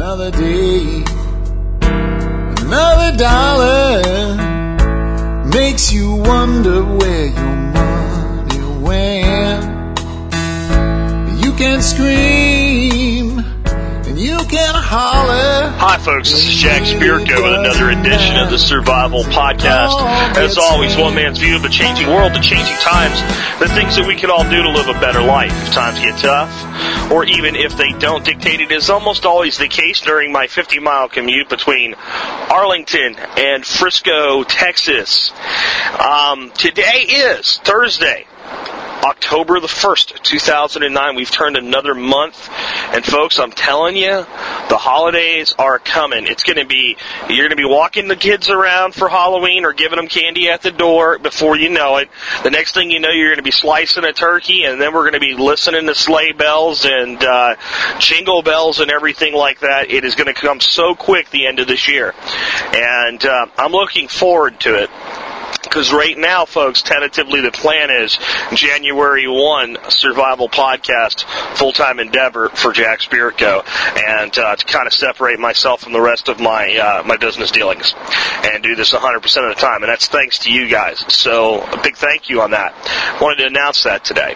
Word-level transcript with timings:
another 0.00 0.30
day, 0.30 1.04
another 2.64 3.14
dollar 3.18 4.00
makes 5.52 5.92
you 5.92 6.14
wonder 6.14 6.82
where 6.82 7.28
folks. 16.04 16.30
This 16.30 16.46
is 16.46 16.54
Jack 16.54 16.82
Spirko 16.82 17.42
with 17.42 17.58
another 17.58 17.90
edition 17.90 18.38
of 18.38 18.50
the 18.50 18.58
Survival 18.58 19.22
Podcast. 19.24 19.92
As 20.36 20.56
always, 20.56 20.96
one 20.96 21.14
man's 21.14 21.38
view 21.38 21.56
of 21.56 21.62
the 21.62 21.68
changing 21.68 22.08
world, 22.08 22.32
the 22.32 22.40
changing 22.40 22.76
times, 22.76 23.20
the 23.60 23.68
things 23.68 23.96
that 23.96 24.06
we 24.06 24.14
can 24.16 24.30
all 24.30 24.44
do 24.44 24.62
to 24.62 24.70
live 24.70 24.88
a 24.88 24.98
better 24.98 25.20
life 25.20 25.52
if 25.52 25.72
times 25.74 25.98
get 26.00 26.18
tough, 26.18 27.12
or 27.12 27.24
even 27.24 27.54
if 27.54 27.76
they 27.76 27.92
don't 27.98 28.24
dictate 28.24 28.60
it 28.60 28.72
is 28.72 28.88
almost 28.88 29.26
always 29.26 29.58
the 29.58 29.68
case 29.68 30.00
during 30.00 30.32
my 30.32 30.46
50 30.46 30.78
mile 30.80 31.08
commute 31.08 31.50
between 31.50 31.94
Arlington 31.94 33.16
and 33.36 33.66
Frisco, 33.66 34.42
Texas. 34.44 35.32
Um, 35.98 36.50
today 36.52 37.04
is 37.08 37.58
Thursday. 37.58 38.26
October 39.04 39.60
the 39.60 39.66
1st, 39.66 40.22
2009. 40.22 41.16
We've 41.16 41.30
turned 41.30 41.56
another 41.56 41.94
month. 41.94 42.48
And 42.92 43.04
folks, 43.04 43.38
I'm 43.38 43.52
telling 43.52 43.96
you, 43.96 44.10
the 44.68 44.76
holidays 44.76 45.54
are 45.58 45.78
coming. 45.78 46.26
It's 46.26 46.44
going 46.44 46.58
to 46.58 46.66
be, 46.66 46.96
you're 47.28 47.48
going 47.48 47.50
to 47.50 47.56
be 47.56 47.64
walking 47.64 48.08
the 48.08 48.16
kids 48.16 48.50
around 48.50 48.94
for 48.94 49.08
Halloween 49.08 49.64
or 49.64 49.72
giving 49.72 49.96
them 49.96 50.08
candy 50.08 50.48
at 50.48 50.62
the 50.62 50.70
door 50.70 51.18
before 51.18 51.56
you 51.56 51.70
know 51.70 51.96
it. 51.96 52.08
The 52.42 52.50
next 52.50 52.74
thing 52.74 52.90
you 52.90 53.00
know, 53.00 53.10
you're 53.10 53.28
going 53.28 53.38
to 53.38 53.42
be 53.42 53.50
slicing 53.50 54.04
a 54.04 54.12
turkey 54.12 54.64
and 54.64 54.80
then 54.80 54.92
we're 54.92 55.10
going 55.10 55.14
to 55.14 55.20
be 55.20 55.34
listening 55.34 55.86
to 55.86 55.94
sleigh 55.94 56.32
bells 56.32 56.84
and, 56.84 57.22
uh, 57.22 57.56
jingle 57.98 58.42
bells 58.42 58.80
and 58.80 58.90
everything 58.90 59.34
like 59.34 59.60
that. 59.60 59.90
It 59.90 60.04
is 60.04 60.14
going 60.14 60.32
to 60.32 60.40
come 60.40 60.60
so 60.60 60.94
quick 60.94 61.30
the 61.30 61.46
end 61.46 61.58
of 61.58 61.66
this 61.66 61.88
year. 61.88 62.14
And, 62.74 63.24
uh, 63.24 63.46
I'm 63.56 63.72
looking 63.72 64.08
forward 64.08 64.60
to 64.60 64.82
it. 64.82 64.90
Because 65.62 65.92
right 65.92 66.16
now, 66.16 66.44
folks, 66.44 66.82
tentatively 66.82 67.40
the 67.40 67.52
plan 67.52 67.90
is 67.90 68.18
January 68.54 69.26
1 69.28 69.76
survival 69.88 70.48
podcast, 70.48 71.24
full 71.56 71.72
time 71.72 71.98
endeavor 72.00 72.48
for 72.50 72.72
Jack 72.72 73.00
Spirko, 73.00 73.64
and 73.96 74.36
uh, 74.38 74.56
to 74.56 74.64
kind 74.64 74.86
of 74.86 74.92
separate 74.92 75.38
myself 75.38 75.82
from 75.82 75.92
the 75.92 76.00
rest 76.00 76.28
of 76.28 76.40
my 76.40 76.76
uh, 76.76 77.02
my 77.04 77.16
business 77.16 77.50
dealings 77.50 77.94
and 78.44 78.62
do 78.62 78.74
this 78.74 78.92
100% 78.92 79.16
of 79.16 79.54
the 79.54 79.60
time. 79.60 79.82
And 79.82 79.90
that's 79.90 80.08
thanks 80.08 80.40
to 80.40 80.52
you 80.52 80.68
guys. 80.68 81.04
So 81.12 81.62
a 81.62 81.80
big 81.82 81.96
thank 81.96 82.28
you 82.30 82.40
on 82.42 82.50
that. 82.52 82.74
Wanted 83.20 83.42
to 83.42 83.46
announce 83.46 83.84
that 83.84 84.04
today. 84.04 84.34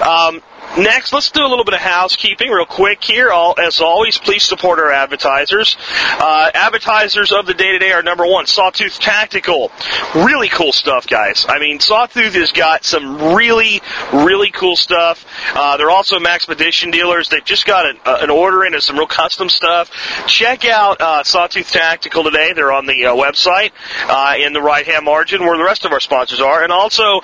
Um, 0.00 0.42
Next, 0.78 1.12
let's 1.12 1.30
do 1.32 1.44
a 1.44 1.48
little 1.48 1.64
bit 1.64 1.74
of 1.74 1.80
housekeeping 1.80 2.48
real 2.48 2.64
quick 2.64 3.02
here. 3.02 3.30
All, 3.30 3.56
as 3.58 3.80
always, 3.80 4.18
please 4.18 4.44
support 4.44 4.78
our 4.78 4.92
advertisers. 4.92 5.76
Uh, 5.80 6.50
advertisers 6.54 7.32
of 7.32 7.46
the 7.46 7.54
day 7.54 7.72
today 7.72 7.90
are 7.90 8.04
number 8.04 8.24
one, 8.24 8.46
Sawtooth 8.46 9.00
Tactical. 9.00 9.72
Really 10.14 10.48
cool 10.48 10.72
stuff, 10.72 11.08
guys. 11.08 11.44
I 11.48 11.58
mean, 11.58 11.80
Sawtooth 11.80 12.34
has 12.34 12.52
got 12.52 12.84
some 12.84 13.34
really, 13.34 13.82
really 14.12 14.52
cool 14.52 14.76
stuff. 14.76 15.26
Uh, 15.54 15.76
they're 15.76 15.90
also 15.90 16.20
Maxpedition 16.20 16.92
dealers. 16.92 17.28
They've 17.28 17.44
just 17.44 17.66
got 17.66 17.86
an, 17.86 17.98
uh, 18.04 18.18
an 18.22 18.30
order 18.30 18.64
in 18.64 18.72
of 18.74 18.82
some 18.84 18.96
real 18.96 19.08
custom 19.08 19.48
stuff. 19.48 19.90
Check 20.26 20.64
out 20.64 21.00
uh, 21.00 21.24
Sawtooth 21.24 21.72
Tactical 21.72 22.22
today. 22.22 22.52
They're 22.52 22.72
on 22.72 22.86
the 22.86 23.06
uh, 23.06 23.14
website 23.14 23.72
uh, 24.04 24.36
in 24.38 24.52
the 24.52 24.62
right-hand 24.62 25.04
margin 25.04 25.42
where 25.42 25.58
the 25.58 25.64
rest 25.64 25.84
of 25.84 25.90
our 25.90 26.00
sponsors 26.00 26.40
are. 26.40 26.62
And 26.62 26.70
also, 26.72 27.22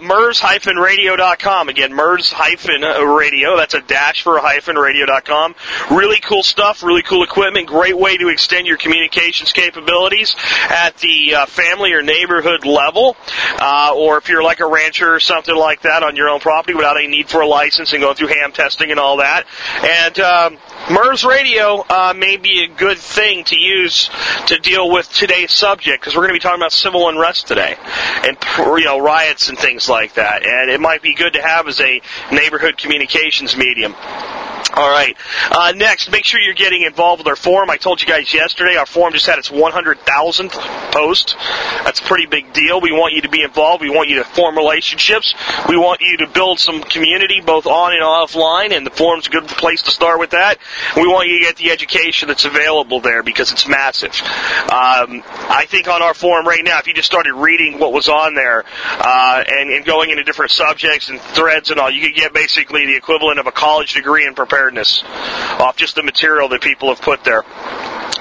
MURS-radio.com. 0.00 1.68
Again, 1.68 1.92
MURS- 2.68 3.16
radio. 3.16 3.56
That's 3.56 3.74
a 3.74 3.80
dash 3.80 4.22
for 4.22 4.38
hyphen 4.38 4.76
radio.com. 4.76 5.54
Really 5.90 6.20
cool 6.20 6.42
stuff, 6.42 6.82
really 6.82 7.02
cool 7.02 7.22
equipment, 7.22 7.66
great 7.66 7.96
way 7.96 8.16
to 8.16 8.28
extend 8.28 8.66
your 8.66 8.76
communications 8.76 9.52
capabilities 9.52 10.34
at 10.68 10.96
the 10.98 11.34
uh, 11.34 11.46
family 11.46 11.92
or 11.92 12.02
neighborhood 12.02 12.64
level, 12.64 13.16
uh, 13.60 13.92
or 13.94 14.18
if 14.18 14.28
you're 14.28 14.42
like 14.42 14.60
a 14.60 14.66
rancher 14.66 15.14
or 15.14 15.20
something 15.20 15.54
like 15.54 15.82
that 15.82 16.02
on 16.02 16.16
your 16.16 16.28
own 16.28 16.40
property 16.40 16.74
without 16.74 16.96
any 16.96 17.08
need 17.08 17.28
for 17.28 17.40
a 17.40 17.46
license 17.46 17.92
and 17.92 18.02
going 18.02 18.14
through 18.16 18.28
ham 18.28 18.52
testing 18.52 18.90
and 18.90 19.00
all 19.00 19.18
that. 19.18 19.46
And 19.82 20.18
um, 20.20 20.58
MURS 20.90 21.24
radio 21.24 21.84
uh, 21.88 22.14
may 22.16 22.36
be 22.36 22.64
a 22.64 22.68
good 22.68 22.98
thing 22.98 23.44
to 23.44 23.58
use 23.58 24.10
to 24.46 24.58
deal 24.58 24.90
with 24.90 25.12
today's 25.12 25.52
subject 25.52 26.00
because 26.00 26.14
we're 26.14 26.22
going 26.22 26.34
to 26.34 26.34
be 26.34 26.40
talking 26.40 26.60
about 26.60 26.72
civil 26.72 27.08
unrest 27.08 27.46
today 27.46 27.76
and 28.24 28.36
you 28.58 28.84
know 28.84 28.98
riots 28.98 29.48
and 29.48 29.58
things 29.58 29.88
like 29.88 30.14
that. 30.14 30.44
And 30.44 30.70
it 30.70 30.80
might 30.80 31.02
be 31.02 31.14
good 31.14 31.34
to 31.34 31.42
have 31.42 31.68
as 31.68 31.80
a 31.80 32.00
neighborhood 32.50 32.76
communications 32.76 33.56
medium. 33.56 33.94
All 34.74 34.90
right. 34.90 35.16
Uh, 35.50 35.72
next, 35.74 36.10
make 36.10 36.24
sure 36.24 36.40
you're 36.40 36.54
getting 36.54 36.82
involved 36.82 37.20
with 37.20 37.26
our 37.26 37.36
forum. 37.36 37.70
I 37.70 37.76
told 37.76 38.00
you 38.00 38.06
guys 38.06 38.32
yesterday 38.32 38.76
our 38.76 38.86
forum 38.86 39.12
just 39.12 39.26
had 39.26 39.38
its 39.38 39.50
100,000th 39.50 40.92
post. 40.92 41.36
That's 41.84 41.98
a 41.98 42.02
pretty 42.02 42.26
big 42.26 42.52
deal. 42.52 42.80
We 42.80 42.92
want 42.92 43.14
you 43.14 43.22
to 43.22 43.28
be 43.28 43.42
involved. 43.42 43.82
We 43.82 43.90
want 43.90 44.08
you 44.08 44.16
to 44.16 44.24
form 44.24 44.56
relationships. 44.56 45.34
We 45.68 45.76
want 45.76 46.00
you 46.00 46.18
to 46.18 46.28
build 46.28 46.60
some 46.60 46.82
community 46.82 47.40
both 47.40 47.66
on 47.66 47.92
and 47.92 48.02
offline, 48.02 48.76
and 48.76 48.86
the 48.86 48.90
forum's 48.90 49.26
a 49.26 49.30
good 49.30 49.48
place 49.48 49.82
to 49.82 49.90
start 49.90 50.20
with 50.20 50.30
that. 50.30 50.58
We 50.96 51.06
want 51.06 51.28
you 51.28 51.40
to 51.40 51.44
get 51.44 51.56
the 51.56 51.70
education 51.70 52.28
that's 52.28 52.44
available 52.44 53.00
there 53.00 53.22
because 53.22 53.50
it's 53.52 53.66
massive. 53.66 54.12
Um, 54.12 55.22
I 55.50 55.66
think 55.68 55.88
on 55.88 56.00
our 56.02 56.14
forum 56.14 56.46
right 56.46 56.62
now, 56.62 56.78
if 56.78 56.86
you 56.86 56.94
just 56.94 57.06
started 57.06 57.34
reading 57.34 57.78
what 57.78 57.92
was 57.92 58.08
on 58.08 58.34
there 58.34 58.64
uh, 58.84 59.44
and, 59.46 59.70
and 59.70 59.84
going 59.84 60.10
into 60.10 60.22
different 60.22 60.52
subjects 60.52 61.08
and 61.08 61.20
threads 61.20 61.70
and 61.70 61.80
all, 61.80 61.90
you 61.90 62.00
could 62.00 62.14
get 62.14 62.32
basically 62.32 62.86
the 62.86 62.96
equivalent 62.96 63.38
of 63.38 63.46
a 63.46 63.52
college 63.52 63.94
degree 63.94 64.26
in 64.26 64.34
preparedness 64.60 65.02
off 65.60 65.76
just 65.76 65.94
the 65.94 66.02
material 66.02 66.48
that 66.48 66.60
people 66.60 66.88
have 66.88 67.00
put 67.00 67.24
there. 67.24 67.42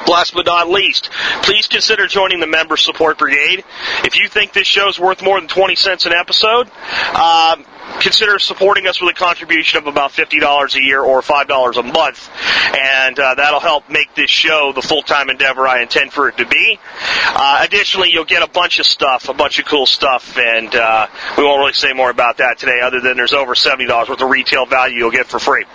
Last 0.08 0.34
but 0.34 0.46
not 0.46 0.70
least, 0.70 1.10
please 1.44 1.68
consider 1.68 2.08
joining 2.08 2.40
the 2.40 2.48
Member 2.48 2.78
Support 2.78 3.18
Brigade. 3.20 3.64
If 4.04 4.18
you 4.18 4.28
think 4.28 4.54
this 4.54 4.66
show 4.66 4.88
is 4.88 5.00
worth 5.00 5.22
more 5.22 5.40
than 5.40 5.48
20 5.48 5.76
cents 5.76 6.06
an 6.06 6.14
episode, 6.14 6.72
um, 7.14 7.66
consider 8.00 8.40
supporting 8.40 8.88
us 8.88 9.02
with 9.02 9.16
a 9.16 9.18
contribution 9.18 9.80
of 9.80 9.88
about 9.88 10.12
$50 10.12 10.76
a 10.76 10.84
year 10.84 11.02
or 11.02 11.22
$5 11.22 11.78
a 11.78 11.84
month. 11.84 12.30
And 12.76 13.20
uh, 13.20 13.36
that'll 13.36 13.60
help 13.60 13.90
make 13.90 14.14
this 14.16 14.30
show 14.30 14.72
the 14.74 14.82
full-time 14.82 15.30
endeavor 15.30 15.68
I 15.68 15.82
intend 15.82 16.14
for 16.14 16.30
it 16.30 16.38
to 16.38 16.46
be. 16.46 16.80
Uh, 17.28 17.62
additionally, 17.62 18.10
you'll 18.12 18.26
get 18.26 18.44
a 18.44 18.50
bunch 18.50 18.80
of 18.80 18.86
stuff, 18.86 19.30
a 19.30 19.34
bunch 19.34 19.60
of 19.60 19.66
cool 19.66 19.86
stuff, 19.86 20.38
and 20.38 20.74
uh, 20.76 21.08
we 21.38 21.44
won't 21.44 21.60
really 21.60 21.74
say 21.74 21.94
more 21.94 22.10
about 22.10 22.38
that 22.38 22.58
today 22.58 22.82
other 22.82 23.02
than 23.02 23.18
there's 23.18 23.34
over 23.34 23.54
$70 23.54 24.10
worth 24.10 24.22
of 24.22 24.30
retail 24.30 24.66
value 24.66 24.98
you'll 24.98 25.12
get 25.12 25.28
for 25.28 25.40
free. 25.40 25.66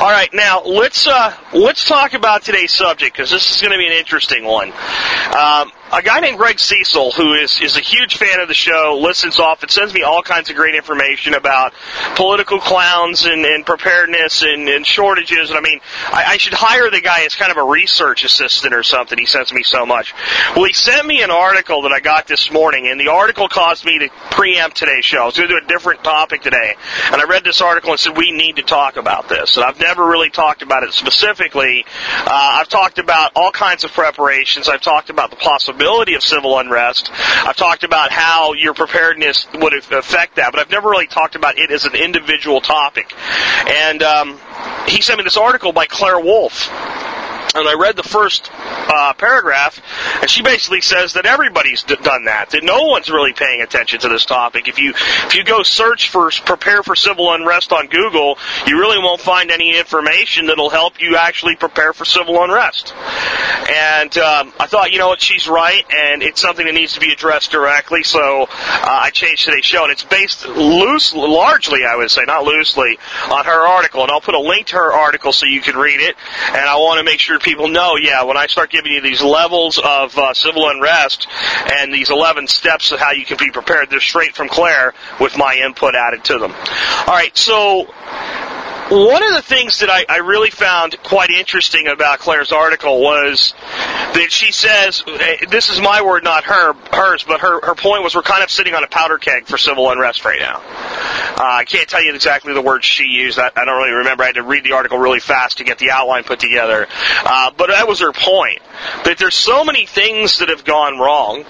All 0.00 0.10
right, 0.10 0.32
now 0.32 0.62
let's 0.64 1.06
uh, 1.06 1.34
let's 1.52 1.84
talk 1.84 2.14
about 2.14 2.42
today's 2.42 2.72
subject 2.72 3.16
because 3.16 3.30
this 3.30 3.50
is 3.50 3.60
going 3.60 3.72
to 3.72 3.78
be 3.78 3.86
an 3.86 3.92
interesting 3.92 4.44
one. 4.44 4.72
Um, 5.36 5.72
a 5.96 6.02
guy 6.02 6.20
named 6.20 6.36
Greg 6.36 6.60
Cecil, 6.60 7.12
who 7.12 7.32
is, 7.32 7.58
is 7.62 7.78
a 7.78 7.80
huge 7.80 8.18
fan 8.18 8.38
of 8.40 8.48
the 8.48 8.54
show, 8.54 8.98
listens 9.00 9.40
often, 9.40 9.70
sends 9.70 9.94
me 9.94 10.02
all 10.02 10.22
kinds 10.22 10.50
of 10.50 10.56
great 10.56 10.74
information 10.74 11.32
about 11.32 11.72
political 12.16 12.60
clowns 12.60 13.24
and, 13.24 13.46
and 13.46 13.64
preparedness 13.64 14.42
and, 14.42 14.68
and 14.68 14.86
shortages. 14.86 15.48
And 15.48 15.58
I 15.58 15.62
mean, 15.62 15.80
I, 16.08 16.24
I 16.32 16.36
should 16.36 16.52
hire 16.52 16.90
the 16.90 17.00
guy 17.00 17.24
as 17.24 17.34
kind 17.34 17.50
of 17.50 17.56
a 17.56 17.64
research 17.64 18.24
assistant 18.24 18.74
or 18.74 18.82
something. 18.82 19.16
He 19.16 19.24
sends 19.24 19.54
me 19.54 19.62
so 19.62 19.86
much. 19.86 20.12
Well, 20.54 20.66
he 20.66 20.74
sent 20.74 21.06
me 21.06 21.22
an 21.22 21.30
article 21.30 21.80
that 21.82 21.92
I 21.92 22.00
got 22.00 22.26
this 22.26 22.50
morning, 22.52 22.88
and 22.90 23.00
the 23.00 23.08
article 23.08 23.48
caused 23.48 23.86
me 23.86 23.98
to 24.00 24.10
preempt 24.30 24.76
today's 24.76 25.06
show. 25.06 25.22
I 25.22 25.26
was 25.26 25.36
going 25.38 25.48
to 25.48 25.58
do 25.58 25.64
a 25.64 25.68
different 25.68 26.04
topic 26.04 26.42
today. 26.42 26.74
And 27.10 27.22
I 27.22 27.24
read 27.24 27.42
this 27.42 27.62
article 27.62 27.92
and 27.92 28.00
said, 28.00 28.18
we 28.18 28.32
need 28.32 28.56
to 28.56 28.62
talk 28.62 28.98
about 28.98 29.30
this. 29.30 29.56
And 29.56 29.64
I've 29.64 29.80
never 29.80 30.06
really 30.06 30.28
talked 30.28 30.60
about 30.60 30.82
it 30.82 30.92
specifically. 30.92 31.86
Uh, 32.18 32.58
I've 32.60 32.68
talked 32.68 32.98
about 32.98 33.32
all 33.34 33.50
kinds 33.50 33.84
of 33.84 33.92
preparations. 33.92 34.68
I've 34.68 34.82
talked 34.82 35.08
about 35.08 35.30
the 35.30 35.36
possibility 35.36 35.85
possibility 35.86 36.14
of 36.14 36.22
civil 36.22 36.58
unrest. 36.58 37.10
I've 37.12 37.56
talked 37.56 37.84
about 37.84 38.10
how 38.10 38.54
your 38.54 38.74
preparedness 38.74 39.46
would 39.54 39.72
affect 39.92 40.36
that, 40.36 40.52
but 40.52 40.60
I've 40.60 40.70
never 40.70 40.90
really 40.90 41.06
talked 41.06 41.36
about 41.36 41.58
it 41.58 41.70
as 41.70 41.84
an 41.84 41.94
individual 41.94 42.60
topic. 42.60 43.14
And 43.68 44.02
um, 44.02 44.40
he 44.88 45.00
sent 45.00 45.18
me 45.18 45.24
this 45.24 45.36
article 45.36 45.72
by 45.72 45.86
Claire 45.86 46.18
Wolfe 46.18 46.68
and 47.54 47.68
I 47.68 47.74
read 47.74 47.96
the 47.96 48.02
first 48.02 48.50
uh, 48.52 49.14
paragraph, 49.14 49.80
and 50.20 50.28
she 50.28 50.42
basically 50.42 50.82
says 50.82 51.14
that 51.14 51.24
everybody's 51.24 51.82
d- 51.82 51.96
done 52.02 52.26
that. 52.26 52.50
That 52.50 52.62
no 52.62 52.84
one's 52.84 53.08
really 53.10 53.32
paying 53.32 53.62
attention 53.62 54.00
to 54.00 54.08
this 54.08 54.26
topic. 54.26 54.68
If 54.68 54.78
you 54.78 54.90
if 54.90 55.34
you 55.34 55.44
go 55.44 55.62
search 55.62 56.10
for 56.10 56.30
prepare 56.44 56.82
for 56.82 56.94
civil 56.94 57.32
unrest 57.32 57.72
on 57.72 57.86
Google, 57.86 58.36
you 58.66 58.78
really 58.78 58.98
won't 58.98 59.20
find 59.20 59.50
any 59.50 59.78
information 59.78 60.46
that'll 60.46 60.70
help 60.70 61.00
you 61.00 61.16
actually 61.16 61.56
prepare 61.56 61.92
for 61.92 62.04
civil 62.04 62.42
unrest. 62.42 62.92
And 63.68 64.16
um, 64.18 64.52
I 64.60 64.66
thought, 64.66 64.92
you 64.92 64.98
know 64.98 65.08
what, 65.08 65.20
she's 65.20 65.48
right, 65.48 65.84
and 65.92 66.22
it's 66.22 66.40
something 66.40 66.66
that 66.66 66.74
needs 66.74 66.94
to 66.94 67.00
be 67.00 67.12
addressed 67.12 67.50
directly. 67.50 68.02
So 68.02 68.44
uh, 68.44 68.46
I 68.50 69.10
changed 69.10 69.44
today's 69.44 69.64
show, 69.64 69.82
and 69.82 69.92
it's 69.92 70.04
based 70.04 70.46
loose, 70.46 71.12
largely, 71.14 71.84
I 71.84 71.96
would 71.96 72.10
say, 72.10 72.22
not 72.26 72.44
loosely, 72.44 72.98
on 73.30 73.44
her 73.44 73.66
article. 73.66 74.02
And 74.02 74.10
I'll 74.10 74.20
put 74.20 74.34
a 74.34 74.40
link 74.40 74.68
to 74.68 74.76
her 74.76 74.92
article 74.92 75.32
so 75.32 75.46
you 75.46 75.60
can 75.60 75.76
read 75.76 76.00
it. 76.00 76.16
And 76.48 76.62
I 76.62 76.76
want 76.76 76.98
to 76.98 77.04
make 77.04 77.18
sure 77.18 77.38
people 77.38 77.68
know, 77.68 77.96
yeah, 77.96 78.22
when 78.22 78.36
I 78.36 78.46
start 78.46 78.70
giving 78.70 78.92
you 78.92 79.00
these 79.00 79.22
levels 79.22 79.78
of 79.78 80.16
uh, 80.16 80.34
civil 80.34 80.68
unrest 80.68 81.26
and 81.72 81.92
these 81.92 82.10
11 82.10 82.46
steps 82.48 82.92
of 82.92 83.00
how 83.00 83.12
you 83.12 83.24
can 83.24 83.36
be 83.36 83.50
prepared, 83.50 83.90
they're 83.90 84.00
straight 84.00 84.34
from 84.34 84.48
Claire 84.48 84.94
with 85.20 85.36
my 85.36 85.56
input 85.56 85.94
added 85.94 86.24
to 86.24 86.38
them. 86.38 86.52
All 86.52 87.14
right, 87.14 87.36
so 87.36 87.86
one 88.90 89.22
of 89.26 89.34
the 89.34 89.42
things 89.42 89.80
that 89.80 89.90
I, 89.90 90.04
I 90.08 90.18
really 90.18 90.50
found 90.50 91.02
quite 91.02 91.30
interesting 91.30 91.88
about 91.88 92.20
Claire's 92.20 92.52
article 92.52 93.00
was 93.00 93.52
that 94.14 94.28
she 94.30 94.52
says, 94.52 95.02
eh, 95.06 95.46
this 95.50 95.70
is 95.70 95.80
my 95.80 96.02
word, 96.02 96.22
not 96.22 96.44
her, 96.44 96.72
hers, 96.92 97.24
but 97.24 97.40
her, 97.40 97.60
her 97.66 97.74
point 97.74 98.04
was 98.04 98.14
we're 98.14 98.22
kind 98.22 98.44
of 98.44 98.50
sitting 98.50 98.74
on 98.74 98.84
a 98.84 98.86
powder 98.86 99.18
keg 99.18 99.46
for 99.46 99.58
civil 99.58 99.90
unrest 99.90 100.24
right 100.24 100.38
now. 100.38 100.58
Uh, 100.58 101.42
I 101.42 101.64
can't 101.64 101.88
tell 101.88 102.02
you 102.02 102.14
exactly 102.14 102.54
the 102.54 102.62
words 102.62 102.84
she 102.84 103.04
used. 103.04 103.38
I, 103.38 103.50
I 103.56 103.64
don't 103.64 103.76
really 103.76 103.92
remember. 103.92 104.22
I 104.22 104.26
had 104.26 104.36
to 104.36 104.42
read 104.42 104.62
the 104.62 104.72
article 104.72 104.98
really 104.98 105.20
fast 105.20 105.58
to 105.58 105.64
get 105.64 105.78
the 105.78 105.90
outline 105.90 106.22
put 106.24 106.38
together. 106.38 106.86
Uh, 107.24 107.50
but 107.56 107.68
that 107.68 107.88
was 107.88 108.00
her 108.00 108.12
point. 108.12 108.62
That 109.04 109.18
there's 109.18 109.34
so 109.34 109.64
many 109.64 109.86
things 109.86 110.38
that 110.38 110.48
have 110.48 110.64
gone 110.64 110.98
wrong 110.98 111.44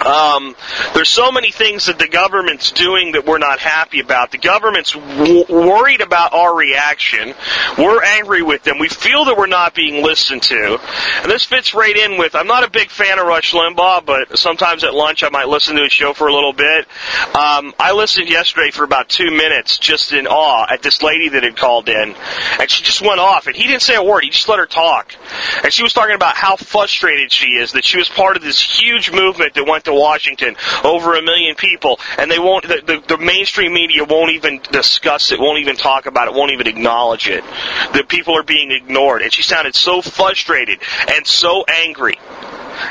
um, 0.00 0.56
there's 0.94 1.08
so 1.08 1.30
many 1.30 1.50
things 1.50 1.86
that 1.86 1.98
the 1.98 2.08
government's 2.08 2.72
doing 2.72 3.12
that 3.12 3.26
we're 3.26 3.38
not 3.38 3.58
happy 3.58 4.00
about. 4.00 4.30
The 4.30 4.38
government's 4.38 4.92
w- 4.92 5.44
worried 5.48 6.00
about 6.00 6.32
our 6.32 6.54
reaction. 6.54 7.34
We're 7.78 8.02
angry 8.02 8.42
with 8.42 8.62
them. 8.62 8.78
We 8.78 8.88
feel 8.88 9.24
that 9.26 9.36
we're 9.36 9.46
not 9.46 9.74
being 9.74 10.04
listened 10.04 10.42
to. 10.44 10.78
And 11.22 11.30
this 11.30 11.44
fits 11.44 11.74
right 11.74 11.96
in 11.96 12.18
with, 12.18 12.34
I'm 12.34 12.46
not 12.46 12.64
a 12.64 12.70
big 12.70 12.90
fan 12.90 13.18
of 13.18 13.26
Rush 13.26 13.52
Limbaugh, 13.52 14.04
but 14.04 14.38
sometimes 14.38 14.84
at 14.84 14.94
lunch 14.94 15.22
I 15.22 15.28
might 15.28 15.48
listen 15.48 15.76
to 15.76 15.82
his 15.82 15.92
show 15.92 16.12
for 16.12 16.28
a 16.28 16.34
little 16.34 16.52
bit. 16.52 16.86
Um, 17.34 17.74
I 17.78 17.92
listened 17.94 18.28
yesterday 18.28 18.70
for 18.70 18.84
about 18.84 19.08
two 19.08 19.30
minutes 19.30 19.78
just 19.78 20.12
in 20.12 20.26
awe 20.26 20.66
at 20.68 20.82
this 20.82 21.02
lady 21.02 21.28
that 21.30 21.42
had 21.42 21.56
called 21.56 21.88
in. 21.88 22.14
And 22.58 22.70
she 22.70 22.82
just 22.82 23.02
went 23.02 23.20
off. 23.20 23.46
And 23.46 23.56
he 23.56 23.66
didn't 23.66 23.82
say 23.82 23.94
a 23.94 24.02
word. 24.02 24.24
He 24.24 24.30
just 24.30 24.48
let 24.48 24.58
her 24.58 24.66
talk. 24.66 25.14
And 25.62 25.72
she 25.72 25.82
was 25.82 25.92
talking 25.92 26.14
about 26.14 26.36
how 26.36 26.56
frustrated 26.56 27.30
she 27.32 27.56
is 27.56 27.72
that 27.72 27.84
she 27.84 27.98
was 27.98 28.08
part 28.08 28.36
of 28.36 28.42
this 28.42 28.60
huge 28.60 29.12
movement 29.12 29.54
that 29.54 29.66
went 29.66 29.84
to 29.84 29.91
Washington, 29.94 30.56
over 30.84 31.14
a 31.14 31.22
million 31.22 31.54
people, 31.54 32.00
and 32.18 32.30
they 32.30 32.38
won't. 32.38 32.66
The, 32.66 32.82
the, 32.84 33.16
the 33.16 33.18
mainstream 33.18 33.72
media 33.72 34.04
won't 34.04 34.32
even 34.32 34.60
discuss 34.70 35.32
it, 35.32 35.40
won't 35.40 35.60
even 35.60 35.76
talk 35.76 36.06
about 36.06 36.28
it, 36.28 36.34
won't 36.34 36.52
even 36.52 36.66
acknowledge 36.66 37.28
it. 37.28 37.44
The 37.92 38.04
people 38.06 38.36
are 38.36 38.42
being 38.42 38.70
ignored, 38.72 39.22
and 39.22 39.32
she 39.32 39.42
sounded 39.42 39.74
so 39.74 40.02
frustrated 40.02 40.80
and 41.08 41.26
so 41.26 41.64
angry 41.68 42.18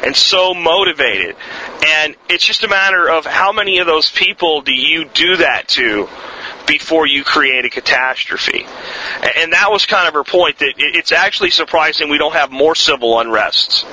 and 0.03 0.15
so 0.15 0.53
motivated. 0.53 1.35
And 1.85 2.15
it's 2.29 2.45
just 2.45 2.63
a 2.63 2.67
matter 2.67 3.09
of 3.09 3.25
how 3.25 3.51
many 3.51 3.79
of 3.79 3.87
those 3.87 4.11
people 4.11 4.61
do 4.61 4.73
you 4.73 5.05
do 5.05 5.37
that 5.37 5.67
to 5.69 6.07
before 6.67 7.05
you 7.05 7.23
create 7.23 7.65
a 7.65 7.69
catastrophe. 7.69 8.65
And 9.37 9.53
that 9.53 9.71
was 9.71 9.85
kind 9.85 10.07
of 10.07 10.13
her 10.13 10.23
point 10.23 10.59
that 10.59 10.73
it's 10.77 11.11
actually 11.11 11.49
surprising 11.49 12.09
we 12.09 12.17
don't 12.17 12.33
have 12.33 12.51
more 12.51 12.75
civil 12.75 13.15
unrests 13.15 13.85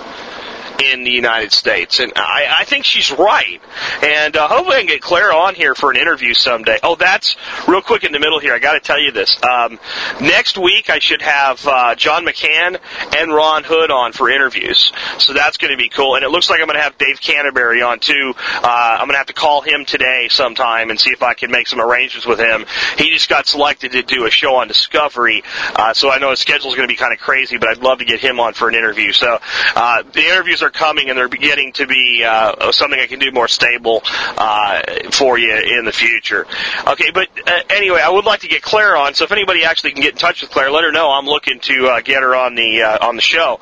in 0.78 1.04
the 1.04 1.10
United 1.10 1.52
States. 1.52 2.00
And 2.00 2.12
I, 2.16 2.58
I 2.60 2.64
think 2.64 2.84
she's 2.84 3.10
right. 3.12 3.60
And 4.02 4.36
uh, 4.36 4.48
hopefully 4.48 4.76
I 4.76 4.78
can 4.80 4.86
get 4.86 5.02
Claire 5.02 5.32
on 5.32 5.54
here 5.54 5.74
for 5.74 5.90
an 5.90 5.96
interview 5.96 6.34
someday. 6.34 6.78
Oh, 6.82 6.94
that's 6.94 7.36
real 7.66 7.82
quick 7.82 8.04
in 8.04 8.12
the 8.12 8.20
middle 8.20 8.38
here. 8.38 8.54
I 8.54 8.58
got 8.58 8.74
to 8.74 8.80
tell 8.80 9.00
you 9.00 9.12
this. 9.12 9.38
Um, 9.42 9.78
next 10.20 10.56
week 10.58 10.90
I 10.90 10.98
should 10.98 11.22
have 11.22 11.66
uh, 11.66 11.94
John 11.94 12.24
McCann 12.24 12.78
and 13.16 13.32
Ron 13.32 13.64
Hood 13.64 13.90
on 13.90 14.12
for 14.12 14.30
interviews. 14.30 14.92
So 15.18 15.32
that's 15.32 15.56
going 15.56 15.72
to 15.72 15.76
be 15.76 15.88
cool. 15.88 16.14
And 16.14 16.24
it 16.24 16.30
looks 16.30 16.50
like 16.50 16.60
I'm 16.60 16.66
going 16.66 16.78
to 16.78 16.82
have 16.82 16.98
Dave 16.98 17.20
Canterbury 17.20 17.82
on 17.82 17.98
too. 17.98 18.34
Uh, 18.36 18.96
I'm 18.98 19.06
going 19.06 19.14
to 19.14 19.18
have 19.18 19.26
to 19.26 19.32
call 19.32 19.60
him 19.62 19.84
today 19.84 20.28
sometime 20.30 20.90
and 20.90 21.00
see 21.00 21.10
if 21.10 21.22
I 21.22 21.34
can 21.34 21.50
make 21.50 21.66
some 21.66 21.80
arrangements 21.80 22.26
with 22.26 22.38
him. 22.38 22.66
He 22.96 23.10
just 23.10 23.28
got 23.28 23.46
selected 23.46 23.92
to 23.92 24.02
do 24.02 24.26
a 24.26 24.30
show 24.30 24.56
on 24.56 24.68
Discovery, 24.68 25.42
uh, 25.74 25.94
so 25.94 26.10
I 26.10 26.18
know 26.18 26.30
his 26.30 26.40
schedule 26.40 26.70
is 26.70 26.76
going 26.76 26.88
to 26.88 26.92
be 26.92 26.96
kind 26.96 27.12
of 27.12 27.18
crazy, 27.18 27.56
but 27.56 27.68
I'd 27.68 27.78
love 27.78 27.98
to 27.98 28.04
get 28.04 28.20
him 28.20 28.40
on 28.40 28.54
for 28.54 28.68
an 28.68 28.74
interview. 28.74 29.12
So 29.12 29.38
uh, 29.74 30.02
the 30.02 30.20
interviews 30.20 30.62
are 30.62 30.67
are 30.68 30.70
coming, 30.70 31.08
and 31.08 31.18
they're 31.18 31.28
beginning 31.28 31.72
to 31.72 31.86
be 31.86 32.22
uh, 32.24 32.70
something 32.72 32.98
I 32.98 33.06
can 33.06 33.18
do 33.18 33.32
more 33.32 33.48
stable 33.48 34.02
uh, 34.04 34.82
for 35.10 35.38
you 35.38 35.54
in 35.78 35.84
the 35.84 35.92
future. 35.92 36.46
Okay, 36.86 37.10
but 37.12 37.28
uh, 37.46 37.60
anyway, 37.70 38.00
I 38.04 38.10
would 38.10 38.24
like 38.24 38.40
to 38.40 38.48
get 38.48 38.62
Claire 38.62 38.96
on. 38.96 39.14
So 39.14 39.24
if 39.24 39.32
anybody 39.32 39.64
actually 39.64 39.92
can 39.92 40.02
get 40.02 40.12
in 40.12 40.18
touch 40.18 40.42
with 40.42 40.50
Claire, 40.50 40.70
let 40.70 40.84
her 40.84 40.92
know 40.92 41.10
I'm 41.10 41.26
looking 41.26 41.58
to 41.60 41.88
uh, 41.88 42.00
get 42.00 42.22
her 42.22 42.34
on 42.34 42.54
the 42.54 42.82
uh, 42.82 43.06
on 43.06 43.16
the 43.16 43.22
show. 43.22 43.60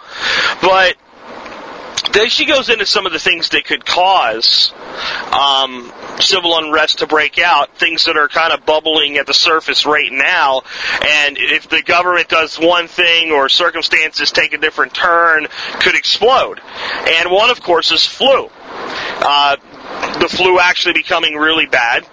But 0.60 0.96
then 2.16 2.28
she 2.28 2.46
goes 2.46 2.68
into 2.68 2.86
some 2.86 3.06
of 3.06 3.12
the 3.12 3.18
things 3.18 3.50
that 3.50 3.64
could 3.64 3.84
cause 3.84 4.72
um, 5.32 5.92
civil 6.18 6.56
unrest 6.56 7.00
to 7.00 7.06
break 7.06 7.38
out, 7.38 7.76
things 7.76 8.06
that 8.06 8.16
are 8.16 8.28
kind 8.28 8.52
of 8.52 8.64
bubbling 8.64 9.18
at 9.18 9.26
the 9.26 9.34
surface 9.34 9.84
right 9.84 10.10
now. 10.10 10.62
And 11.04 11.36
if 11.38 11.68
the 11.68 11.82
government 11.82 12.28
does 12.28 12.58
one 12.58 12.88
thing 12.88 13.32
or 13.32 13.48
circumstances 13.48 14.32
take 14.32 14.52
a 14.52 14.58
different 14.58 14.94
turn, 14.94 15.46
could 15.80 15.94
explode. 15.94 16.60
And 17.06 17.30
one, 17.30 17.50
of 17.50 17.60
course, 17.60 17.92
is 17.92 18.06
flu. 18.06 18.48
Uh, 19.20 19.56
the 20.20 20.28
flu 20.28 20.58
actually 20.58 20.94
becoming 20.94 21.34
really 21.34 21.66
bad 21.66 22.06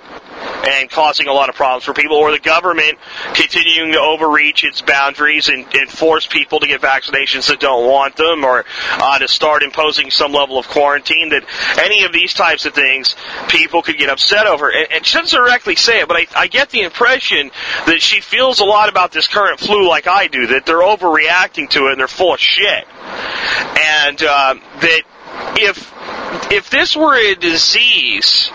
and 0.68 0.90
causing 0.90 1.28
a 1.28 1.34
lot 1.34 1.50
of 1.50 1.56
problems 1.56 1.84
for 1.84 1.94
people, 1.94 2.18
or 2.18 2.32
the 2.32 2.40
government 2.40 2.98
continuing 3.34 3.92
to 3.92 4.00
overreach 4.00 4.64
its 4.64 4.82
boundaries 4.82 5.50
and, 5.50 5.66
and 5.74 5.90
force 5.90 6.26
people 6.28 6.60
to 6.60 6.68
get 6.68 6.82
vaccinations 6.82 7.48
that 7.48 7.60
don't 7.60 7.90
want 7.90 8.16
them, 8.16 8.44
or 8.44 8.66
uh, 8.94 9.20
to 9.20 9.28
start 9.28 9.64
imposing 9.64 10.12
some 10.12 10.32
level 10.32 10.58
of 10.58 10.68
quarantine. 10.68 11.30
That 11.30 11.44
any 11.80 12.04
of 12.06 12.14
these 12.14 12.34
types 12.34 12.66
of 12.66 12.74
things, 12.74 13.16
people 13.48 13.82
could 13.82 13.98
get 13.98 14.10
upset 14.10 14.48
over. 14.48 14.70
And, 14.70 14.92
and 14.92 15.06
she 15.06 15.18
doesn't 15.18 15.38
directly 15.38 15.76
say 15.76 16.02
it, 16.02 16.08
but 16.08 16.18
I, 16.18 16.28
I 16.36 16.48
get 16.48 16.70
the 16.70 16.82
impression 16.82 17.52
that 17.86 18.02
she 18.02 18.22
feels 18.22 18.60
a 18.60 18.66
lot 18.66 18.90
about 18.90 19.12
this 19.12 19.28
current 19.28 19.60
flu 19.60 19.88
like 19.88 20.08
I 20.08 20.28
do, 20.28 20.48
that 20.48 20.66
they're 20.66 20.78
overreacting 20.78 21.70
to 21.72 21.88
it 21.88 21.92
and 21.92 22.00
they're 22.00 22.08
full 22.08 22.34
of 22.34 22.40
shit, 22.40 22.88
and 23.80 24.22
uh, 24.22 24.56
that 24.82 25.02
if 25.58 25.94
if 26.52 26.70
this 26.70 26.96
were 26.96 27.16
a 27.16 27.36
disease 27.36 28.50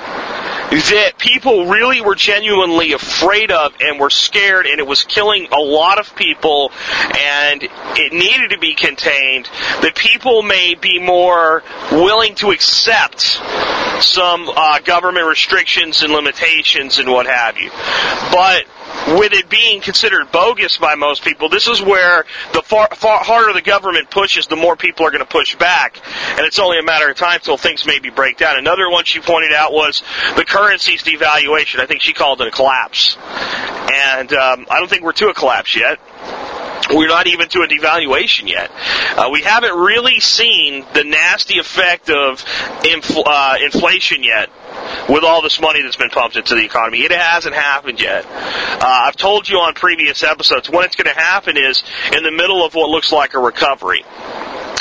that 0.70 1.14
people 1.18 1.66
really 1.66 2.00
were 2.00 2.14
genuinely 2.14 2.92
afraid 2.92 3.50
of 3.50 3.74
and 3.80 3.98
were 3.98 4.10
scared 4.10 4.66
and 4.66 4.78
it 4.78 4.86
was 4.86 5.04
killing 5.04 5.48
a 5.52 5.60
lot 5.60 5.98
of 5.98 6.14
people 6.14 6.70
and 7.16 7.62
it 7.62 8.12
needed 8.12 8.50
to 8.50 8.58
be 8.58 8.74
contained, 8.74 9.46
that 9.82 9.94
people 9.94 10.42
may 10.42 10.74
be 10.74 10.98
more 10.98 11.62
willing 11.90 12.34
to 12.36 12.50
accept 12.50 13.40
some 14.02 14.48
uh, 14.48 14.78
government 14.80 15.26
restrictions 15.26 16.02
and 16.02 16.12
limitations 16.12 16.98
and 16.98 17.10
what 17.10 17.26
have 17.26 17.56
you. 17.58 17.70
But 18.32 18.64
with 19.18 19.32
it 19.32 19.48
being 19.48 19.80
considered 19.80 20.30
bogus 20.32 20.78
by 20.78 20.94
most 20.94 21.22
people, 21.22 21.48
this 21.48 21.68
is 21.68 21.80
where 21.80 22.24
the 22.52 22.62
far, 22.62 22.88
far 22.94 23.18
harder 23.22 23.52
the 23.52 23.62
government 23.62 24.10
pushes, 24.10 24.46
the 24.46 24.56
more 24.56 24.76
people 24.76 25.06
are 25.06 25.10
going 25.10 25.24
to 25.24 25.30
push 25.30 25.56
back, 25.56 26.00
and 26.36 26.40
it's 26.40 26.58
only 26.58 26.78
a 26.78 26.82
matter 26.82 27.10
of 27.10 27.16
time 27.16 27.40
till 27.40 27.56
things 27.56 27.86
maybe 27.86 28.10
break 28.10 28.36
down. 28.36 28.58
Another 28.58 28.90
one 28.90 29.04
she 29.04 29.20
pointed 29.20 29.52
out 29.52 29.72
was 29.72 30.02
the 30.36 30.44
currency's 30.44 31.02
devaluation. 31.02 31.80
I 31.80 31.86
think 31.86 32.02
she 32.02 32.12
called 32.12 32.40
it 32.40 32.48
a 32.48 32.50
collapse, 32.50 33.16
and 33.16 34.32
um, 34.32 34.66
I 34.70 34.78
don't 34.78 34.88
think 34.88 35.02
we're 35.02 35.12
to 35.12 35.28
a 35.28 35.34
collapse 35.34 35.76
yet. 35.76 35.98
We're 36.94 37.08
not 37.08 37.26
even 37.26 37.48
to 37.48 37.60
a 37.60 37.68
devaluation 37.68 38.48
yet. 38.48 38.70
Uh, 39.16 39.28
we 39.32 39.42
haven't 39.42 39.74
really 39.74 40.20
seen 40.20 40.86
the 40.94 41.04
nasty 41.04 41.58
effect 41.58 42.08
of 42.08 42.44
infl- 42.82 43.24
uh, 43.26 43.56
inflation 43.62 44.22
yet 44.22 44.50
with 45.08 45.24
all 45.24 45.42
this 45.42 45.60
money 45.60 45.82
that's 45.82 45.96
been 45.96 46.10
pumped 46.10 46.36
into 46.36 46.54
the 46.54 46.64
economy. 46.64 47.00
It 47.00 47.12
hasn't 47.12 47.54
happened 47.54 48.00
yet. 48.00 48.24
Uh, 48.26 48.78
I've 48.82 49.16
told 49.16 49.48
you 49.48 49.58
on 49.58 49.74
previous 49.74 50.22
episodes 50.22 50.70
when 50.70 50.84
it's 50.84 50.96
going 50.96 51.12
to 51.12 51.20
happen 51.20 51.56
is 51.56 51.82
in 52.12 52.22
the 52.22 52.32
middle 52.32 52.64
of 52.64 52.74
what 52.74 52.88
looks 52.88 53.12
like 53.12 53.34
a 53.34 53.38
recovery. 53.38 54.04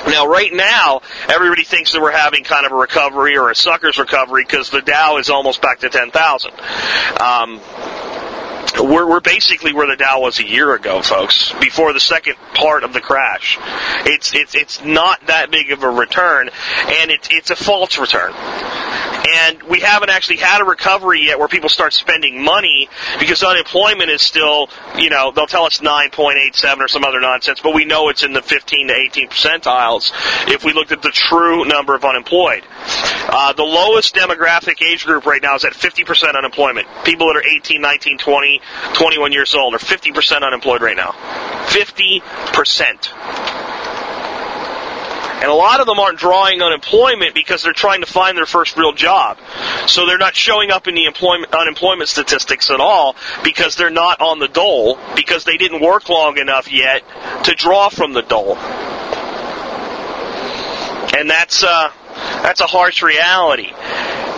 Now, 0.05 0.27
right 0.27 0.53
now, 0.53 1.01
everybody 1.27 1.63
thinks 1.63 1.91
that 1.91 2.01
we're 2.01 2.11
having 2.11 2.43
kind 2.43 2.65
of 2.65 2.71
a 2.71 2.75
recovery 2.75 3.37
or 3.37 3.49
a 3.49 3.55
sucker's 3.55 3.97
recovery 3.97 4.43
because 4.43 4.69
the 4.69 4.81
Dow 4.81 5.17
is 5.17 5.29
almost 5.29 5.61
back 5.61 5.79
to 5.79 5.89
10,000. 5.89 6.51
Um, 7.19 7.59
we're, 8.83 9.07
we're 9.07 9.19
basically 9.19 9.73
where 9.73 9.87
the 9.87 9.95
Dow 9.95 10.21
was 10.21 10.39
a 10.39 10.45
year 10.45 10.75
ago, 10.75 11.01
folks, 11.01 11.53
before 11.59 11.93
the 11.93 11.99
second 11.99 12.35
part 12.53 12.83
of 12.83 12.93
the 12.93 13.01
crash. 13.01 13.57
It's, 14.05 14.33
it's, 14.33 14.55
it's 14.55 14.83
not 14.83 15.25
that 15.27 15.51
big 15.51 15.71
of 15.71 15.83
a 15.83 15.89
return, 15.89 16.49
and 16.87 17.11
it's, 17.11 17.27
it's 17.31 17.49
a 17.49 17.55
false 17.55 17.97
return. 17.97 18.33
And 19.27 19.61
we 19.63 19.79
haven't 19.81 20.09
actually 20.09 20.37
had 20.37 20.61
a 20.61 20.65
recovery 20.65 21.25
yet 21.25 21.39
where 21.39 21.47
people 21.47 21.69
start 21.69 21.93
spending 21.93 22.43
money 22.43 22.89
because 23.19 23.43
unemployment 23.43 24.09
is 24.09 24.21
still, 24.21 24.69
you 24.97 25.09
know, 25.09 25.31
they'll 25.31 25.47
tell 25.47 25.65
us 25.65 25.79
9.87 25.79 26.79
or 26.79 26.87
some 26.87 27.03
other 27.03 27.19
nonsense, 27.19 27.59
but 27.61 27.73
we 27.73 27.83
know 27.85 28.09
it's 28.09 28.23
in 28.23 28.33
the 28.33 28.41
15 28.41 28.87
to 28.87 28.93
18 28.93 29.29
percentiles 29.29 30.11
if 30.47 30.63
we 30.63 30.73
looked 30.73 30.91
at 30.91 31.01
the 31.01 31.11
true 31.11 31.65
number 31.65 31.95
of 31.95 32.05
unemployed. 32.05 32.63
Uh, 33.29 33.51
the 33.53 33.63
lowest 33.63 34.15
demographic 34.15 34.81
age 34.81 35.05
group 35.05 35.25
right 35.25 35.41
now 35.41 35.55
is 35.55 35.65
at 35.65 35.73
50% 35.73 36.37
unemployment. 36.37 36.87
People 37.03 37.27
that 37.27 37.35
are 37.37 37.47
18, 37.47 37.81
19, 37.81 38.17
20, 38.17 38.61
21 38.93 39.31
years 39.33 39.55
old 39.55 39.73
are 39.73 39.79
50% 39.79 40.43
unemployed 40.43 40.81
right 40.81 40.95
now. 40.95 41.11
50%. 41.67 43.56
And 45.39 45.51
a 45.51 45.53
lot 45.53 45.79
of 45.79 45.85
them 45.85 45.99
aren't 45.99 46.17
drawing 46.17 46.63
unemployment 46.63 47.35
because 47.35 47.61
they're 47.61 47.71
trying 47.71 48.01
to 48.01 48.07
find 48.07 48.35
their 48.35 48.47
first 48.47 48.75
real 48.75 48.91
job. 48.91 49.37
So 49.85 50.07
they're 50.07 50.17
not 50.17 50.35
showing 50.35 50.71
up 50.71 50.87
in 50.87 50.95
the 50.95 51.05
employment, 51.05 51.53
unemployment 51.53 52.09
statistics 52.09 52.71
at 52.71 52.79
all 52.79 53.15
because 53.43 53.75
they're 53.75 53.91
not 53.91 54.19
on 54.19 54.39
the 54.39 54.47
dole 54.47 54.97
because 55.15 55.43
they 55.43 55.57
didn't 55.57 55.81
work 55.81 56.09
long 56.09 56.39
enough 56.39 56.71
yet 56.71 57.03
to 57.43 57.53
draw 57.53 57.89
from 57.89 58.13
the 58.13 58.23
dole. 58.23 58.57
And 61.15 61.29
that's, 61.29 61.63
uh, 61.63 61.91
that's 62.41 62.61
a 62.61 62.67
harsh 62.67 63.03
reality. 63.03 63.71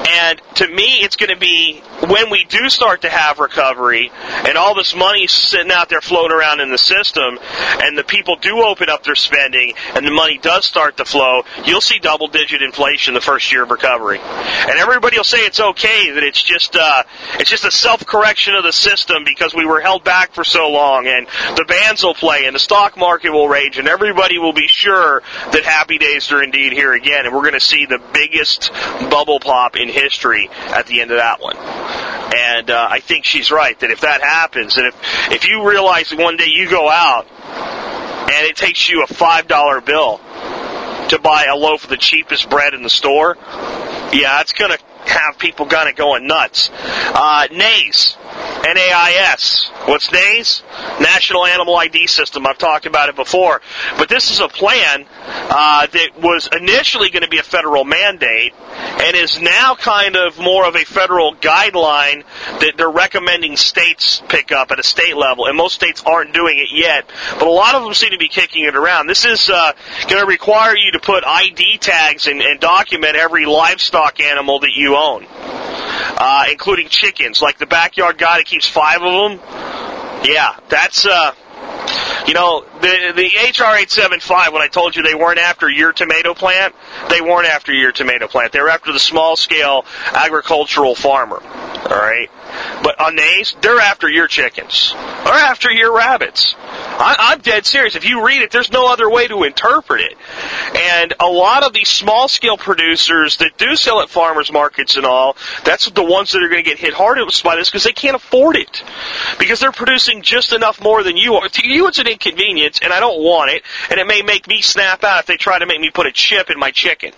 And 0.10 0.42
to 0.56 0.68
me, 0.68 1.04
it's 1.04 1.16
going 1.16 1.30
to 1.30 1.38
be 1.38 1.82
when 2.08 2.32
we 2.32 2.44
do 2.46 2.68
start 2.70 3.02
to 3.02 3.10
have 3.10 3.38
recovery 3.38 4.12
and 4.48 4.58
all 4.58 4.74
this 4.74 4.96
money 4.96 5.28
sitting 5.28 5.72
out 5.72 5.90
there 5.90 6.02
floating 6.02 6.36
around 6.36 6.62
in 6.62 6.72
the 6.72 6.80
system 6.80 7.38
and 7.84 7.96
the 7.96 8.04
people 8.04 8.36
do 8.38 8.64
open 8.64 8.90
up 8.90 9.04
their 9.04 9.16
spending 9.16 9.74
and 9.94 10.08
the 10.08 10.12
money 10.12 10.40
does 10.40 10.66
start 10.66 10.98
to 10.98 11.06
flow, 11.06 11.44
you'll 11.66 11.82
see 11.82 12.00
double 12.00 12.28
digit 12.28 12.64
inflation 12.64 13.14
the 13.14 13.22
first 13.22 13.52
year 13.52 13.64
of 13.64 13.70
recovery. 13.70 14.20
And 14.20 14.80
everybody 14.80 15.18
will 15.18 15.24
say 15.24 15.40
it's 15.46 15.60
okay, 15.60 16.12
that 16.12 16.24
it's 16.24 16.42
just, 16.42 16.76
uh, 16.76 17.04
it's 17.34 17.50
just 17.50 17.66
a 17.66 17.72
self 17.72 18.04
correction 18.06 18.56
of 18.56 18.64
the 18.64 18.74
system 18.74 19.24
because 19.24 19.54
we 19.54 19.66
were 19.66 19.80
held 19.80 20.04
back 20.04 20.34
for 20.34 20.44
so 20.44 20.72
long 20.72 21.06
and 21.06 21.28
the 21.56 21.66
bands 21.66 22.04
will 22.04 22.16
play 22.16 22.46
and 22.46 22.56
the 22.56 22.60
stock 22.60 22.98
market 22.98 23.30
will 23.30 23.48
rage 23.48 23.78
and 23.78 23.88
everybody 23.88 24.40
will 24.40 24.54
be 24.54 24.68
sure 24.68 25.22
that 25.52 25.64
happy 25.64 26.00
days 26.00 26.32
are 26.32 26.42
indeed 26.42 26.74
here 26.74 26.94
again 26.94 27.26
and 27.26 27.36
we're 27.36 27.42
going 27.42 27.54
to 27.54 27.60
see 27.60 27.86
the 27.86 28.02
biggest 28.14 28.72
bubble 29.12 29.40
pop 29.40 29.76
in 29.76 29.90
history 30.00 30.50
at 30.52 30.88
the 30.88 31.02
end 31.02 31.12
of 31.12 31.18
that 31.18 31.42
one. 31.42 31.58
And 31.58 32.70
uh, 32.70 32.88
I 32.90 33.00
think 33.00 33.26
she's 33.26 33.52
right 33.52 33.80
that 33.80 33.92
if 33.92 34.02
that 34.02 34.22
happens, 34.22 34.78
and 34.78 34.88
if 34.88 34.96
if 35.32 35.48
you 35.48 35.68
realize 35.68 36.10
that 36.10 36.20
one 36.20 36.38
day 36.38 36.48
you 36.48 36.70
go 36.70 36.90
out 36.90 37.28
and 37.28 38.46
it 38.48 38.56
takes 38.56 38.90
you 38.90 39.04
a 39.04 39.08
five 39.08 39.48
dollar 39.48 39.82
bill 39.82 40.18
to 41.10 41.20
buy 41.22 41.46
a 41.46 41.56
loaf 41.56 41.84
of 41.84 41.90
the 41.90 41.98
cheapest 41.98 42.50
bread 42.50 42.74
in 42.74 42.84
the 42.84 42.90
store, 42.90 43.36
yeah, 44.14 44.42
it's 44.42 44.54
gonna 44.54 44.78
have 45.06 45.40
people 45.40 45.66
kind 45.66 45.90
of 45.90 45.96
going 45.96 46.28
nuts. 46.28 46.70
Uh, 46.74 47.48
NAIS, 47.52 48.16
N-A-I-S. 48.66 49.72
What's 49.86 50.12
NAIS? 50.12 50.64
National 51.00 51.46
Animal 51.46 51.76
ID 51.78 52.08
System. 52.08 52.46
I've 52.46 52.58
talked 52.58 52.86
about 52.86 53.10
it 53.10 53.16
before. 53.16 53.62
But 53.98 54.10
this 54.10 54.32
is 54.32 54.40
a 54.40 54.48
plan 54.48 55.06
uh, 55.22 55.88
that 55.88 56.10
was 56.22 56.50
initially 56.52 57.10
going 57.10 57.24
to 57.24 57.30
be 57.30 57.40
a 57.40 57.44
federal 57.44 57.86
mandate 57.86 58.54
and 59.02 59.16
is 59.16 59.42
now 59.42 59.76
kind 59.76 60.16
of 60.16 60.38
more 60.38 60.68
of 60.68 60.76
a 60.76 60.84
federal 60.84 61.36
guideline 61.36 62.24
that 62.60 62.74
they're 62.78 62.90
recommending 62.90 63.56
states 63.56 64.22
pick 64.28 64.52
up 64.52 64.72
at 64.72 64.80
a 64.80 64.84
state 64.84 65.16
level. 65.16 65.46
And 65.46 65.58
most 65.58 65.76
states 65.76 66.04
aren't 66.06 66.34
doing 66.34 66.58
it 66.58 66.70
yet, 66.72 67.10
but 67.34 67.48
a 67.48 67.52
lot 67.52 67.76
of 67.76 67.84
them 67.84 67.94
seem 67.94 68.12
to 68.12 68.18
be 68.18 68.28
kicking 68.28 68.66
it 68.66 68.76
around. 68.76 69.08
This 69.08 69.26
is 69.26 69.50
uh, 69.50 69.74
going 70.08 70.22
to 70.22 70.28
require 70.28 70.76
you 70.76 70.92
to 70.92 71.00
put 71.00 71.24
ID 71.26 71.78
tags 71.78 72.28
and, 72.28 72.42
and 72.42 72.60
document 72.60 73.16
every 73.16 73.46
livestock 73.46 74.20
animal 74.20 74.60
that 74.60 74.74
you 74.76 74.96
own, 74.96 75.26
uh, 75.30 76.46
including 76.52 76.90
chickens. 76.90 77.42
Like 77.42 77.58
the 77.58 77.66
backyard 77.66 78.18
guy 78.18 78.44
keeps 78.50 78.68
five 78.68 79.02
of 79.04 79.32
them. 79.32 79.40
Yeah, 80.26 80.58
that's 80.70 81.06
uh, 81.06 81.34
you 82.28 82.34
know, 82.34 82.64
the 82.82 83.14
the 83.16 83.64
HR 83.64 83.76
eight 83.76 83.92
seven 83.92 84.20
five. 84.20 84.54
When 84.54 84.62
I 84.62 84.68
told 84.68 84.96
you 84.96 85.04
they 85.04 85.16
weren't 85.16 85.40
after 85.40 85.70
your 85.70 85.94
tomato 85.94 86.34
plant, 86.34 86.76
they 87.10 87.22
weren't 87.22 87.48
after 87.48 87.74
your 87.74 87.92
tomato 87.92 88.28
plant. 88.28 88.52
They 88.52 88.62
were 88.62 88.70
after 88.70 88.92
the 88.94 89.00
small 89.00 89.36
scale 89.36 89.86
agricultural 90.14 90.96
farmer. 90.96 91.42
All 91.42 91.98
right, 91.98 92.30
but 92.84 93.00
on 93.00 93.16
these, 93.16 93.56
they're 93.62 93.80
after 93.80 94.10
your 94.10 94.28
chickens. 94.28 94.94
They're 94.94 95.34
after 95.34 95.72
your 95.72 95.96
rabbits. 95.96 96.56
I, 96.58 97.16
I'm 97.18 97.40
dead 97.40 97.66
serious. 97.66 97.96
If 97.96 98.06
you 98.06 98.26
read 98.26 98.42
it, 98.42 98.52
there's 98.52 98.72
no 98.72 98.92
other 98.92 99.10
way 99.10 99.28
to 99.28 99.44
interpret 99.44 100.02
it. 100.02 100.18
And 100.76 101.14
a 101.20 101.28
lot 101.28 101.64
of 101.64 101.74
these 101.74 101.88
small 101.88 102.28
scale 102.28 102.58
producers 102.58 103.38
that 103.38 103.58
do 103.58 103.76
sell 103.76 104.02
at 104.02 104.10
farmers 104.10 104.52
markets 104.52 104.98
and 104.98 105.06
all, 105.06 105.38
that's 105.64 105.90
the 105.90 106.04
ones 106.04 106.34
that 106.34 106.44
are 106.44 106.50
going 106.50 106.64
to 106.64 106.70
get 106.70 106.78
hit 106.78 106.94
hardest 106.94 107.44
by 107.44 107.56
this 107.56 107.70
because 107.70 107.84
they 107.84 107.94
can't 107.94 108.16
afford 108.16 108.56
it. 108.56 108.84
Because 109.40 109.60
they're 109.60 109.72
producing 109.72 110.22
just 110.22 110.52
enough 110.52 110.82
more 110.82 111.04
than 111.04 111.16
you 111.16 111.36
are. 111.36 111.48
You, 111.70 111.88
it's 111.88 112.00
an 112.00 112.08
inconvenience, 112.08 112.80
and 112.82 112.92
I 112.92 113.00
don't 113.00 113.24
want 113.24 113.52
it. 113.52 113.64
And 113.90 114.00
it 114.00 114.08
may 114.08 114.22
make 114.22 114.48
me 114.48 114.62
snap 114.62 115.04
out 115.04 115.22
if 115.22 115.26
they 115.28 115.38
try 115.38 115.60
to 115.60 115.66
make 115.66 115.80
me 115.80 115.90
put 115.92 116.08
a 116.08 116.12
chip 116.12 116.50
in 116.50 116.60
my 116.60 116.72
chicken. 116.72 117.14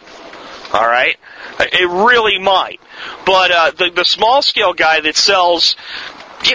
All 0.74 0.88
right, 0.88 1.18
it 1.60 1.90
really 1.90 2.40
might. 2.40 2.80
But 3.26 3.52
uh, 3.52 3.72
the 3.72 3.90
the 3.90 4.06
small 4.06 4.42
scale 4.42 4.74
guy 4.74 5.02
that 5.02 5.16
sells 5.18 5.76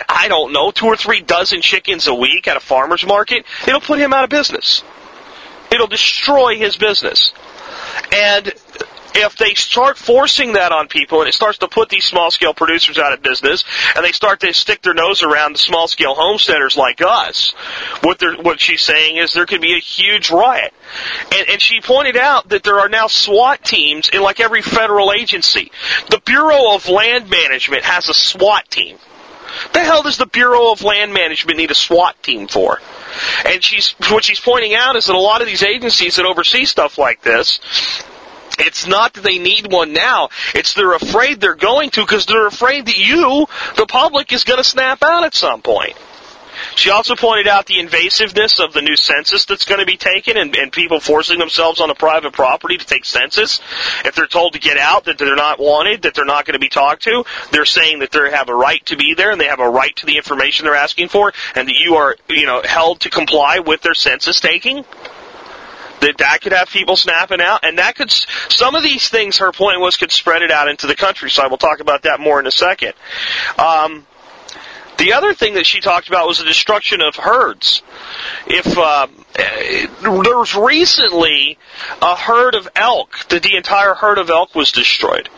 I 0.09 0.29
don't 0.29 0.53
know, 0.53 0.71
two 0.71 0.87
or 0.87 0.97
three 0.97 1.21
dozen 1.21 1.61
chickens 1.61 2.07
a 2.07 2.15
week 2.15 2.49
at 2.49 2.57
a 2.57 2.61
farmer's 2.61 3.07
market, 3.07 3.45
it'll 3.67 3.81
put 3.81 3.99
him 3.99 4.13
out 4.13 4.25
of 4.25 4.31
business. 4.31 4.83
It'll 5.71 5.87
destroy 5.87 6.57
his 6.57 6.77
business. 6.77 7.33
And 8.13 8.53
if 9.15 9.37
they 9.37 9.55
start 9.55 9.99
forcing 9.99 10.55
that 10.55 10.73
on 10.73 10.89
people 10.89 11.21
and 11.21 11.29
it 11.29 11.35
starts 11.35 11.59
to 11.59 11.69
put 11.69 11.89
these 11.89 12.05
small 12.05 12.31
scale 12.31 12.55
producers 12.55 12.99
out 12.99 13.13
of 13.13 13.23
business 13.23 13.65
and 13.95 14.05
they 14.05 14.13
start 14.13 14.41
to 14.41 14.53
stick 14.53 14.83
their 14.83 14.95
nose 14.95 15.23
around 15.23 15.55
the 15.55 15.59
small 15.59 15.89
scale 15.89 16.15
homesteaders 16.15 16.77
like 16.77 17.01
us, 17.03 17.53
what 18.03 18.19
they're, 18.19 18.37
what 18.37 18.61
she's 18.61 18.83
saying 18.83 19.17
is 19.17 19.33
there 19.33 19.47
could 19.47 19.61
be 19.61 19.75
a 19.75 19.81
huge 19.81 20.31
riot. 20.31 20.73
And, 21.35 21.49
and 21.51 21.61
she 21.61 21.81
pointed 21.81 22.17
out 22.17 22.49
that 22.51 22.63
there 22.63 22.81
are 22.81 22.89
now 22.89 23.07
SWAT 23.07 23.65
teams 23.65 24.09
in 24.09 24.23
like 24.23 24.41
every 24.41 24.63
federal 24.63 25.13
agency. 25.13 25.71
The 26.11 26.21
Bureau 26.25 26.75
of 26.75 26.89
Land 26.89 27.31
Management 27.31 27.85
has 27.85 28.09
a 28.09 28.15
SWAT 28.15 28.69
team. 28.71 28.99
The 29.73 29.81
hell 29.81 30.03
does 30.03 30.19
the 30.19 30.27
Bureau 30.27 30.73
of 30.73 30.83
Land 30.83 31.15
Management 31.15 31.59
need 31.59 31.71
a 31.71 31.75
SWAT 31.75 32.23
team 32.23 32.49
for? 32.49 32.81
And 33.47 33.63
she's 33.63 33.95
what 34.11 34.25
she's 34.25 34.41
pointing 34.41 34.75
out 34.75 34.97
is 34.97 35.07
that 35.07 35.15
a 35.15 35.19
lot 35.19 35.41
of 35.41 35.47
these 35.47 35.63
agencies 35.63 36.17
that 36.17 36.27
oversee 36.27 36.65
stuff 36.65 36.99
like 36.99 37.23
this 37.23 37.61
it's 38.59 38.87
not 38.87 39.15
that 39.15 39.25
they 39.25 39.39
need 39.39 39.71
one 39.71 39.93
now. 39.93 40.29
It's 40.55 40.75
they're 40.75 40.95
afraid 40.95 41.41
they're 41.41 41.55
going 41.55 41.91
to 41.91 42.01
because 42.01 42.27
they're 42.27 42.47
afraid 42.47 42.87
that 42.87 42.97
you, 42.97 43.47
the 43.77 43.87
public, 43.87 44.33
is 44.33 44.45
going 44.45 44.59
to 44.59 44.65
snap 44.65 45.03
out 45.03 45.25
at 45.25 45.35
some 45.35 45.63
point. 45.63 45.97
She 46.75 46.91
also 46.91 47.17
pointed 47.17 47.49
out 47.49 47.67
the 47.67 47.79
invasiveness 47.79 48.65
of 48.65 48.73
the 48.73 48.83
new 48.83 48.97
census 48.97 49.45
that's 49.45 49.65
going 49.65 49.81
to 49.81 49.87
be 49.87 49.97
taken 49.97 50.37
and, 50.37 50.55
and 50.57 50.73
people 50.73 51.01
forcing 51.01 51.39
themselves 51.39 51.81
on 51.81 51.91
a 51.91 51.95
private 51.95 52.33
property 52.33 52.77
to 52.77 52.87
take 52.87 53.05
census. 53.05 53.61
If 54.05 54.15
they're 54.15 54.27
told 54.27 54.55
to 54.55 54.59
get 54.59 54.79
out, 54.79 55.05
that 55.05 55.19
they're 55.19 55.37
not 55.37 55.59
wanted, 55.59 56.03
that 56.03 56.15
they're 56.15 56.25
not 56.25 56.45
going 56.45 56.55
to 56.55 56.59
be 56.59 56.69
talked 56.69 57.03
to, 57.05 57.25
they're 57.51 57.65
saying 57.65 58.01
that 58.01 58.11
they 58.11 58.31
have 58.31 58.49
a 58.49 58.55
right 58.55 58.85
to 58.87 58.97
be 58.97 59.15
there 59.15 59.31
and 59.31 59.41
they 59.41 59.47
have 59.47 59.61
a 59.61 59.69
right 59.69 59.95
to 59.97 60.07
the 60.07 60.17
information 60.17 60.65
they're 60.65 60.75
asking 60.75 61.09
for 61.09 61.33
and 61.55 61.69
that 61.69 61.77
you 61.77 61.97
are, 61.97 62.17
you 62.29 62.47
know, 62.47 62.63
held 62.65 63.01
to 63.01 63.11
comply 63.11 63.59
with 63.61 63.83
their 63.83 63.95
census 63.95 64.41
taking 64.41 64.85
that 66.01 66.19
that 66.19 66.41
could 66.41 66.53
have 66.53 66.69
people 66.69 66.97
snapping 66.97 67.41
out, 67.41 67.65
and 67.65 67.79
that 67.79 67.97
could 67.97 68.11
some 68.11 68.75
of 68.75 68.83
these 68.83 69.09
things. 69.09 69.39
Her 69.39 69.53
point 69.53 69.81
was 69.81 69.97
could 69.97 70.13
spread 70.13 70.43
it 70.43 70.51
out 70.51 70.69
into 70.69 70.87
the 70.87 70.95
countryside. 70.95 71.49
We'll 71.49 71.59
talk 71.59 71.81
about 71.81 72.03
that 72.03 72.21
more 72.21 72.41
in 72.41 72.47
a 72.47 72.51
second. 72.51 72.95
Um, 73.59 74.07
the 74.99 75.13
other 75.13 75.35
thing 75.35 75.55
that 75.55 75.67
she 75.67 75.81
talked 75.81 76.09
about 76.09 76.27
was 76.27 76.39
the 76.39 76.45
destruction 76.45 77.01
of 77.03 77.17
herds. 77.17 77.83
If 78.47 78.79
uh, 78.79 79.09
there 80.03 80.39
was 80.39 80.55
recently 80.55 81.59
a 82.01 82.17
herd 82.17 82.55
of 82.55 82.69
elk, 82.75 83.29
that 83.29 83.43
the 83.43 83.57
entire 83.57 83.95
herd 83.95 84.19
of 84.19 84.31
elk 84.31 84.55
was 84.55 84.73
destroyed. 84.73 85.29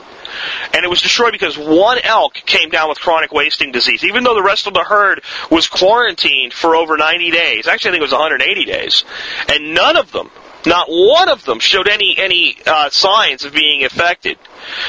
And 0.75 0.85
it 0.85 0.89
was 0.89 1.03
destroyed 1.03 1.33
because 1.33 1.57
one 1.57 1.99
elk 2.05 2.35
came 2.35 2.69
down 2.69 2.89
with 2.89 3.01
chronic 3.01 3.33
wasting 3.33 3.73
disease. 3.73 4.05
Even 4.05 4.23
though 4.23 4.35
the 4.35 4.43
rest 4.43 4.67
of 4.67 4.75
the 4.75 4.85
herd 4.85 5.23
was 5.51 5.67
quarantined 5.67 6.53
for 6.53 6.77
over 6.77 6.97
90 6.97 7.31
days, 7.31 7.67
actually 7.67 7.91
I 7.91 7.93
think 7.93 8.03
it 8.03 8.05
was 8.05 8.13
180 8.13 8.65
days, 8.65 9.05
and 9.49 9.75
none 9.75 9.97
of 9.97 10.13
them 10.13 10.31
not 10.67 10.89
one 10.89 11.29
of 11.29 11.45
them 11.45 11.61
showed 11.61 11.89
any 11.89 12.17
any 12.19 12.57
uh, 12.67 12.91
signs 12.91 13.45
of 13.45 13.53
being 13.53 13.85
affected. 13.85 14.39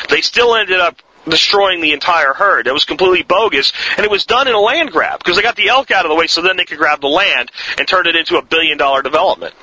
They 0.10 0.22
still 0.22 0.56
ended 0.56 0.80
up 0.80 1.02
destroying 1.28 1.82
the 1.82 1.94
entire 1.94 2.34
herd. 2.34 2.68
It 2.68 2.74
was 2.74 2.86
completely 2.86 3.24
bogus, 3.24 3.72
and 3.98 4.06
it 4.06 4.12
was 4.12 4.26
done 4.26 4.48
in 4.48 4.54
a 4.54 4.60
land 4.60 4.92
grab 4.92 5.20
because 5.20 5.36
they 5.36 5.42
got 5.42 5.56
the 5.56 5.70
elk 5.70 5.92
out 5.92 6.06
of 6.06 6.10
the 6.10 6.16
way, 6.16 6.28
so 6.28 6.42
then 6.42 6.58
they 6.58 6.66
could 6.66 6.78
grab 6.78 7.02
the 7.02 7.08
land 7.08 7.52
and 7.78 7.88
turn 7.88 8.08
it 8.08 8.16
into 8.16 8.38
a 8.38 8.42
billion 8.42 8.78
dollar 8.78 9.02
development. 9.02 9.54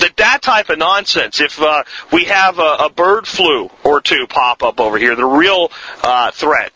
That 0.00 0.16
that 0.16 0.42
type 0.42 0.68
of 0.68 0.78
nonsense. 0.78 1.40
If 1.40 1.60
uh, 1.60 1.84
we 2.12 2.24
have 2.24 2.58
a, 2.58 2.76
a, 2.80 2.90
bird 2.90 3.26
flu 3.26 3.70
or 3.84 4.00
two 4.00 4.26
pop 4.28 4.62
up 4.62 4.80
over 4.80 4.98
here, 4.98 5.14
the 5.14 5.24
real 5.24 5.70
uh, 6.02 6.30
threat, 6.32 6.72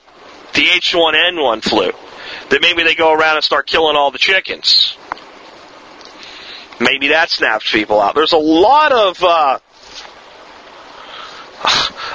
the 0.54 0.62
H1N1 0.62 1.62
flu, 1.62 1.92
that 2.50 2.62
maybe 2.62 2.84
they 2.84 2.94
go 2.94 3.12
around 3.12 3.36
and 3.36 3.44
start 3.44 3.66
killing 3.66 3.96
all 3.96 4.10
the 4.10 4.18
chickens. 4.18 4.96
Maybe 6.80 7.08
that 7.08 7.30
snaps 7.30 7.70
people 7.70 8.00
out. 8.00 8.14
There's 8.14 8.32
a 8.32 8.38
lot 8.38 8.92
of 8.92 9.22
uh, 9.22 9.58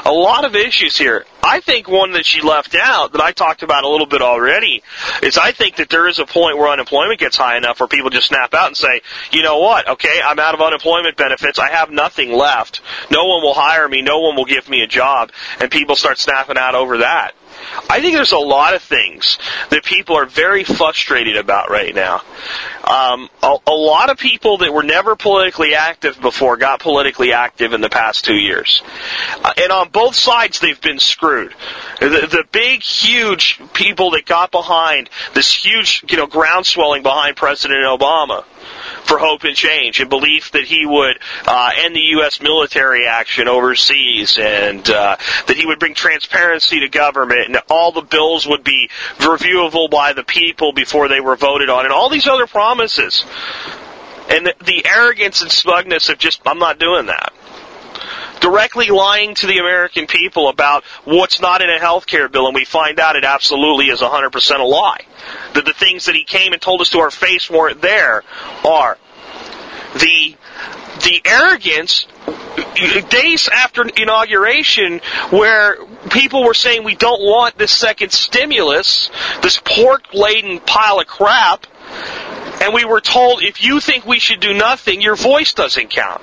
a 0.06 0.12
lot 0.12 0.46
of 0.46 0.56
issues 0.56 0.98
here. 0.98 1.26
I 1.44 1.60
think 1.60 1.88
one 1.88 2.14
that 2.14 2.26
she 2.26 2.42
left 2.42 2.76
out 2.76 3.14
that 3.14 3.22
I 3.22 3.32
talked 3.32 3.64
about 3.64 3.84
a 3.84 3.90
little 3.90 4.06
bit 4.06 4.22
already 4.22 4.84
is 5.24 5.38
I 5.38 5.52
think 5.52 5.78
that 5.78 5.90
there 5.90 6.08
is 6.08 6.20
a 6.20 6.26
point 6.26 6.58
where 6.58 6.70
unemployment 6.70 7.20
gets 7.20 7.38
high 7.38 7.58
enough 7.58 7.80
where 7.80 7.88
people 7.88 8.10
just 8.10 8.28
snap 8.28 8.54
out 8.54 8.68
and 8.68 8.78
say, 8.78 9.02
you 9.32 9.42
know 9.42 9.60
what, 9.60 9.88
okay, 9.90 10.22
I'm 10.24 10.40
out 10.40 10.54
of 10.54 10.62
unemployment 10.62 11.18
benefits, 11.18 11.60
I 11.60 11.70
have 11.70 11.90
nothing 11.90 12.32
left, 12.32 12.82
no 13.10 13.26
one 13.26 13.42
will 13.42 13.56
hire 13.56 13.88
me, 13.88 14.02
no 14.02 14.20
one 14.20 14.36
will 14.36 14.46
give 14.46 14.70
me 14.70 14.84
a 14.84 14.88
job, 14.88 15.32
and 15.60 15.72
people 15.72 15.96
start 15.96 16.20
snapping 16.20 16.58
out 16.58 16.76
over 16.76 17.00
that. 17.00 17.34
I 17.90 18.02
think 18.02 18.16
there's 18.16 18.32
a 18.32 18.38
lot 18.38 18.74
of 18.74 18.82
things 18.82 19.38
that 19.70 19.84
people 19.84 20.18
are 20.18 20.26
very 20.26 20.64
frustrated 20.64 21.38
about 21.38 21.70
right 21.70 21.94
now. 21.94 22.22
Um, 22.84 23.30
a, 23.44 23.58
a, 23.68 23.72
lot 23.72 24.10
of 24.10 24.18
people 24.18 24.58
that 24.60 24.74
were 24.74 24.84
never 24.84 25.16
politically 25.16 25.76
active 25.76 26.20
before 26.20 26.58
got 26.58 26.80
politically 26.80 27.34
active 27.34 27.74
in 27.74 27.82
the 27.82 27.90
past 27.90 28.26
two 28.26 28.36
years. 28.36 28.82
Uh, 29.44 29.54
and 29.58 29.72
on 29.72 29.90
both 29.90 30.16
sides, 30.16 30.60
they've 30.60 30.82
been 30.82 31.00
screwed. 31.00 31.54
The, 32.00 32.08
the 32.08 32.46
big, 32.52 32.82
huge 32.82 33.62
people 33.74 34.12
that 34.12 34.26
got 34.26 34.52
behind 34.52 35.10
this 35.34 35.54
huge, 35.54 36.04
you 36.10 36.18
know, 36.18 36.28
groundswelling 36.28 37.04
behind 37.04 37.36
President 37.36 37.82
Obama 37.86 38.44
for 39.04 39.18
hope 39.18 39.44
and 39.44 39.56
change 39.56 40.00
and 40.00 40.10
belief 40.10 40.52
that 40.52 40.64
he 40.64 40.86
would 40.86 41.20
uh, 41.46 41.72
end 41.78 41.96
the 41.96 42.00
U.S. 42.00 42.42
military 42.42 43.08
action 43.08 43.48
overseas 43.48 44.38
and 44.38 44.90
uh, 44.90 45.18
that 45.48 45.58
he 45.58 45.66
would 45.66 45.80
bring 45.80 45.94
transparency 45.94 46.80
to 46.82 46.90
government 46.90 47.48
and 47.48 47.60
all 47.70 47.92
the 47.92 48.02
bills 48.02 48.48
would 48.48 48.64
be 48.64 48.90
reviewable 49.18 49.90
by 49.90 50.14
the 50.14 50.24
people 50.24 50.74
before 50.74 51.08
they 51.08 51.20
were 51.20 51.36
voted 51.36 51.70
on 51.70 51.86
and 51.86 51.94
all 51.94 52.10
these 52.10 52.28
other 52.28 52.48
promises. 52.48 53.26
And 54.30 54.46
the, 54.46 54.56
the 54.64 54.86
arrogance 54.86 55.42
and 55.42 55.52
smugness 55.52 56.10
of 56.10 56.18
just, 56.18 56.42
I'm 56.46 56.60
not 56.60 56.80
doing 56.80 57.08
that 57.08 57.34
directly 58.42 58.88
lying 58.88 59.36
to 59.36 59.48
the 59.48 59.60
American 59.60 60.08
people 60.08 60.50
about 60.50 60.84
what's 61.06 61.40
not 61.40 61.62
in 61.62 61.70
a 61.70 61.80
health 61.80 62.06
care 62.06 62.28
bill, 62.28 62.48
and 62.48 62.56
we 62.56 62.66
find 62.66 63.00
out 63.00 63.16
it 63.16 63.24
absolutely 63.24 63.86
is 63.86 64.02
100% 64.02 64.60
a 64.60 64.64
lie. 64.64 65.06
That 65.54 65.66
the 65.66 65.74
things 65.74 66.06
that 66.06 66.16
he 66.16 66.26
came 66.26 66.52
and 66.52 66.62
told 66.62 66.82
us 66.82 66.90
to 66.90 67.00
our 67.00 67.12
face 67.12 67.50
weren't 67.50 67.82
there 67.82 68.24
are. 68.66 68.98
The, 69.94 70.36
the 71.04 71.22
arrogance 71.26 72.08
days 73.10 73.48
after 73.48 73.88
inauguration 73.88 75.00
where 75.30 75.78
people 76.10 76.44
were 76.44 76.54
saying 76.54 76.84
we 76.84 76.96
don't 76.96 77.22
want 77.22 77.58
this 77.58 77.72
second 77.72 78.12
stimulus, 78.12 79.10
this 79.42 79.62
pork 79.64 80.14
laden 80.14 80.60
pile 80.60 81.00
of 81.00 81.08
crap, 81.08 81.68
and 82.62 82.74
we 82.74 82.86
were 82.86 83.02
told 83.02 83.44
if 83.44 83.64
you 83.64 83.80
think 83.80 84.06
we 84.06 84.20
should 84.20 84.40
do 84.40 84.54
nothing, 84.54 85.02
your 85.02 85.16
voice 85.16 85.54
doesn't 85.54 85.90
count. 85.90 86.22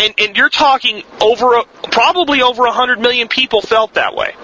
And, 0.00 0.14
and 0.18 0.36
you're 0.36 0.48
talking 0.48 1.02
over, 1.20 1.56
a, 1.56 1.64
probably 1.92 2.40
over 2.40 2.62
100 2.62 3.00
million 3.00 3.28
people 3.28 3.60
felt 3.60 3.94
that 3.94 4.14
way. 4.14 4.34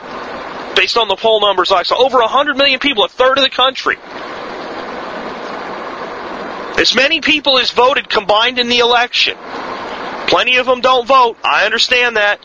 Based 0.77 0.99
on 0.99 1.09
the 1.09 1.17
poll 1.17 1.41
numbers 1.41 1.73
I 1.73 1.83
saw. 1.83 1.97
Over 2.05 2.19
100 2.19 2.59
million 2.59 2.79
people, 2.79 3.05
a 3.05 3.09
third 3.09 3.39
of 3.39 3.45
the 3.45 3.49
country. 3.49 3.97
As 6.79 6.95
many 6.95 7.23
people 7.23 7.59
as 7.59 7.71
voted 7.71 8.11
combined 8.11 8.59
in 8.59 8.69
the 8.69 8.81
election. 8.81 9.39
Plenty 10.29 10.59
of 10.59 10.67
them 10.67 10.83
don't 10.83 11.07
vote. 11.07 11.39
I 11.43 11.65
understand 11.65 12.19
that. 12.19 12.39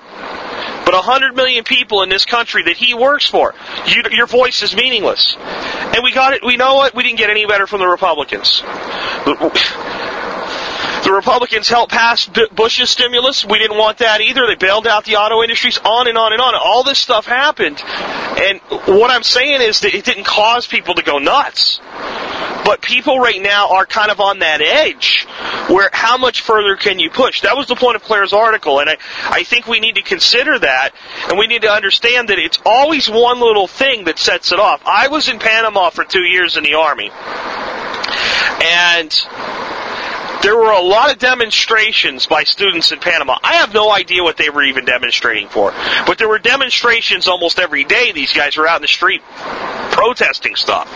But 0.86 0.94
100 0.94 1.36
million 1.36 1.66
people 1.66 2.04
in 2.04 2.10
this 2.10 2.24
country 2.24 2.64
that 2.64 2.78
he 2.78 2.94
works 2.94 3.28
for, 3.28 3.54
you, 3.88 4.04
your 4.12 4.26
voice 4.26 4.64
is 4.64 4.74
meaningless. 4.74 5.36
And 5.38 6.02
we 6.02 6.14
got 6.14 6.34
it, 6.34 6.46
we 6.46 6.56
know 6.56 6.76
what? 6.76 6.96
We 6.96 7.04
didn't 7.04 7.18
get 7.18 7.30
any 7.30 7.46
better 7.46 7.68
from 7.68 7.82
the 7.82 7.88
Republicans. 7.88 8.62
The 11.04 11.12
Republicans 11.12 11.68
helped 11.68 11.92
pass 11.92 12.30
Bush's 12.54 12.90
stimulus. 12.90 13.44
We 13.44 13.58
didn't 13.58 13.78
want 13.78 14.00
that 14.00 14.22
either. 14.22 14.46
They 14.46 14.56
bailed 14.56 14.86
out 14.86 15.06
the 15.06 15.16
auto 15.16 15.42
industries, 15.42 15.80
on 15.84 16.08
and 16.08 16.18
on 16.18 16.32
and 16.32 16.42
on. 16.42 16.54
All 16.56 16.84
this 16.84 17.00
stuff 17.00 17.26
happened. 17.26 17.82
And 17.84 18.60
what 18.86 19.10
I'm 19.10 19.24
saying 19.24 19.62
is 19.62 19.82
that 19.82 19.96
it 19.96 20.06
didn't 20.06 20.26
cause 20.26 20.68
people 20.68 20.96
to 20.96 21.04
go 21.04 21.18
nuts. 21.18 21.80
But 22.64 22.82
people 22.82 23.20
right 23.20 23.42
now 23.42 23.70
are 23.70 23.86
kind 23.86 24.12
of 24.12 24.20
on 24.20 24.40
that 24.40 24.62
edge 24.62 25.26
where 25.68 25.90
how 25.92 26.18
much 26.18 26.42
further 26.42 26.76
can 26.76 27.00
you 27.00 27.10
push? 27.10 27.42
That 27.42 27.58
was 27.58 27.68
the 27.68 27.76
point 27.76 27.96
of 27.96 28.04
Claire's 28.04 28.34
article. 28.34 28.80
And 28.80 28.90
I, 28.90 28.98
I 29.24 29.44
think 29.44 29.68
we 29.68 29.80
need 29.80 29.96
to 29.96 30.04
consider 30.04 30.60
that 30.60 30.92
and 31.28 31.38
we 31.38 31.48
need 31.48 31.64
to 31.64 31.72
understand 31.72 32.30
that 32.30 32.38
it's 32.38 32.60
always 32.66 33.10
one 33.10 33.40
little 33.40 33.68
thing 33.68 34.06
that 34.06 34.20
sets 34.20 34.52
it 34.52 34.60
off. 34.60 34.82
I 34.86 35.08
was 35.08 35.28
in 35.28 35.40
Panama 35.40 35.90
for 35.90 36.04
two 36.04 36.22
years 36.22 36.58
in 36.58 36.64
the 36.64 36.76
Army. 36.76 37.10
And 38.64 39.12
there 40.42 40.56
were 40.56 40.72
a 40.72 40.82
lot 40.82 41.12
of 41.12 41.20
demonstrations 41.20 42.26
by 42.26 42.44
students 42.44 42.92
in 42.92 43.00
Panama. 43.00 43.38
I 43.44 43.56
have 43.56 43.74
no 43.74 43.92
idea 43.92 44.24
what 44.24 44.38
they 44.38 44.50
were 44.50 44.64
even 44.64 44.86
demonstrating 44.86 45.48
for. 45.48 45.72
But 46.06 46.18
there 46.18 46.28
were 46.28 46.40
demonstrations 46.40 47.28
almost 47.28 47.60
every 47.60 47.84
day. 47.84 48.12
These 48.12 48.34
guys 48.34 48.58
were 48.58 48.68
out 48.68 48.78
in 48.78 48.82
the 48.82 48.88
street 48.88 49.22
protesting 49.92 50.56
stuff. 50.56 50.88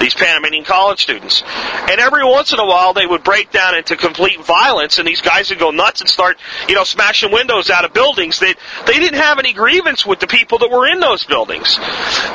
These 0.00 0.14
Panamanian 0.14 0.64
college 0.64 1.02
students. 1.02 1.42
And 1.88 2.00
every 2.00 2.24
once 2.24 2.52
in 2.52 2.58
a 2.58 2.66
while 2.66 2.92
they 2.92 3.06
would 3.06 3.22
break 3.22 3.50
down 3.50 3.74
into 3.74 3.96
complete 3.96 4.40
violence 4.44 4.98
and 4.98 5.06
these 5.06 5.20
guys 5.20 5.50
would 5.50 5.58
go 5.58 5.70
nuts 5.70 6.00
and 6.00 6.08
start, 6.10 6.38
you 6.68 6.74
know, 6.74 6.84
smashing 6.84 7.32
windows 7.32 7.70
out 7.70 7.84
of 7.84 7.92
buildings 7.92 8.38
that 8.40 8.56
they 8.86 8.94
didn't 8.94 9.18
have 9.18 9.38
any 9.38 9.52
grievance 9.52 10.06
with 10.06 10.20
the 10.20 10.26
people 10.26 10.58
that 10.58 10.70
were 10.70 10.86
in 10.86 11.00
those 11.00 11.24
buildings. 11.24 11.78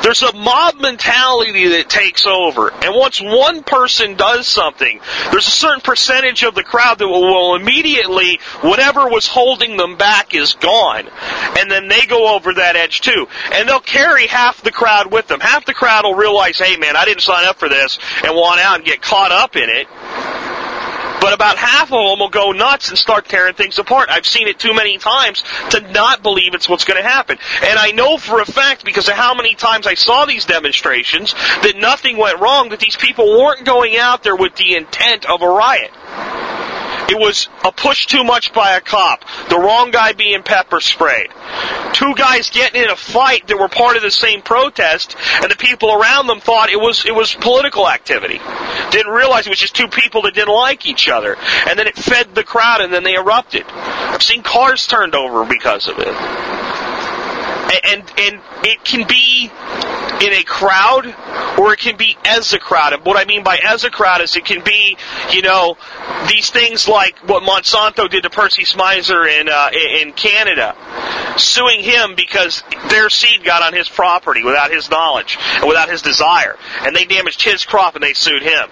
There's 0.02 0.22
a 0.22 0.32
mob 0.32 0.76
mentality 0.80 1.68
that 1.68 1.88
takes 1.88 2.26
over. 2.26 2.70
And 2.70 2.94
once 2.94 3.20
one 3.20 3.62
person 3.62 4.14
does 4.14 4.46
something, 4.46 5.00
there's 5.30 5.46
a 5.46 5.50
certain 5.50 5.80
percentage 5.80 6.42
of 6.42 6.54
the 6.54 6.62
crowd 6.62 6.98
that 6.98 7.08
will, 7.08 7.22
will 7.22 7.54
immediately, 7.54 8.38
whatever 8.60 9.08
was 9.08 9.26
holding 9.26 9.76
them 9.76 9.96
back 9.96 10.34
is 10.34 10.54
gone. 10.54 11.08
And 11.58 11.70
then 11.70 11.88
they 11.88 12.06
go 12.06 12.34
over 12.34 12.54
that 12.54 12.76
edge 12.76 13.00
too. 13.00 13.28
And 13.52 13.68
they'll 13.68 13.80
carry 13.80 14.26
half 14.26 14.62
the 14.62 14.72
crowd 14.72 15.12
with 15.12 15.28
them. 15.28 15.40
Half 15.40 15.66
the 15.66 15.74
crowd 15.74 16.01
will 16.04 16.14
realize, 16.14 16.58
hey 16.58 16.76
man, 16.76 16.96
I 16.96 17.04
didn't 17.04 17.22
sign 17.22 17.46
up 17.46 17.58
for 17.58 17.68
this 17.68 17.98
and 18.24 18.34
want 18.34 18.60
out 18.60 18.76
and 18.76 18.84
get 18.84 19.02
caught 19.02 19.32
up 19.32 19.56
in 19.56 19.68
it. 19.68 19.88
But 21.22 21.34
about 21.34 21.56
half 21.56 21.92
of 21.92 22.10
them 22.10 22.18
will 22.18 22.30
go 22.30 22.50
nuts 22.50 22.88
and 22.88 22.98
start 22.98 23.28
tearing 23.28 23.54
things 23.54 23.78
apart. 23.78 24.08
I've 24.10 24.26
seen 24.26 24.48
it 24.48 24.58
too 24.58 24.74
many 24.74 24.98
times 24.98 25.44
to 25.70 25.80
not 25.92 26.20
believe 26.20 26.52
it's 26.52 26.68
what's 26.68 26.84
going 26.84 27.00
to 27.00 27.08
happen. 27.08 27.38
And 27.62 27.78
I 27.78 27.92
know 27.92 28.18
for 28.18 28.40
a 28.40 28.44
fact, 28.44 28.84
because 28.84 29.06
of 29.06 29.14
how 29.14 29.32
many 29.32 29.54
times 29.54 29.86
I 29.86 29.94
saw 29.94 30.24
these 30.24 30.46
demonstrations, 30.46 31.32
that 31.32 31.74
nothing 31.76 32.16
went 32.16 32.40
wrong, 32.40 32.70
that 32.70 32.80
these 32.80 32.96
people 32.96 33.38
weren't 33.38 33.64
going 33.64 33.96
out 33.96 34.24
there 34.24 34.34
with 34.34 34.56
the 34.56 34.74
intent 34.74 35.24
of 35.30 35.42
a 35.42 35.48
riot. 35.48 35.92
It 37.12 37.18
was 37.18 37.50
a 37.62 37.70
push 37.70 38.06
too 38.06 38.24
much 38.24 38.54
by 38.54 38.74
a 38.74 38.80
cop. 38.80 39.22
The 39.50 39.58
wrong 39.58 39.90
guy 39.90 40.14
being 40.14 40.42
pepper 40.42 40.80
sprayed. 40.80 41.28
Two 41.92 42.14
guys 42.14 42.48
getting 42.48 42.82
in 42.82 42.88
a 42.88 42.96
fight 42.96 43.46
that 43.48 43.58
were 43.58 43.68
part 43.68 43.96
of 43.96 44.02
the 44.02 44.10
same 44.10 44.40
protest, 44.40 45.14
and 45.42 45.50
the 45.50 45.56
people 45.56 45.92
around 45.92 46.26
them 46.26 46.40
thought 46.40 46.70
it 46.70 46.80
was 46.80 47.04
it 47.04 47.14
was 47.14 47.34
political 47.34 47.86
activity. 47.86 48.40
Didn't 48.92 49.12
realize 49.12 49.46
it 49.46 49.50
was 49.50 49.58
just 49.58 49.76
two 49.76 49.88
people 49.88 50.22
that 50.22 50.32
didn't 50.32 50.54
like 50.54 50.86
each 50.86 51.06
other. 51.10 51.36
And 51.68 51.78
then 51.78 51.86
it 51.86 51.96
fed 51.98 52.34
the 52.34 52.44
crowd, 52.44 52.80
and 52.80 52.90
then 52.90 53.04
they 53.04 53.14
erupted. 53.14 53.64
I've 53.68 54.22
seen 54.22 54.42
cars 54.42 54.86
turned 54.86 55.14
over 55.14 55.44
because 55.44 55.88
of 55.88 55.98
it 55.98 56.08
and 57.84 58.02
and 58.18 58.40
it 58.64 58.84
can 58.84 59.06
be 59.06 59.50
in 60.22 60.32
a 60.32 60.44
crowd 60.44 61.06
or 61.58 61.72
it 61.72 61.80
can 61.80 61.96
be 61.96 62.16
as 62.24 62.52
a 62.52 62.58
crowd. 62.58 62.92
And 62.92 63.04
what 63.04 63.16
I 63.16 63.24
mean 63.24 63.42
by 63.42 63.58
as 63.62 63.82
a 63.82 63.90
crowd 63.90 64.20
is 64.20 64.36
it 64.36 64.44
can 64.44 64.62
be, 64.62 64.96
you 65.32 65.42
know, 65.42 65.76
these 66.28 66.50
things 66.50 66.88
like 66.88 67.18
what 67.28 67.42
Monsanto 67.42 68.08
did 68.08 68.22
to 68.22 68.30
Percy 68.30 68.62
Schmeiser 68.62 69.28
in 69.28 69.48
uh, 69.48 69.70
in 70.00 70.12
Canada, 70.12 70.76
suing 71.36 71.80
him 71.80 72.14
because 72.14 72.62
their 72.88 73.10
seed 73.10 73.42
got 73.44 73.62
on 73.62 73.72
his 73.72 73.88
property 73.88 74.44
without 74.44 74.70
his 74.70 74.88
knowledge 74.90 75.36
and 75.56 75.68
without 75.68 75.88
his 75.88 76.02
desire, 76.02 76.56
and 76.82 76.94
they 76.94 77.04
damaged 77.04 77.42
his 77.42 77.64
crop 77.64 77.96
and 77.96 78.04
they 78.04 78.12
sued 78.12 78.42
him. 78.42 78.68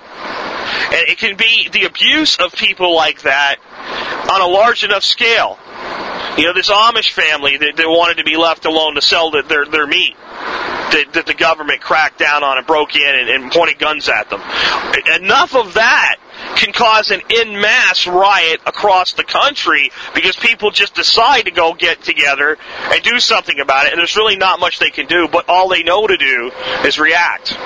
And 0.92 1.08
it 1.08 1.18
can 1.18 1.36
be 1.36 1.68
the 1.72 1.84
abuse 1.84 2.36
of 2.38 2.52
people 2.52 2.94
like 2.94 3.22
that 3.22 3.56
on 4.30 4.40
a 4.40 4.46
large 4.46 4.84
enough 4.84 5.02
scale 5.02 5.58
you 6.40 6.46
know, 6.46 6.55
this 6.55 6.70
Amish 6.70 7.12
family 7.12 7.59
that, 7.59 7.76
that 7.76 7.87
wanted 7.87 8.16
to 8.16 8.24
be 8.24 8.37
left 8.37 8.64
alone 8.64 8.94
to 8.94 9.03
sell 9.03 9.31
the, 9.31 9.42
their 9.42 9.66
their 9.66 9.87
meat 9.87 10.16
that, 10.16 11.12
that 11.12 11.26
the 11.26 11.35
government 11.35 11.81
cracked 11.81 12.18
down 12.18 12.42
on 12.42 12.57
and 12.59 12.66
broke 12.66 12.96
in 12.96 13.14
and, 13.14 13.29
and 13.29 13.53
pointed 13.53 13.79
guns 13.79 14.09
at 14.09 14.31
them. 14.31 14.40
Enough 15.20 15.55
of 15.55 15.74
that 15.74 16.16
can 16.57 16.72
cause 16.72 17.11
an 17.11 17.20
in 17.29 17.61
mass 17.61 18.07
riot 18.07 18.61
across 18.66 19.12
the 19.12 19.24
country 19.24 19.90
because 20.14 20.35
people 20.37 20.70
just 20.70 20.94
decide 20.94 21.44
to 21.44 21.50
go 21.50 21.74
get 21.74 22.03
together 22.03 22.57
and 22.90 23.03
do 23.03 23.20
something 23.20 23.61
about 23.61 23.87
it, 23.87 23.92
and 23.92 23.98
there's 23.98 24.16
really 24.16 24.37
not 24.37 24.61
much 24.61 24.79
they 24.79 24.90
can 24.90 25.07
do, 25.07 25.29
but 25.31 25.48
all 25.48 25.68
they 25.68 25.83
know 25.83 26.07
to 26.07 26.16
do 26.16 26.50
is 26.85 26.98
react. 26.98 27.57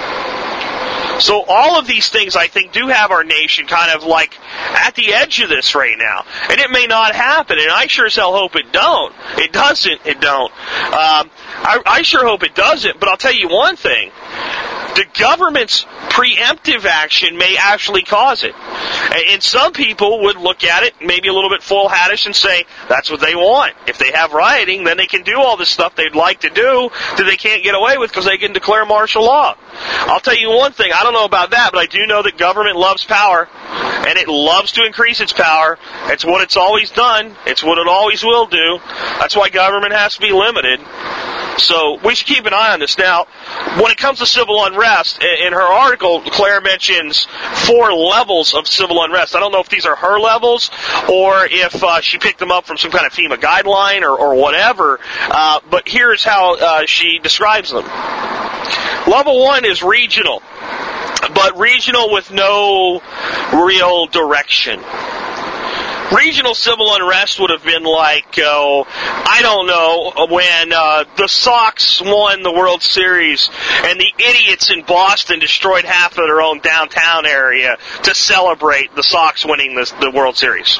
So 1.20 1.44
all 1.46 1.78
of 1.78 1.86
these 1.86 2.08
things, 2.08 2.36
I 2.36 2.48
think, 2.48 2.72
do 2.72 2.88
have 2.88 3.10
our 3.10 3.24
nation 3.24 3.66
kind 3.66 3.94
of 3.94 4.04
like 4.04 4.38
at 4.74 4.94
the 4.94 5.12
edge 5.12 5.40
of 5.40 5.48
this 5.48 5.74
right 5.74 5.96
now, 5.98 6.24
and 6.50 6.60
it 6.60 6.70
may 6.70 6.86
not 6.86 7.14
happen. 7.14 7.58
And 7.58 7.70
I 7.70 7.86
sure 7.86 8.06
as 8.06 8.16
hell 8.16 8.32
hope 8.32 8.56
it 8.56 8.72
don't. 8.72 9.14
It 9.38 9.52
doesn't. 9.52 10.00
It 10.04 10.20
don't. 10.20 10.50
Um, 10.52 11.30
I, 11.62 11.82
I 11.86 12.02
sure 12.02 12.26
hope 12.26 12.42
it 12.42 12.54
doesn't. 12.54 12.98
But 12.98 13.08
I'll 13.08 13.16
tell 13.16 13.34
you 13.34 13.48
one 13.48 13.76
thing: 13.76 14.10
the 14.94 15.06
government's 15.18 15.84
preemptive 16.08 16.84
action 16.84 17.36
may 17.36 17.56
actually 17.58 18.02
cause 18.02 18.44
it. 18.44 18.54
And 18.54 19.42
some 19.42 19.72
people 19.72 20.22
would 20.22 20.36
look 20.36 20.64
at 20.64 20.84
it 20.84 20.94
maybe 21.00 21.28
a 21.28 21.32
little 21.32 21.50
bit 21.50 21.62
full 21.62 21.88
hattish 21.88 22.26
and 22.26 22.34
say 22.34 22.64
that's 22.88 23.10
what 23.10 23.20
they 23.20 23.34
want. 23.34 23.74
If 23.86 23.98
they 23.98 24.12
have 24.12 24.32
rioting, 24.32 24.84
then 24.84 24.96
they 24.96 25.06
can 25.06 25.22
do 25.22 25.38
all 25.38 25.56
this 25.56 25.70
stuff 25.70 25.96
they'd 25.96 26.14
like 26.14 26.40
to 26.40 26.50
do 26.50 26.90
that 27.16 27.24
they 27.24 27.36
can't 27.36 27.62
get 27.62 27.74
away 27.74 27.98
with 27.98 28.10
because 28.10 28.24
they 28.24 28.38
can 28.38 28.52
declare 28.52 28.86
martial 28.86 29.24
law. 29.24 29.56
I'll 30.06 30.20
tell 30.20 30.36
you 30.36 30.50
one 30.50 30.72
thing. 30.72 30.92
I 30.94 31.02
don't 31.04 31.14
know 31.14 31.24
about 31.24 31.50
that, 31.50 31.70
but 31.72 31.78
I 31.78 31.86
do 31.86 32.06
know 32.06 32.22
that 32.22 32.36
government 32.36 32.76
loves 32.76 33.04
power 33.04 33.48
and 34.06 34.18
it 34.18 34.28
loves 34.28 34.72
to 34.72 34.84
increase 34.84 35.20
its 35.20 35.32
power. 35.32 35.78
It's 36.06 36.24
what 36.24 36.42
it's 36.42 36.56
always 36.56 36.90
done. 36.90 37.36
It's 37.46 37.62
what 37.62 37.78
it 37.78 37.86
always 37.86 38.24
will 38.24 38.46
do. 38.46 38.80
That's 39.18 39.36
why 39.36 39.50
government 39.50 39.92
has 39.92 40.14
to 40.16 40.20
be 40.20 40.32
limited. 40.32 40.80
So 41.58 42.00
we 42.04 42.14
should 42.14 42.26
keep 42.26 42.46
an 42.46 42.54
eye 42.54 42.72
on 42.72 42.80
this. 42.80 42.98
Now, 42.98 43.26
when 43.80 43.92
it 43.92 43.98
comes 43.98 44.18
to 44.18 44.26
civil 44.26 44.64
unrest, 44.64 45.22
in 45.22 45.52
her 45.52 45.62
article, 45.62 46.20
Claire 46.22 46.60
mentions 46.60 47.26
four 47.66 47.92
levels 47.92 48.54
of 48.54 48.66
civil 48.66 49.02
unrest. 49.02 49.36
I 49.36 49.40
don't 49.40 49.52
know 49.52 49.60
if 49.60 49.68
these 49.68 49.86
are 49.86 49.96
her 49.96 50.18
levels 50.18 50.70
or 51.08 51.46
if 51.46 51.82
uh, 51.82 52.00
she 52.00 52.18
picked 52.18 52.40
them 52.40 52.50
up 52.50 52.66
from 52.66 52.76
some 52.76 52.90
kind 52.90 53.06
of 53.06 53.12
FEMA 53.12 53.36
guideline 53.36 54.02
or, 54.02 54.18
or 54.18 54.34
whatever. 54.34 54.98
Uh, 55.30 55.60
but 55.70 55.88
here's 55.88 56.24
how 56.24 56.56
uh, 56.56 56.86
she 56.86 57.20
describes 57.20 57.70
them. 57.70 57.84
Level 59.06 59.40
one 59.40 59.64
is 59.64 59.82
regional. 59.82 60.42
But 61.34 61.58
regional 61.58 62.12
with 62.12 62.30
no 62.32 63.00
real 63.52 64.06
direction 64.06 64.80
regional 66.14 66.54
civil 66.54 66.94
unrest 66.94 67.40
would 67.40 67.50
have 67.50 67.64
been 67.64 67.82
like, 67.82 68.38
uh, 68.38 68.84
I 68.86 69.40
don't 69.42 69.66
know, 69.66 70.26
when 70.34 70.72
uh, 70.72 71.04
the 71.16 71.28
Sox 71.28 72.00
won 72.00 72.42
the 72.42 72.52
World 72.52 72.82
Series 72.82 73.48
and 73.84 73.98
the 73.98 74.12
idiots 74.18 74.70
in 74.70 74.82
Boston 74.82 75.38
destroyed 75.38 75.84
half 75.84 76.12
of 76.12 76.26
their 76.26 76.40
own 76.40 76.60
downtown 76.60 77.26
area 77.26 77.76
to 78.02 78.14
celebrate 78.14 78.94
the 78.94 79.02
Sox 79.02 79.44
winning 79.44 79.74
the, 79.74 79.92
the 80.00 80.10
World 80.10 80.36
Series. 80.36 80.78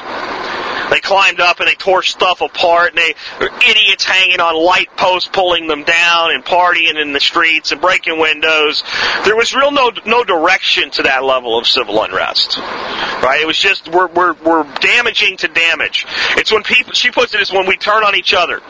They 0.89 0.99
climbed 0.99 1.39
up 1.39 1.59
and 1.59 1.67
they 1.67 1.75
tore 1.75 2.03
stuff 2.03 2.41
apart, 2.41 2.89
and 2.91 2.97
they 2.97 3.15
were 3.39 3.51
idiots 3.67 4.03
hanging 4.03 4.39
on 4.39 4.55
light 4.55 4.95
posts, 4.97 5.29
pulling 5.31 5.67
them 5.67 5.83
down, 5.83 6.31
and 6.31 6.43
partying 6.43 7.01
in 7.01 7.13
the 7.13 7.19
streets 7.19 7.71
and 7.71 7.81
breaking 7.81 8.19
windows. 8.19 8.83
There 9.23 9.35
was 9.35 9.53
real 9.53 9.71
no 9.71 9.91
no 10.05 10.23
direction 10.23 10.91
to 10.91 11.03
that 11.03 11.23
level 11.23 11.57
of 11.57 11.67
civil 11.67 12.01
unrest, 12.03 12.57
right? 12.57 13.39
It 13.41 13.47
was 13.47 13.57
just 13.57 13.89
we're 13.89 14.07
we're 14.07 14.33
we're 14.33 14.63
damaging 14.79 15.37
to 15.37 15.47
damage. 15.47 16.05
It's 16.37 16.51
when 16.51 16.63
people 16.63 16.93
she 16.93 17.11
puts 17.11 17.33
it 17.33 17.41
as 17.41 17.51
when 17.51 17.67
we 17.67 17.77
turn 17.77 18.03
on 18.03 18.15
each 18.15 18.33
other, 18.33 18.61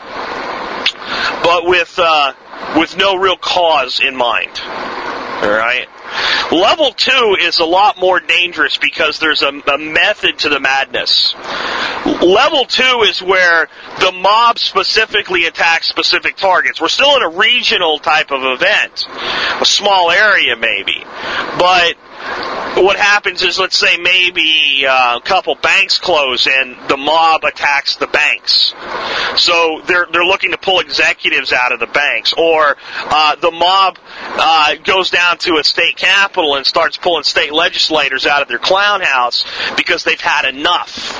but 1.42 1.66
with 1.66 1.98
uh, 1.98 2.32
with 2.76 2.96
no 2.96 3.16
real 3.16 3.36
cause 3.36 4.00
in 4.00 4.16
mind. 4.16 4.60
Right. 5.42 5.86
Level 6.50 6.92
two 6.92 7.36
is 7.40 7.58
a 7.58 7.64
lot 7.64 7.98
more 7.98 8.20
dangerous 8.20 8.76
because 8.76 9.18
there's 9.18 9.42
a, 9.42 9.48
a, 9.48 9.78
method 9.78 10.38
to 10.40 10.48
the 10.48 10.60
madness. 10.60 11.34
Level 12.22 12.64
two 12.64 13.02
is 13.02 13.20
where 13.20 13.68
the 14.00 14.12
mob 14.12 14.58
specifically 14.58 15.44
attacks 15.44 15.88
specific 15.88 16.36
targets. 16.36 16.80
We're 16.80 16.88
still 16.88 17.16
in 17.16 17.22
a 17.22 17.28
regional 17.28 17.98
type 17.98 18.30
of 18.30 18.42
event, 18.44 19.06
a 19.60 19.64
small 19.64 20.10
area 20.10 20.56
maybe, 20.56 21.02
but 21.58 21.96
what 22.82 22.96
happens 22.96 23.42
is, 23.42 23.58
let's 23.58 23.76
say 23.76 23.96
maybe 23.96 24.84
uh, 24.86 25.16
a 25.16 25.20
couple 25.22 25.54
banks 25.54 25.98
close 25.98 26.46
and 26.46 26.76
the 26.88 26.96
mob 26.96 27.44
attacks 27.44 27.96
the 27.96 28.06
banks. 28.06 28.74
So 29.36 29.82
they're 29.86 30.06
they're 30.12 30.24
looking 30.24 30.50
to 30.52 30.58
pull 30.58 30.80
executives 30.80 31.52
out 31.52 31.72
of 31.72 31.80
the 31.80 31.86
banks, 31.86 32.34
or 32.36 32.76
uh, 32.96 33.36
the 33.36 33.50
mob 33.50 33.98
uh, 34.08 34.74
goes 34.84 35.10
down 35.10 35.38
to 35.38 35.56
a 35.56 35.64
state 35.64 35.96
capital 35.96 36.56
and 36.56 36.66
starts 36.66 36.96
pulling 36.96 37.24
state 37.24 37.52
legislators 37.52 38.26
out 38.26 38.42
of 38.42 38.48
their 38.48 38.58
clown 38.58 39.00
house 39.00 39.44
because 39.76 40.04
they've 40.04 40.20
had 40.20 40.44
enough. 40.48 41.16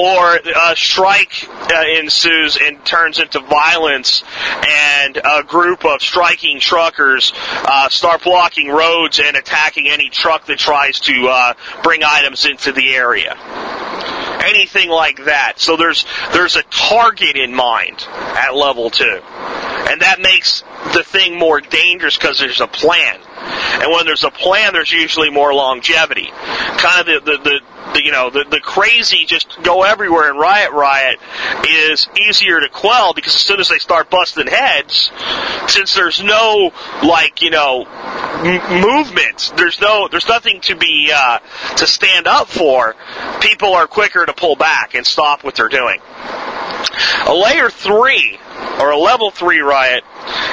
Or 0.00 0.36
a 0.36 0.76
strike 0.76 1.48
uh, 1.50 1.84
ensues 1.98 2.58
and 2.60 2.84
turns 2.84 3.18
into 3.20 3.40
violence, 3.40 4.24
and 4.66 5.16
a 5.18 5.42
group 5.44 5.84
of 5.84 6.02
striking 6.02 6.58
truckers 6.60 7.32
uh, 7.36 7.88
start 7.88 8.22
blocking 8.22 8.68
roads 8.68 9.20
and 9.20 9.36
attacking 9.36 9.88
any 9.88 10.10
truck 10.10 10.46
that 10.46 10.58
tries 10.58 10.98
to 11.00 11.28
uh, 11.28 11.54
bring 11.82 12.02
items 12.04 12.44
into 12.44 12.72
the 12.72 12.94
area 12.94 13.36
anything 14.44 14.90
like 14.90 15.24
that. 15.24 15.54
So 15.56 15.76
there's 15.76 16.04
there's 16.32 16.56
a 16.56 16.62
target 16.64 17.36
in 17.36 17.54
mind 17.54 18.06
at 18.08 18.54
level 18.54 18.90
two, 18.90 19.20
and 19.88 20.00
that 20.02 20.20
makes 20.20 20.62
the 20.92 21.02
thing 21.02 21.38
more 21.38 21.60
dangerous 21.60 22.16
because 22.16 22.38
there's 22.38 22.60
a 22.60 22.66
plan. 22.66 23.18
And 23.36 23.92
when 23.92 24.06
there's 24.06 24.24
a 24.24 24.30
plan, 24.30 24.72
there's 24.72 24.92
usually 24.92 25.30
more 25.30 25.52
longevity. 25.52 26.30
Kind 26.32 27.08
of 27.08 27.24
the, 27.24 27.32
the, 27.32 27.38
the, 27.38 27.60
the 27.94 28.04
you 28.04 28.12
know, 28.12 28.30
the, 28.30 28.44
the 28.48 28.60
crazy 28.60 29.24
just 29.24 29.62
go 29.62 29.82
everywhere 29.82 30.30
and 30.30 30.38
riot 30.38 30.72
riot 30.72 31.18
is 31.68 32.08
easier 32.28 32.60
to 32.60 32.68
quell 32.68 33.14
because 33.14 33.34
as 33.34 33.42
soon 33.42 33.60
as 33.60 33.68
they 33.68 33.78
start 33.78 34.10
busting 34.10 34.46
heads, 34.46 35.10
since 35.68 35.94
there's 35.94 36.22
no, 36.22 36.72
like, 37.02 37.42
you 37.42 37.50
know, 37.50 37.84
m- 37.84 38.80
movement, 38.80 39.52
there's 39.56 39.80
no, 39.80 40.08
there's 40.10 40.28
nothing 40.28 40.60
to 40.62 40.76
be, 40.76 41.10
uh, 41.14 41.38
to 41.76 41.86
stand 41.86 42.26
up 42.26 42.48
for, 42.48 42.94
people 43.40 43.74
are 43.74 43.86
quicker 43.86 44.24
to 44.24 44.32
pull 44.32 44.56
back 44.56 44.94
and 44.94 45.06
stop 45.06 45.44
what 45.44 45.54
they're 45.54 45.68
doing. 45.68 46.00
A 47.26 47.34
layer 47.34 47.70
three, 47.70 48.38
or 48.80 48.90
a 48.90 48.98
level 48.98 49.30
three 49.30 49.60
riot, 49.60 50.04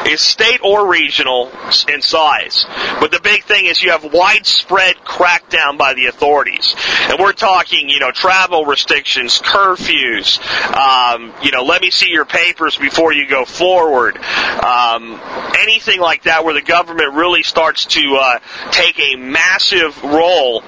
is 0.06 0.22
state 0.22 0.60
or 0.64 0.90
regional 0.90 1.52
in 1.88 2.02
size. 2.02 2.66
But 3.00 3.12
the 3.12 3.20
big 3.22 3.44
thing 3.44 3.66
is 3.66 3.82
you 3.82 3.92
have 3.92 4.04
widespread 4.04 4.98
crackdown 4.98 5.78
by 5.78 5.94
the 5.94 6.08
authorities. 6.08 6.76
And 7.10 7.20
we're 7.20 7.34
talking, 7.34 7.90
you 7.90 8.00
know, 8.00 8.12
travel 8.12 8.66
restrictions, 8.66 9.40
curfews, 9.40 10.40
um, 10.76 11.34
you 11.44 11.52
know, 11.52 11.64
let 11.64 11.82
me 11.82 11.92
see 11.92 12.10
your 12.10 12.26
papers 12.26 12.78
before 12.78 13.14
you 13.14 13.28
go 13.28 13.46
forward. 13.46 14.18
Um, 14.18 15.20
anything 15.60 16.00
like 16.00 16.24
that 16.24 16.44
where 16.44 16.54
the 16.54 16.62
government 16.62 17.14
really 17.14 17.44
starts 17.44 17.86
to 17.86 18.18
uh, 18.20 18.40
take 18.72 19.00
a 19.00 19.16
massive 19.16 20.02
role 20.04 20.64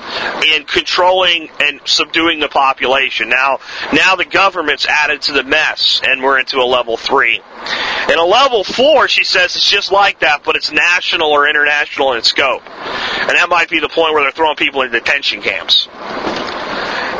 in 0.56 0.64
controlling 0.66 1.50
and 1.60 1.82
subduing 1.86 2.40
the 2.40 2.50
population. 2.50 3.30
Now, 3.30 3.60
now 3.92 4.16
the 4.16 4.26
government's 4.26 4.86
added 4.86 5.22
to 5.24 5.34
the 5.34 5.44
mess, 5.44 6.02
and 6.04 6.24
we're 6.24 6.40
into 6.40 6.58
a 6.58 6.66
level 6.66 6.98
three. 6.98 7.33
In 7.36 8.20
a 8.20 8.26
level 8.26 8.64
four, 8.64 9.08
she 9.08 9.24
says 9.24 9.56
it's 9.56 9.70
just 9.70 9.92
like 9.92 10.20
that, 10.20 10.44
but 10.44 10.56
it's 10.56 10.72
national 10.72 11.30
or 11.30 11.48
international 11.48 12.14
in 12.14 12.24
scope. 12.24 12.64
And 12.66 13.30
that 13.30 13.48
might 13.50 13.70
be 13.70 13.80
the 13.80 13.90
point 13.90 14.14
where 14.14 14.24
they're 14.24 14.32
throwing 14.32 14.58
people 14.58 14.82
in 14.82 14.92
detention 14.92 15.42
camps. 15.42 15.88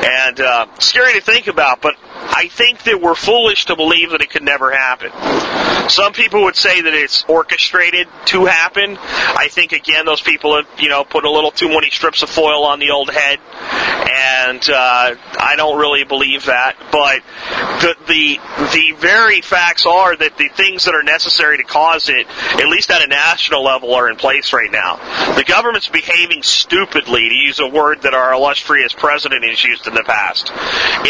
And 0.06 0.40
uh, 0.42 0.68
scary 0.80 1.14
to 1.14 1.22
think 1.22 1.48
about, 1.48 1.82
but 1.82 1.96
I 2.04 2.50
think 2.50 2.84
that 2.84 3.00
we're 3.02 3.16
foolish 3.16 3.66
to 3.66 3.76
believe 3.76 4.12
that 4.12 4.22
it 4.22 4.30
could 4.30 4.44
never 4.44 4.72
happen. 4.72 5.12
Some 5.90 6.14
people 6.14 6.44
would 6.44 6.56
say 6.56 6.82
that 6.82 6.94
it's 6.94 7.24
orchestrated 7.28 8.08
to 8.26 8.46
happen. 8.46 8.98
I 9.00 9.48
think 9.50 9.72
again, 9.72 10.06
those 10.06 10.22
people 10.22 10.56
have 10.56 10.68
you 10.80 10.90
know 10.90 11.04
put 11.04 11.26
a 11.26 11.30
little 11.30 11.52
too 11.52 11.70
many 11.70 11.90
strips 11.90 12.24
of 12.24 12.30
foil 12.30 12.64
on 12.64 12.80
the 12.80 12.92
old 12.92 13.12
head, 13.12 13.40
and 14.54 14.70
uh, 14.70 15.16
I 15.40 15.56
don't 15.58 15.80
really 15.80 16.04
believe 16.04 16.46
that. 16.46 16.78
But 16.92 17.22
the 17.82 17.96
the 18.08 18.40
the 18.74 18.96
very 19.00 19.42
facts 19.42 19.86
are 19.86 20.16
that 20.16 20.38
the 20.38 20.50
things 20.50 20.86
that 20.86 20.94
are 20.94 21.04
necessary 21.04 21.58
to 21.58 21.64
cause 21.64 22.10
it, 22.10 22.28
at 22.28 22.68
least 22.68 22.92
at 22.92 23.04
a 23.04 23.08
national 23.08 23.64
level, 23.64 23.94
are 23.96 24.10
in 24.10 24.16
place 24.16 24.54
right 24.54 24.72
now. 24.72 24.98
The 25.36 25.44
government's 25.44 25.90
behaving 25.90 26.44
stupidly, 26.44 27.30
to 27.30 27.36
use 27.36 27.60
a 27.60 27.68
word 27.68 28.04
that 28.04 28.14
our 28.14 28.34
illustrious 28.34 28.94
president 28.94 29.44
has 29.44 29.64
used 29.64 29.88
in 29.88 29.96
the 29.96 30.04
past. 30.04 30.52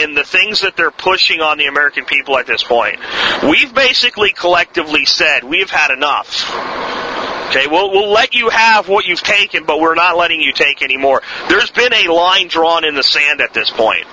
In 0.01 0.15
the 0.15 0.23
things 0.23 0.61
that 0.61 0.77
they're 0.77 0.91
pushing 0.91 1.41
on 1.41 1.57
the 1.57 1.65
American 1.65 2.05
people 2.05 2.37
at 2.37 2.47
this 2.47 2.63
point. 2.63 2.99
We've 3.43 3.73
basically 3.73 4.31
collectively 4.31 5.05
said 5.05 5.43
we've 5.43 5.69
had 5.69 5.91
enough. 5.91 7.22
Okay, 7.49 7.67
we'll, 7.67 7.91
we'll 7.91 8.11
let 8.11 8.33
you 8.33 8.49
have 8.49 8.87
what 8.87 9.05
you've 9.05 9.21
taken, 9.21 9.65
but 9.65 9.79
we're 9.79 9.95
not 9.95 10.17
letting 10.17 10.41
you 10.41 10.53
take 10.53 10.81
anymore. 10.81 11.21
There's 11.49 11.71
been 11.71 11.93
a 11.93 12.11
line 12.11 12.47
drawn 12.47 12.85
in 12.85 12.95
the 12.95 13.03
sand 13.03 13.41
at 13.41 13.53
this 13.53 13.69
point. 13.69 14.07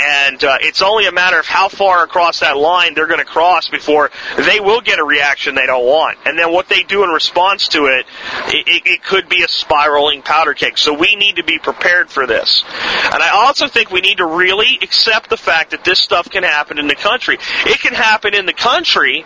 And 0.00 0.42
uh, 0.42 0.58
it's 0.60 0.80
only 0.80 1.06
a 1.06 1.12
matter 1.12 1.38
of 1.38 1.46
how 1.46 1.68
far 1.68 2.02
across 2.02 2.40
that 2.40 2.56
line 2.56 2.94
they're 2.94 3.06
going 3.06 3.18
to 3.20 3.24
cross 3.24 3.68
before 3.68 4.10
they 4.36 4.58
will 4.58 4.80
get 4.80 4.98
a 4.98 5.04
reaction 5.04 5.54
they 5.54 5.66
don't 5.66 5.84
want. 5.84 6.18
And 6.24 6.38
then 6.38 6.52
what 6.52 6.68
they 6.68 6.82
do 6.82 7.04
in 7.04 7.10
response 7.10 7.68
to 7.68 7.86
it, 7.86 8.06
it, 8.48 8.82
it 8.86 9.02
could 9.02 9.28
be 9.28 9.42
a 9.42 9.48
spiraling 9.48 10.22
powder 10.22 10.54
keg. 10.54 10.78
So 10.78 10.94
we 10.94 11.16
need 11.16 11.36
to 11.36 11.44
be 11.44 11.58
prepared 11.58 12.10
for 12.10 12.26
this. 12.26 12.64
And 13.12 13.22
I 13.22 13.30
also 13.30 13.68
think 13.68 13.90
we 13.90 14.00
need 14.00 14.18
to 14.18 14.26
really 14.26 14.78
accept 14.80 15.28
the 15.28 15.36
fact 15.36 15.72
that 15.72 15.84
this 15.84 15.98
stuff 15.98 16.30
can 16.30 16.44
happen 16.44 16.78
in 16.78 16.86
the 16.86 16.94
country. 16.94 17.36
It 17.66 17.80
can 17.80 17.92
happen 17.92 18.34
in 18.34 18.46
the 18.46 18.54
country 18.54 19.24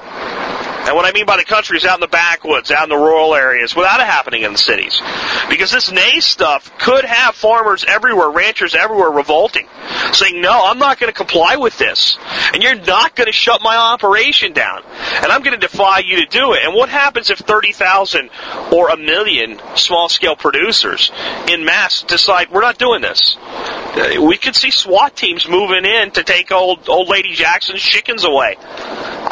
and 0.86 0.94
what 0.94 1.06
I 1.06 1.12
mean 1.12 1.24
by 1.24 1.36
the 1.36 1.44
country 1.44 1.78
is 1.78 1.84
out 1.84 1.96
in 1.96 2.00
the 2.00 2.08
backwoods, 2.08 2.70
out 2.70 2.84
in 2.84 2.90
the 2.90 2.96
rural 2.96 3.34
areas, 3.34 3.74
without 3.74 4.00
it 4.00 4.06
happening 4.06 4.42
in 4.42 4.52
the 4.52 4.58
cities. 4.58 5.00
Because 5.48 5.70
this 5.70 5.90
NAIS 5.90 6.24
stuff 6.24 6.76
could 6.78 7.04
have 7.04 7.34
farmers 7.34 7.84
everywhere, 7.88 8.30
ranchers 8.30 8.74
everywhere 8.74 9.10
revolting, 9.10 9.66
saying, 10.12 10.40
no, 10.40 10.66
I'm 10.66 10.78
not 10.78 10.98
going 10.98 11.10
to 11.12 11.16
comply 11.16 11.56
with 11.56 11.78
this. 11.78 12.18
And 12.52 12.62
you're 12.62 12.74
not 12.74 13.16
going 13.16 13.26
to 13.26 13.32
shut 13.32 13.62
my 13.62 13.76
operation 13.76 14.52
down. 14.52 14.82
And 15.22 15.26
I'm 15.26 15.42
going 15.42 15.58
to 15.58 15.66
defy 15.66 16.00
you 16.00 16.16
to 16.16 16.26
do 16.26 16.52
it. 16.52 16.60
And 16.64 16.74
what 16.74 16.88
happens 16.88 17.30
if 17.30 17.38
30,000 17.38 18.30
or 18.72 18.90
a 18.90 18.96
million 18.96 19.60
small 19.76 20.08
scale 20.08 20.36
producers 20.36 21.10
in 21.48 21.64
mass 21.64 22.02
decide, 22.02 22.50
we're 22.50 22.60
not 22.60 22.78
doing 22.78 23.00
this? 23.00 23.36
Uh, 23.40 24.20
we 24.20 24.36
could 24.36 24.54
see 24.54 24.70
SWAT 24.70 25.16
teams 25.16 25.48
moving 25.48 25.84
in 25.84 26.10
to 26.10 26.24
take 26.24 26.52
old, 26.52 26.88
old 26.88 27.08
Lady 27.08 27.32
Jackson's 27.32 27.80
chickens 27.80 28.24
away. 28.24 28.56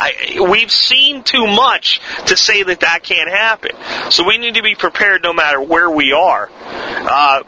I, 0.03 0.41
we've 0.51 0.73
seen 0.73 1.23
too 1.23 1.47
much 1.47 2.01
to 2.27 2.37
say 2.37 2.63
that 2.65 2.81
that 2.81 3.05
can't 3.05 3.31
happen. 3.31 3.71
So 4.11 4.27
we 4.27 4.39
need 4.39 4.55
to 4.57 4.63
be 4.63 4.75
prepared 4.75 5.23
no 5.23 5.33
matter 5.33 5.61
where 5.61 5.91
we 5.91 6.13
are. 6.13 6.51
Uh, 6.53 7.43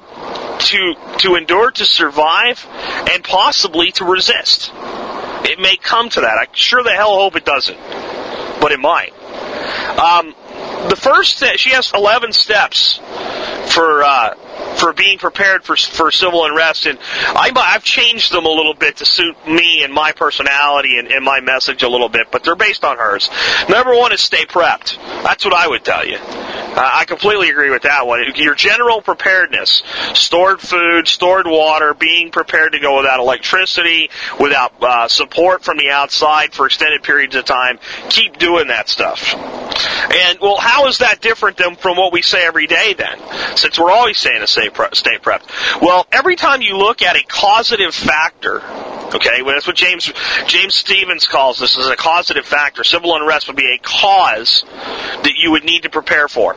to 0.58 0.94
to 1.18 1.34
endure, 1.34 1.70
to 1.70 1.84
survive, 1.84 2.66
and 3.10 3.22
possibly 3.24 3.90
to 3.92 4.04
resist. 4.04 4.70
It 5.44 5.58
may 5.58 5.76
come 5.76 6.08
to 6.10 6.20
that. 6.22 6.38
I 6.38 6.46
sure 6.52 6.82
the 6.82 6.94
hell 6.94 7.14
hope 7.14 7.36
it 7.36 7.44
doesn't, 7.44 7.78
but 8.60 8.72
it 8.72 8.80
might. 8.80 9.12
Um, 9.98 10.34
the 10.88 10.96
first 10.96 11.36
step, 11.36 11.56
she 11.56 11.70
has 11.70 11.92
11 11.92 12.32
steps 12.32 12.98
for 13.74 14.02
uh, 14.02 14.34
for 14.78 14.92
being 14.92 15.18
prepared 15.18 15.64
for 15.64 15.76
for 15.76 16.10
civil 16.10 16.44
unrest, 16.44 16.86
and 16.86 16.98
I, 17.00 17.50
I've 17.54 17.84
changed 17.84 18.32
them 18.32 18.46
a 18.46 18.50
little 18.50 18.74
bit 18.74 18.98
to 18.98 19.06
suit 19.06 19.36
me 19.46 19.82
and 19.84 19.92
my 19.92 20.12
personality 20.12 20.98
and, 20.98 21.08
and 21.08 21.24
my 21.24 21.40
message 21.40 21.82
a 21.82 21.88
little 21.88 22.08
bit, 22.08 22.28
but 22.30 22.44
they're 22.44 22.56
based 22.56 22.84
on 22.84 22.98
hers. 22.98 23.30
Number 23.68 23.96
one 23.96 24.12
is 24.12 24.20
stay 24.20 24.44
prepped. 24.44 24.96
That's 25.22 25.44
what 25.44 25.54
I 25.54 25.68
would 25.68 25.84
tell 25.84 26.06
you. 26.06 26.18
Uh, 26.74 26.90
I 26.92 27.04
completely 27.04 27.50
agree 27.50 27.70
with 27.70 27.82
that 27.82 28.06
one. 28.06 28.24
Your 28.34 28.54
general 28.54 29.00
preparedness, 29.00 29.84
stored 30.14 30.60
food, 30.60 31.06
stored 31.06 31.46
water, 31.46 31.94
being 31.94 32.30
prepared 32.32 32.72
to 32.72 32.80
go 32.80 32.96
without 32.96 33.20
electricity, 33.20 34.10
without 34.40 34.72
uh, 34.82 35.06
support 35.06 35.62
from 35.62 35.76
the 35.76 35.90
outside 35.90 36.52
for 36.52 36.66
extended 36.66 37.02
periods 37.04 37.36
of 37.36 37.44
time. 37.44 37.78
Keep 38.08 38.38
doing 38.38 38.68
that 38.68 38.88
stuff. 38.88 39.34
And 39.34 40.40
well, 40.40 40.56
how 40.56 40.86
is 40.86 40.98
that 40.98 41.20
different 41.20 41.58
than 41.58 41.76
from 41.76 41.96
what 41.96 42.12
we 42.12 42.22
say 42.22 42.44
every 42.44 42.66
day 42.66 42.94
then? 42.94 43.18
Since 43.56 43.78
we're 43.78 43.92
always 43.92 44.18
saying 44.18 44.42
to 44.44 44.50
stay, 44.50 44.68
pre- 44.70 44.88
stay 44.92 45.18
prepped. 45.18 45.80
Well, 45.80 46.06
every 46.12 46.36
time 46.36 46.62
you 46.62 46.76
look 46.76 47.02
at 47.02 47.16
a 47.16 47.24
causative 47.24 47.94
factor, 47.94 48.62
okay, 49.14 49.42
well, 49.42 49.54
that's 49.54 49.66
what 49.66 49.76
James 49.76 50.12
James 50.46 50.74
Stevens 50.74 51.26
calls 51.26 51.58
this 51.58 51.78
as 51.78 51.86
a 51.86 51.96
causative 51.96 52.44
factor. 52.46 52.84
Civil 52.84 53.14
unrest 53.16 53.46
would 53.46 53.56
be 53.56 53.74
a 53.74 53.78
cause 53.78 54.64
that 54.66 55.32
you 55.36 55.50
would 55.52 55.64
need 55.64 55.82
to 55.82 55.90
prepare 55.90 56.28
for. 56.28 56.54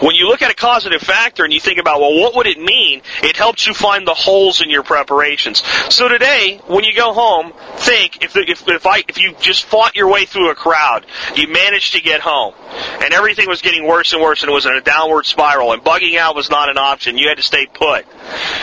When 0.00 0.14
you 0.14 0.28
look 0.28 0.42
at 0.42 0.50
a 0.50 0.54
causative 0.54 1.00
factor 1.00 1.44
and 1.44 1.52
you 1.52 1.60
think 1.60 1.78
about, 1.78 2.00
well, 2.00 2.18
what 2.20 2.34
would 2.34 2.46
it 2.46 2.58
mean? 2.58 3.02
It 3.22 3.36
helps 3.36 3.66
you 3.66 3.74
find 3.74 4.06
the 4.06 4.14
holes 4.14 4.60
in 4.60 4.70
your 4.70 4.82
preparations. 4.82 5.62
So 5.90 6.08
today, 6.08 6.60
when 6.66 6.84
you 6.84 6.94
go 6.94 7.12
home, 7.12 7.52
think 7.76 8.22
if 8.22 8.36
if 8.36 8.66
if 8.68 8.86
I 8.86 9.04
if 9.08 9.18
you 9.18 9.34
just 9.40 9.64
fought 9.64 9.96
your 9.96 10.10
way 10.10 10.24
through 10.24 10.50
a 10.50 10.54
crowd, 10.54 11.06
you 11.36 11.48
managed 11.48 11.94
to 11.94 12.00
get 12.00 12.20
home, 12.20 12.54
and 13.02 13.12
everything 13.12 13.48
was 13.48 13.62
getting 13.62 13.86
worse 13.86 14.12
and 14.12 14.22
worse, 14.22 14.42
and 14.42 14.50
it 14.50 14.54
was 14.54 14.66
in 14.66 14.74
a 14.74 14.80
downward 14.80 15.26
spiral, 15.26 15.72
and 15.72 15.82
bugging 15.82 16.18
out 16.18 16.34
was 16.34 16.50
not 16.50 16.68
an 16.68 16.78
option. 16.78 17.18
You 17.18 17.28
had 17.28 17.38
to 17.38 17.42
stay 17.42 17.66
put, 17.66 18.06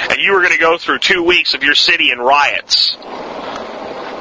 and 0.09 0.19
you 0.19 0.33
were 0.33 0.39
going 0.39 0.53
to 0.53 0.59
go 0.59 0.77
through 0.77 0.99
two 0.99 1.23
weeks 1.23 1.53
of 1.53 1.63
your 1.63 1.75
city 1.75 2.11
in 2.11 2.19
riots. 2.19 2.97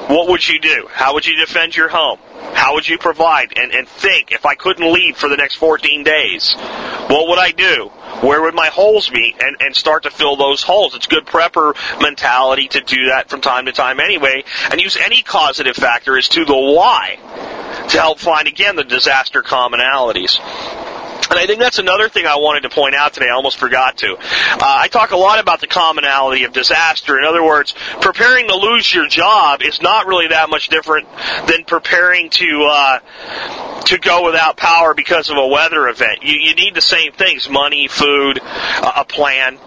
What 0.09 0.29
would 0.29 0.47
you 0.47 0.61
do? 0.61 0.87
How 0.91 1.15
would 1.15 1.27
you 1.27 1.37
defend 1.37 1.75
your 1.77 1.89
home? 1.89 2.19
How 2.55 2.75
would 2.75 2.87
you 2.87 2.99
provide? 2.99 3.57
And, 3.57 3.73
and 3.73 3.89
think, 3.89 4.33
if 4.33 4.45
I 4.45 4.55
couldn't 4.55 4.93
leave 4.93 5.17
for 5.17 5.29
the 5.29 5.37
next 5.37 5.57
14 5.57 6.05
days, 6.05 6.55
what 7.09 7.29
would 7.29 7.39
I 7.39 7.53
do? 7.53 7.91
Where 8.21 8.43
would 8.43 8.55
my 8.55 8.69
holes 8.69 9.09
be? 9.09 9.35
And, 9.39 9.57
and 9.61 9.75
start 9.75 10.03
to 10.05 10.11
fill 10.11 10.37
those 10.37 10.63
holes. 10.63 10.95
It's 10.95 11.07
good 11.07 11.27
prepper 11.27 11.75
mentality 12.01 12.69
to 12.69 12.81
do 12.81 13.07
that 13.07 13.31
from 13.31 13.41
time 13.41 13.67
to 13.67 13.73
time 13.73 13.99
anyway, 13.99 14.45
and 14.71 14.81
use 14.81 14.97
any 14.97 15.23
causative 15.23 15.77
factor 15.77 16.17
as 16.17 16.29
to 16.31 16.45
the 16.45 16.55
why 16.55 17.19
to 17.89 17.99
help 17.99 18.19
find, 18.19 18.47
again, 18.47 18.77
the 18.77 18.85
disaster 18.85 19.43
commonalities. 19.43 20.39
And 21.31 21.39
I 21.39 21.47
think 21.47 21.61
that's 21.61 21.79
another 21.79 22.09
thing 22.09 22.27
I 22.27 22.37
wanted 22.37 22.63
to 22.63 22.71
point 22.71 22.95
out 22.95 23.15
today. 23.15 23.27
I 23.27 23.35
almost 23.35 23.57
forgot 23.57 23.99
to. 23.99 24.17
Uh, 24.17 24.59
I 24.61 24.89
talk 24.89 25.13
a 25.13 25.17
lot 25.17 25.41
about 25.41 25.61
the 25.61 25.67
commonality 25.67 26.45
of 26.45 26.53
disaster. 26.53 27.19
In 27.19 27.25
other 27.25 27.43
words, 27.43 27.75
preparing 28.01 28.49
to 28.49 28.57
lose 28.57 28.93
your 28.93 29.09
job 29.09 29.63
is 29.63 29.81
not 29.81 30.07
really 30.07 30.29
that 30.29 30.51
much 30.51 30.69
different 30.69 31.09
than 31.47 31.65
preparing 31.65 32.31
to 32.31 32.69
uh, 32.71 33.81
to 33.85 33.99
go 33.99 34.25
without 34.25 34.57
power 34.57 34.95
because 34.95 35.31
of 35.31 35.37
a 35.37 35.47
weather 35.47 35.89
event. 35.89 36.23
You, 36.23 36.39
you 36.39 36.55
need 36.55 36.75
the 36.75 36.83
same 36.83 37.13
things: 37.13 37.49
money, 37.49 37.89
food, 37.89 38.41
a 38.43 39.05
plan 39.05 39.59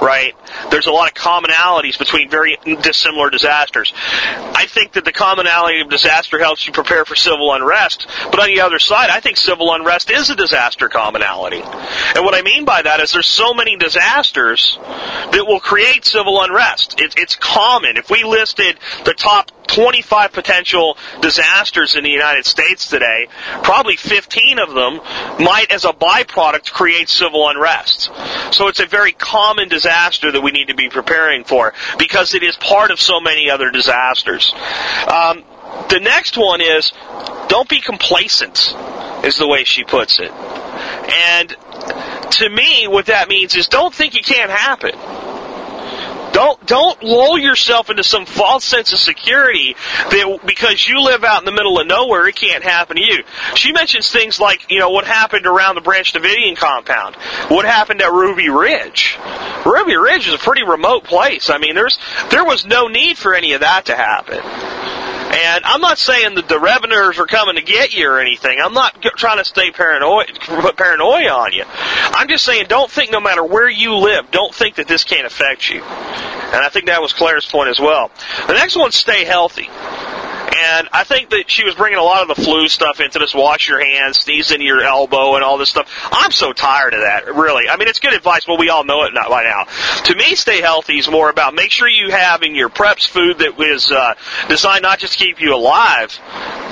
right? 0.00 0.34
There's 0.70 0.86
a 0.86 0.92
lot 0.92 1.08
of 1.08 1.14
commonalities 1.14 1.98
between 1.98 2.28
very 2.28 2.56
dissimilar 2.82 3.30
disasters. 3.30 3.92
I 3.96 4.66
think 4.66 4.92
that 4.92 5.04
the 5.04 5.12
commonality 5.12 5.80
of 5.80 5.88
disaster 5.88 6.38
helps 6.38 6.66
you 6.66 6.72
prepare 6.72 7.04
for 7.04 7.14
civil 7.14 7.52
unrest, 7.52 8.06
but 8.30 8.40
on 8.40 8.46
the 8.46 8.60
other 8.60 8.78
side, 8.78 9.10
I 9.10 9.20
think 9.20 9.36
civil 9.36 9.72
unrest 9.72 10.10
is 10.10 10.30
a 10.30 10.36
disaster 10.36 10.88
commonality. 10.88 11.62
And 11.62 12.24
what 12.24 12.34
I 12.34 12.42
mean 12.42 12.64
by 12.64 12.82
that 12.82 13.00
is 13.00 13.12
there's 13.12 13.26
so 13.26 13.54
many 13.54 13.76
disasters 13.76 14.78
that 14.82 15.44
will 15.46 15.60
create 15.60 16.04
civil 16.04 16.40
unrest. 16.42 17.00
It, 17.00 17.14
it's 17.16 17.36
common. 17.36 17.96
If 17.96 18.10
we 18.10 18.24
listed 18.24 18.78
the 19.04 19.14
top 19.14 19.50
25 19.66 20.32
potential 20.32 20.96
disasters 21.20 21.96
in 21.96 22.04
the 22.04 22.10
United 22.10 22.46
States 22.46 22.88
today, 22.88 23.28
probably 23.62 23.96
15 23.96 24.58
of 24.58 24.74
them 24.74 25.00
might, 25.44 25.66
as 25.70 25.84
a 25.84 25.92
byproduct, 25.92 26.72
create 26.72 27.08
civil 27.08 27.48
unrest. 27.48 28.10
So 28.52 28.68
it's 28.68 28.80
a 28.80 28.86
very 28.86 29.12
common 29.12 29.68
disaster 29.68 30.32
that 30.32 30.40
we 30.40 30.50
need 30.50 30.68
to 30.68 30.74
be 30.74 30.88
preparing 30.88 31.44
for 31.44 31.72
because 31.98 32.34
it 32.34 32.42
is 32.42 32.56
part 32.56 32.90
of 32.90 33.00
so 33.00 33.20
many 33.20 33.50
other 33.50 33.70
disasters. 33.70 34.52
Um, 35.08 35.44
the 35.88 36.00
next 36.00 36.36
one 36.36 36.60
is 36.60 36.92
don't 37.48 37.68
be 37.68 37.80
complacent, 37.80 38.74
is 39.24 39.36
the 39.36 39.46
way 39.46 39.64
she 39.64 39.84
puts 39.84 40.18
it. 40.18 40.30
And 40.30 41.54
to 42.32 42.48
me, 42.48 42.88
what 42.88 43.06
that 43.06 43.28
means 43.28 43.54
is 43.54 43.68
don't 43.68 43.94
think 43.94 44.14
it 44.16 44.24
can't 44.24 44.50
happen. 44.50 44.92
Don't 46.36 46.66
don't 46.66 47.02
lull 47.02 47.38
yourself 47.38 47.88
into 47.88 48.04
some 48.04 48.26
false 48.26 48.62
sense 48.62 48.92
of 48.92 48.98
security 48.98 49.74
that 50.10 50.40
because 50.44 50.86
you 50.86 51.00
live 51.00 51.24
out 51.24 51.40
in 51.40 51.46
the 51.46 51.50
middle 51.50 51.80
of 51.80 51.86
nowhere, 51.86 52.26
it 52.26 52.36
can't 52.36 52.62
happen 52.62 52.96
to 52.96 53.02
you. 53.02 53.24
She 53.54 53.72
mentions 53.72 54.12
things 54.12 54.38
like 54.38 54.70
you 54.70 54.78
know 54.78 54.90
what 54.90 55.06
happened 55.06 55.46
around 55.46 55.76
the 55.76 55.80
Branch 55.80 56.12
Davidian 56.12 56.54
compound, 56.54 57.16
what 57.48 57.64
happened 57.64 58.02
at 58.02 58.12
Ruby 58.12 58.50
Ridge. 58.50 59.16
Ruby 59.64 59.96
Ridge 59.96 60.28
is 60.28 60.34
a 60.34 60.38
pretty 60.38 60.62
remote 60.62 61.04
place. 61.04 61.48
I 61.48 61.56
mean, 61.56 61.74
there's 61.74 61.98
there 62.28 62.44
was 62.44 62.66
no 62.66 62.88
need 62.88 63.16
for 63.16 63.34
any 63.34 63.54
of 63.54 63.62
that 63.62 63.86
to 63.86 63.96
happen. 63.96 64.36
And 65.34 65.64
I'm 65.64 65.80
not 65.80 65.98
saying 65.98 66.36
that 66.36 66.48
the 66.48 66.58
revenuers 66.58 67.18
are 67.18 67.26
coming 67.26 67.56
to 67.56 67.62
get 67.62 67.94
you 67.94 68.08
or 68.08 68.20
anything. 68.20 68.58
I'm 68.62 68.74
not 68.74 69.00
trying 69.02 69.38
to 69.38 69.44
stay 69.44 69.70
paranoid, 69.70 70.38
put 70.40 70.76
paranoia 70.76 71.30
on 71.30 71.52
you. 71.52 71.64
I'm 71.66 72.28
just 72.28 72.44
saying 72.44 72.66
don't 72.68 72.90
think 72.90 73.10
no 73.10 73.20
matter 73.20 73.44
where 73.44 73.68
you 73.68 73.94
live, 73.96 74.30
don't 74.30 74.54
think 74.54 74.76
that 74.76 74.88
this 74.88 75.04
can't 75.04 75.26
affect 75.26 75.68
you. 75.68 75.82
And 75.82 76.64
I 76.64 76.68
think 76.68 76.86
that 76.86 77.02
was 77.02 77.12
Claire's 77.12 77.46
point 77.46 77.68
as 77.68 77.80
well. 77.80 78.10
The 78.46 78.54
next 78.54 78.76
one, 78.76 78.92
stay 78.92 79.24
healthy. 79.24 79.68
And 80.56 80.88
I 80.92 81.04
think 81.04 81.30
that 81.30 81.50
she 81.50 81.64
was 81.64 81.74
bringing 81.74 81.98
a 81.98 82.02
lot 82.02 82.28
of 82.28 82.34
the 82.34 82.42
flu 82.42 82.68
stuff 82.68 83.00
into 83.00 83.18
this. 83.18 83.34
Wash 83.34 83.68
your 83.68 83.84
hands, 83.84 84.18
sneeze 84.20 84.50
into 84.50 84.64
your 84.64 84.82
elbow, 84.82 85.34
and 85.34 85.44
all 85.44 85.58
this 85.58 85.70
stuff. 85.70 85.88
I'm 86.10 86.30
so 86.30 86.52
tired 86.52 86.94
of 86.94 87.00
that. 87.00 87.26
Really, 87.26 87.68
I 87.68 87.76
mean, 87.76 87.88
it's 87.88 88.00
good 88.00 88.14
advice, 88.14 88.44
but 88.46 88.58
we 88.58 88.70
all 88.70 88.84
know 88.84 89.04
it 89.04 89.12
by 89.14 89.44
now. 89.44 89.64
To 90.04 90.14
me, 90.14 90.34
stay 90.34 90.60
healthy 90.60 90.98
is 90.98 91.08
more 91.08 91.28
about 91.30 91.54
make 91.54 91.70
sure 91.70 91.88
you 91.88 92.10
have 92.10 92.42
in 92.42 92.54
your 92.54 92.68
preps 92.68 93.06
food 93.06 93.38
that 93.38 93.60
is 93.60 93.90
uh, 93.90 94.14
designed 94.48 94.82
not 94.82 94.98
just 94.98 95.18
to 95.18 95.24
keep 95.24 95.40
you 95.40 95.54
alive, 95.54 96.18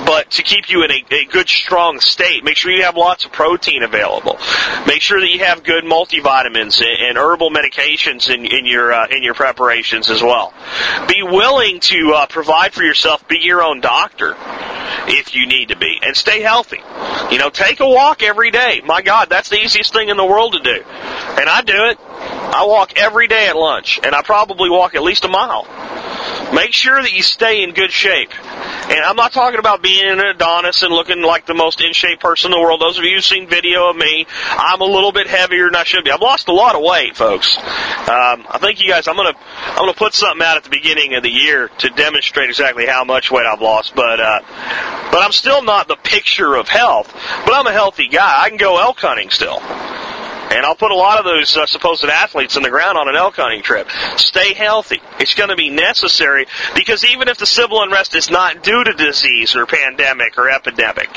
but 0.05 0.31
to 0.31 0.43
keep 0.43 0.69
you 0.69 0.83
in 0.83 0.91
a, 0.91 1.03
a 1.11 1.25
good, 1.25 1.49
strong 1.49 1.99
state. 1.99 2.43
Make 2.43 2.57
sure 2.57 2.71
you 2.71 2.83
have 2.83 2.95
lots 2.95 3.25
of 3.25 3.31
protein 3.31 3.83
available. 3.83 4.37
Make 4.87 5.01
sure 5.01 5.19
that 5.19 5.29
you 5.29 5.39
have 5.39 5.63
good 5.63 5.83
multivitamins 5.83 6.81
and, 6.81 7.07
and 7.09 7.17
herbal 7.17 7.51
medications 7.51 8.33
in, 8.33 8.45
in 8.45 8.65
your 8.65 8.93
uh, 8.93 9.07
in 9.07 9.23
your 9.23 9.33
preparations 9.33 10.09
as 10.09 10.21
well. 10.21 10.53
Be 11.07 11.23
willing 11.23 11.79
to 11.81 12.13
uh, 12.15 12.27
provide 12.27 12.73
for 12.73 12.83
yourself. 12.83 13.27
Be 13.27 13.39
your 13.41 13.61
own 13.61 13.74
doctor 13.81 14.35
if 15.07 15.35
you 15.35 15.45
need 15.45 15.69
to 15.69 15.75
be, 15.75 15.99
and 16.01 16.15
stay 16.15 16.41
healthy. 16.41 16.79
You 17.31 17.37
know, 17.37 17.49
take 17.49 17.79
a 17.79 17.87
walk 17.87 18.23
every 18.23 18.51
day. 18.51 18.81
My 18.85 19.01
God, 19.01 19.29
that's 19.29 19.49
the 19.49 19.57
easiest 19.57 19.93
thing 19.93 20.09
in 20.09 20.17
the 20.17 20.25
world 20.25 20.53
to 20.53 20.59
do, 20.59 20.83
and 20.83 21.49
I 21.49 21.61
do 21.61 21.85
it. 21.85 21.99
I 21.99 22.65
walk 22.65 22.97
every 22.97 23.27
day 23.27 23.47
at 23.47 23.55
lunch, 23.55 23.99
and 24.03 24.15
I 24.15 24.21
probably 24.21 24.69
walk 24.69 24.95
at 24.95 25.03
least 25.03 25.25
a 25.25 25.27
mile. 25.27 25.67
Make 26.53 26.73
sure 26.73 27.01
that 27.01 27.11
you 27.11 27.23
stay 27.23 27.63
in 27.63 27.73
good 27.73 27.91
shape. 27.91 28.29
And 28.89 28.99
I'm 29.03 29.15
not 29.15 29.31
talking 29.31 29.59
about 29.59 29.81
being 29.81 30.07
an 30.07 30.19
Adonis 30.19 30.83
and 30.83 30.93
looking 30.93 31.21
like 31.21 31.45
the 31.45 31.53
most 31.53 31.81
in 31.81 31.91
shape 31.93 32.19
person 32.19 32.51
in 32.51 32.57
the 32.57 32.61
world. 32.61 32.81
Those 32.81 32.97
of 32.97 33.03
you 33.03 33.15
who've 33.15 33.23
seen 33.23 33.47
video 33.47 33.89
of 33.89 33.95
me, 33.95 34.27
I'm 34.51 34.81
a 34.81 34.85
little 34.85 35.11
bit 35.11 35.27
heavier 35.27 35.65
than 35.65 35.75
I 35.75 35.83
should 35.83 36.03
be. 36.03 36.11
I've 36.11 36.21
lost 36.21 36.47
a 36.47 36.53
lot 36.53 36.75
of 36.75 36.81
weight, 36.81 37.15
folks. 37.15 37.57
Um, 37.57 38.45
I 38.47 38.59
think 38.61 38.79
you 38.79 38.89
guys, 38.89 39.07
I'm 39.07 39.15
gonna, 39.15 39.33
I'm 39.69 39.77
gonna 39.77 39.93
put 39.93 40.13
something 40.13 40.45
out 40.45 40.57
at 40.57 40.63
the 40.63 40.69
beginning 40.69 41.15
of 41.15 41.23
the 41.23 41.31
year 41.31 41.69
to 41.79 41.89
demonstrate 41.89 42.49
exactly 42.49 42.85
how 42.85 43.03
much 43.03 43.31
weight 43.31 43.45
I've 43.45 43.61
lost. 43.61 43.95
But, 43.95 44.19
uh, 44.19 44.39
but 45.11 45.23
I'm 45.23 45.31
still 45.31 45.63
not 45.63 45.87
the 45.87 45.97
picture 45.97 46.55
of 46.55 46.69
health. 46.69 47.11
But 47.45 47.53
I'm 47.53 47.67
a 47.67 47.73
healthy 47.73 48.07
guy. 48.07 48.43
I 48.43 48.49
can 48.49 48.57
go 48.57 48.79
elk 48.79 48.99
hunting 48.99 49.29
still. 49.29 49.61
And 50.51 50.65
I'll 50.65 50.75
put 50.75 50.91
a 50.91 50.95
lot 50.95 51.19
of 51.19 51.25
those 51.25 51.57
uh, 51.57 51.65
supposed 51.65 52.03
athletes 52.05 52.55
in 52.55 52.63
the 52.63 52.69
ground 52.69 52.97
on 52.97 53.09
an 53.09 53.15
elk 53.15 53.35
hunting 53.35 53.63
trip. 53.63 53.89
Stay 54.17 54.53
healthy. 54.53 55.01
It's 55.19 55.33
going 55.33 55.49
to 55.49 55.55
be 55.55 55.69
necessary 55.69 56.45
because 56.75 57.03
even 57.05 57.27
if 57.27 57.37
the 57.37 57.45
civil 57.45 57.81
unrest 57.81 58.15
is 58.15 58.29
not 58.29 58.63
due 58.63 58.83
to 58.83 58.93
disease 58.93 59.55
or 59.55 59.65
pandemic 59.65 60.37
or 60.37 60.49
epidemic, 60.49 61.09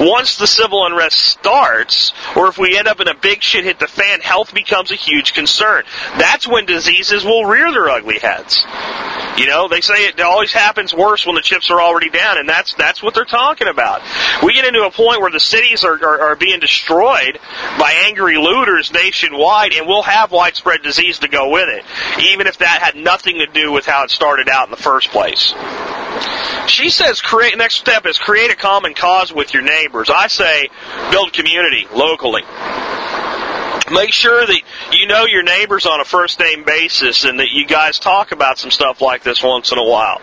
once 0.00 0.36
the 0.36 0.46
civil 0.46 0.84
unrest 0.86 1.18
starts, 1.18 2.12
or 2.36 2.48
if 2.48 2.58
we 2.58 2.76
end 2.76 2.88
up 2.88 3.00
in 3.00 3.08
a 3.08 3.14
big 3.14 3.42
shit 3.42 3.64
hit 3.64 3.78
the 3.78 3.86
fan, 3.86 4.20
health 4.20 4.52
becomes 4.52 4.90
a 4.90 4.96
huge 4.96 5.34
concern. 5.34 5.84
That's 6.18 6.46
when 6.46 6.66
diseases 6.66 7.24
will 7.24 7.44
rear 7.44 7.70
their 7.70 7.88
ugly 7.88 8.18
heads. 8.18 8.64
You 9.36 9.46
know, 9.46 9.68
they 9.68 9.80
say 9.80 10.06
it 10.06 10.20
always 10.20 10.52
happens 10.52 10.94
worse 10.94 11.26
when 11.26 11.34
the 11.34 11.42
chips 11.42 11.70
are 11.70 11.80
already 11.80 12.10
down, 12.10 12.38
and 12.38 12.48
that's 12.48 12.74
that's 12.74 13.02
what 13.02 13.14
they're 13.14 13.24
talking 13.24 13.66
about. 13.66 14.02
We 14.42 14.52
get 14.52 14.64
into 14.64 14.84
a 14.84 14.90
point 14.90 15.20
where 15.20 15.30
the 15.30 15.40
cities 15.40 15.84
are, 15.84 15.94
are, 15.94 16.20
are 16.20 16.36
being 16.36 16.60
destroyed 16.60 17.40
by 17.78 17.92
angry 18.04 18.36
looters 18.36 18.92
nationwide, 18.92 19.72
and 19.72 19.86
we'll 19.86 20.02
have 20.02 20.30
widespread 20.30 20.82
disease 20.82 21.18
to 21.20 21.28
go 21.28 21.50
with 21.50 21.68
it, 21.68 21.84
even 22.20 22.46
if 22.46 22.58
that 22.58 22.80
had 22.82 22.96
nothing 22.96 23.38
to 23.38 23.46
do 23.46 23.72
with 23.72 23.86
how 23.86 24.04
it 24.04 24.10
started 24.10 24.48
out 24.48 24.66
in 24.66 24.70
the 24.70 24.76
first 24.76 25.10
place. 25.10 25.52
She 26.68 26.90
says 26.90 27.20
create 27.20 27.58
next 27.58 27.74
step 27.76 28.06
is 28.06 28.18
create 28.18 28.50
a 28.50 28.56
common 28.56 28.94
cause 28.94 29.32
with 29.32 29.52
your 29.52 29.62
neighbors. 29.62 30.10
I 30.10 30.28
say 30.28 30.68
build 31.10 31.32
community 31.32 31.88
locally. 31.92 32.42
Make 33.94 34.12
sure 34.12 34.44
that 34.44 34.60
you 34.92 35.06
know 35.06 35.24
your 35.24 35.42
neighbors 35.42 35.86
on 35.86 36.00
a 36.00 36.04
first 36.04 36.38
name 36.40 36.64
basis 36.64 37.24
and 37.24 37.40
that 37.40 37.50
you 37.50 37.66
guys 37.66 37.98
talk 37.98 38.32
about 38.32 38.58
some 38.58 38.70
stuff 38.70 39.00
like 39.00 39.22
this 39.22 39.42
once 39.42 39.72
in 39.72 39.78
a 39.78 39.84
while. 39.84 40.20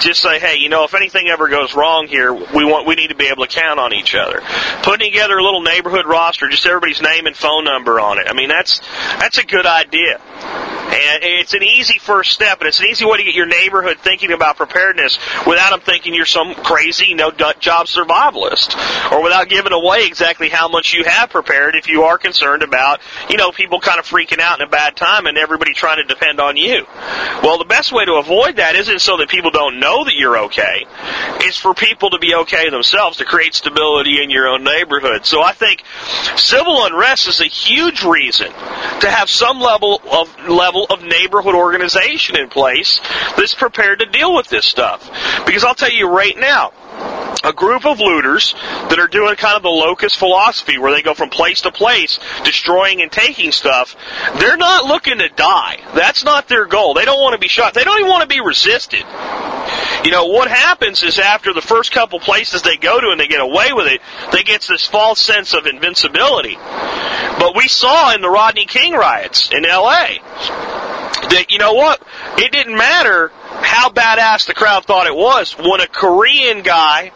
Just 0.00 0.22
say, 0.22 0.38
hey, 0.38 0.56
you 0.56 0.68
know, 0.68 0.84
if 0.84 0.94
anything 0.94 1.28
ever 1.28 1.48
goes 1.48 1.74
wrong 1.74 2.06
here, 2.06 2.32
we 2.32 2.64
want 2.64 2.86
we 2.86 2.94
need 2.94 3.08
to 3.08 3.16
be 3.16 3.26
able 3.26 3.46
to 3.46 3.52
count 3.52 3.78
on 3.78 3.92
each 3.92 4.14
other. 4.14 4.40
Putting 4.82 5.10
together 5.10 5.36
a 5.36 5.42
little 5.42 5.62
neighborhood 5.62 6.06
roster, 6.06 6.48
just 6.48 6.66
everybody's 6.66 7.02
name 7.02 7.26
and 7.26 7.36
phone 7.36 7.64
number 7.64 8.00
on 8.00 8.18
it. 8.18 8.26
I 8.28 8.32
mean, 8.32 8.48
that's 8.48 8.80
that's 9.18 9.38
a 9.38 9.44
good 9.44 9.66
idea. 9.66 10.20
And 10.90 11.22
it's 11.22 11.54
an 11.54 11.62
easy 11.62 11.98
first 11.98 12.32
step, 12.32 12.58
and 12.60 12.68
it's 12.68 12.80
an 12.80 12.86
easy 12.86 13.04
way 13.04 13.18
to 13.18 13.24
get 13.24 13.34
your 13.34 13.46
neighborhood 13.46 13.98
thinking 13.98 14.32
about 14.32 14.56
preparedness 14.56 15.18
without 15.46 15.70
them 15.70 15.80
thinking 15.80 16.14
you're 16.14 16.26
some 16.26 16.54
crazy, 16.54 17.14
know, 17.14 17.30
job 17.30 17.86
survivalist, 17.86 18.74
or 19.12 19.22
without 19.22 19.48
giving 19.48 19.72
away 19.72 20.06
exactly 20.06 20.48
how 20.48 20.68
much 20.68 20.92
you 20.92 21.04
have 21.04 21.30
prepared 21.30 21.76
if 21.76 21.88
you 21.88 22.02
are 22.02 22.18
concerned 22.18 22.62
about, 22.62 23.00
you 23.28 23.36
know, 23.36 23.52
people 23.52 23.80
kind 23.80 23.98
of 23.98 24.06
freaking 24.06 24.40
out 24.40 24.60
in 24.60 24.66
a 24.66 24.70
bad 24.70 24.96
time 24.96 25.26
and 25.26 25.38
everybody 25.38 25.72
trying 25.72 25.98
to 25.98 26.04
depend 26.04 26.40
on 26.40 26.56
you. 26.56 26.86
Well, 27.42 27.58
the 27.58 27.64
best 27.64 27.92
way 27.92 28.04
to 28.04 28.14
avoid 28.14 28.56
that 28.56 28.74
isn't 28.74 29.00
so 29.00 29.16
that 29.18 29.28
people 29.28 29.50
don't 29.50 29.78
know 29.78 30.04
that 30.04 30.14
you're 30.14 30.38
okay. 30.46 30.86
It's 31.40 31.56
for 31.56 31.74
people 31.74 32.10
to 32.10 32.18
be 32.18 32.34
okay 32.34 32.68
themselves, 32.68 33.18
to 33.18 33.24
create 33.24 33.54
stability 33.54 34.22
in 34.22 34.30
your 34.30 34.48
own 34.48 34.64
neighborhood. 34.64 35.24
So 35.24 35.42
I 35.42 35.52
think 35.52 35.84
civil 36.36 36.84
unrest 36.84 37.28
is 37.28 37.40
a 37.40 37.46
huge 37.46 38.02
reason 38.02 38.48
to 38.48 39.10
have 39.10 39.30
some 39.30 39.60
level 39.60 40.00
of 40.10 40.28
level 40.48 40.79
of 40.88 41.02
neighborhood 41.02 41.54
organization 41.54 42.36
in 42.38 42.48
place 42.48 43.00
that's 43.36 43.54
prepared 43.54 44.00
to 44.00 44.06
deal 44.06 44.34
with 44.34 44.48
this 44.48 44.66
stuff. 44.66 45.04
Because 45.46 45.64
I'll 45.64 45.74
tell 45.74 45.92
you 45.92 46.08
right 46.08 46.36
now, 46.38 46.72
a 47.44 47.52
group 47.52 47.86
of 47.86 48.00
looters 48.00 48.54
that 48.88 48.98
are 48.98 49.06
doing 49.06 49.36
kind 49.36 49.56
of 49.56 49.62
the 49.62 49.68
locust 49.68 50.18
philosophy 50.18 50.78
where 50.78 50.92
they 50.92 51.02
go 51.02 51.14
from 51.14 51.30
place 51.30 51.62
to 51.62 51.72
place 51.72 52.18
destroying 52.44 53.00
and 53.00 53.10
taking 53.10 53.52
stuff, 53.52 53.96
they're 54.38 54.56
not 54.56 54.84
looking 54.84 55.18
to 55.18 55.28
die. 55.28 55.78
That's 55.94 56.24
not 56.24 56.48
their 56.48 56.66
goal. 56.66 56.94
They 56.94 57.04
don't 57.04 57.20
want 57.20 57.34
to 57.34 57.38
be 57.38 57.48
shot. 57.48 57.74
They 57.74 57.84
don't 57.84 57.98
even 57.98 58.10
want 58.10 58.22
to 58.22 58.34
be 58.34 58.40
resisted. 58.40 59.04
You 60.04 60.10
know, 60.10 60.26
what 60.26 60.48
happens 60.48 61.02
is 61.02 61.18
after 61.18 61.52
the 61.52 61.60
first 61.60 61.92
couple 61.92 62.20
places 62.20 62.62
they 62.62 62.76
go 62.76 63.00
to 63.00 63.10
and 63.10 63.20
they 63.20 63.28
get 63.28 63.40
away 63.40 63.72
with 63.72 63.86
it, 63.86 64.00
they 64.32 64.42
get 64.42 64.62
this 64.62 64.86
false 64.86 65.20
sense 65.20 65.54
of 65.54 65.66
invincibility. 65.66 66.56
But 67.38 67.56
we 67.56 67.68
saw 67.68 68.14
in 68.14 68.22
the 68.22 68.30
Rodney 68.30 68.66
King 68.66 68.94
riots 68.94 69.50
in 69.50 69.62
LA 69.62 70.18
that, 71.28 71.46
you 71.50 71.58
know 71.58 71.74
what? 71.74 72.02
It 72.38 72.52
didn't 72.52 72.76
matter 72.76 73.28
how 73.62 73.90
badass 73.90 74.46
the 74.46 74.54
crowd 74.54 74.84
thought 74.84 75.06
it 75.06 75.14
was 75.14 75.52
when 75.52 75.80
a 75.80 75.86
Korean 75.86 76.62
guy 76.62 77.12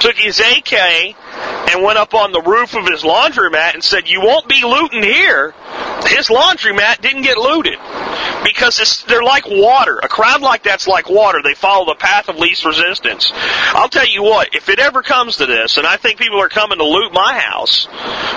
took 0.00 0.16
his 0.16 0.40
AK 0.40 1.14
and 1.70 1.82
went 1.82 1.98
up 1.98 2.14
on 2.14 2.32
the 2.32 2.42
roof 2.42 2.74
of 2.74 2.86
his 2.86 3.02
laundromat 3.02 3.74
and 3.74 3.84
said, 3.84 4.08
"You 4.08 4.20
won't 4.20 4.48
be 4.48 4.62
looting 4.62 5.02
here." 5.02 5.54
His 6.06 6.28
laundromat 6.28 7.00
didn't 7.00 7.22
get 7.22 7.36
looted 7.36 7.78
because 8.42 9.04
they're 9.06 9.22
like 9.22 9.44
water. 9.46 10.00
A 10.02 10.08
crowd 10.08 10.40
like 10.40 10.62
that's 10.62 10.88
like 10.88 11.08
water. 11.08 11.40
They 11.42 11.54
follow 11.54 11.86
the 11.86 11.94
path 11.94 12.28
of 12.28 12.36
least 12.36 12.64
resistance. 12.64 13.30
I'll 13.74 13.88
tell 13.88 14.06
you 14.06 14.22
what, 14.22 14.54
if 14.54 14.68
it 14.68 14.78
ever 14.78 15.02
comes 15.02 15.36
to 15.36 15.46
this, 15.46 15.76
and 15.76 15.86
I 15.86 15.96
think 15.96 16.18
people 16.18 16.40
are 16.40 16.48
coming 16.48 16.78
to 16.78 16.84
loot 16.84 17.12
my 17.12 17.38
house, 17.38 17.86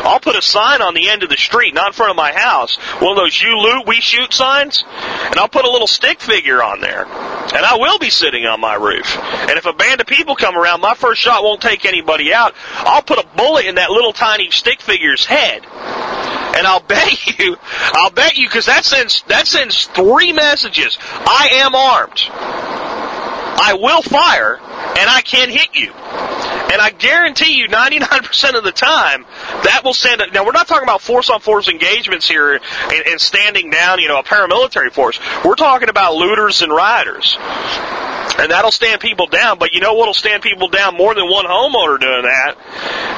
I'll 0.04 0.20
put 0.20 0.36
a 0.36 0.42
sign 0.42 0.82
on 0.82 0.94
the 0.94 1.10
end 1.10 1.24
of 1.24 1.30
the 1.30 1.38
street, 1.38 1.74
not 1.74 1.88
in 1.88 1.94
front 1.94 2.12
of 2.12 2.18
my 2.18 2.34
house, 2.34 2.76
one 3.00 3.12
of 3.12 3.18
those 3.18 3.42
"You 3.42 3.58
loot, 3.58 3.88
we 3.88 4.02
shoot" 4.02 4.34
signs, 4.34 4.84
and 5.26 5.40
I'll 5.40 5.48
put 5.48 5.66
a 5.66 5.72
little 5.72 5.88
stick 5.88 6.22
figure 6.22 6.62
on 6.62 6.82
there, 6.82 7.08
and 7.52 7.66
I 7.66 7.78
will 7.78 8.00
be 8.00 8.10
sitting 8.10 8.46
on 8.46 8.60
my 8.60 8.76
roof. 8.76 9.18
And 9.18 9.52
if 9.52 9.66
a 9.66 9.74
band 9.74 10.02
of 10.02 10.08
people 10.08 10.36
come 10.36 10.56
around, 10.56 10.82
my 10.82 10.96
first 10.96 11.22
shot 11.22 11.44
won't 11.44 11.62
take 11.62 11.86
anybody 11.86 12.34
out. 12.34 12.54
I'll 12.76 13.02
put 13.02 13.20
a 13.20 13.28
bullet 13.36 13.66
in 13.66 13.76
that 13.76 13.92
little 13.92 14.14
tiny 14.14 14.50
stick 14.52 14.82
figure's 14.82 15.26
head. 15.26 15.66
And 15.66 16.68
I'll 16.68 16.80
bet 16.88 17.40
you, 17.40 17.58
I'll 17.94 18.12
bet 18.12 18.38
you, 18.38 18.48
because 18.48 18.68
that 18.68 18.86
sends 18.86 19.24
that 19.24 19.48
sends 19.48 19.86
three 19.88 20.34
messages. 20.34 20.98
I 21.02 21.50
am 21.54 21.76
armed. 21.76 22.22
I 23.56 23.78
will 23.80 24.02
fire, 24.02 24.58
and 24.58 25.10
I 25.10 25.22
can 25.22 25.50
hit 25.50 25.76
you. 25.76 25.94
And 26.74 26.82
I 26.82 26.90
guarantee 26.90 27.54
you, 27.54 27.68
99% 27.68 28.58
of 28.58 28.64
the 28.64 28.72
time, 28.72 29.26
that 29.64 29.82
will 29.84 29.94
send. 29.94 30.22
A, 30.22 30.32
now, 30.32 30.44
we're 30.44 30.54
not 30.54 30.68
talking 30.68 30.82
about 30.84 31.02
force-on-force 31.02 31.70
engagements 31.70 32.28
here 32.28 32.54
and, 32.54 32.62
and 32.92 33.22
standing 33.22 33.70
down, 33.70 34.00
you 34.00 34.08
know, 34.08 34.18
a 34.18 34.24
paramilitary 34.24 34.92
force. 34.92 35.20
We're 35.46 35.54
talking 35.54 35.90
about 35.90 36.16
looters 36.16 36.64
and 36.64 36.72
rioters. 36.72 37.38
And 38.38 38.52
that'll 38.52 38.72
stand 38.72 39.00
people 39.00 39.28
down, 39.28 39.60
but 39.60 39.74
you 39.74 39.80
know 39.80 39.94
what'll 39.94 40.14
stand 40.14 40.42
people 40.42 40.68
down 40.68 40.98
more 40.98 41.14
than 41.14 41.30
one 41.30 41.46
homeowner 41.46 42.00
doing 42.00 42.24
that? 42.24 42.56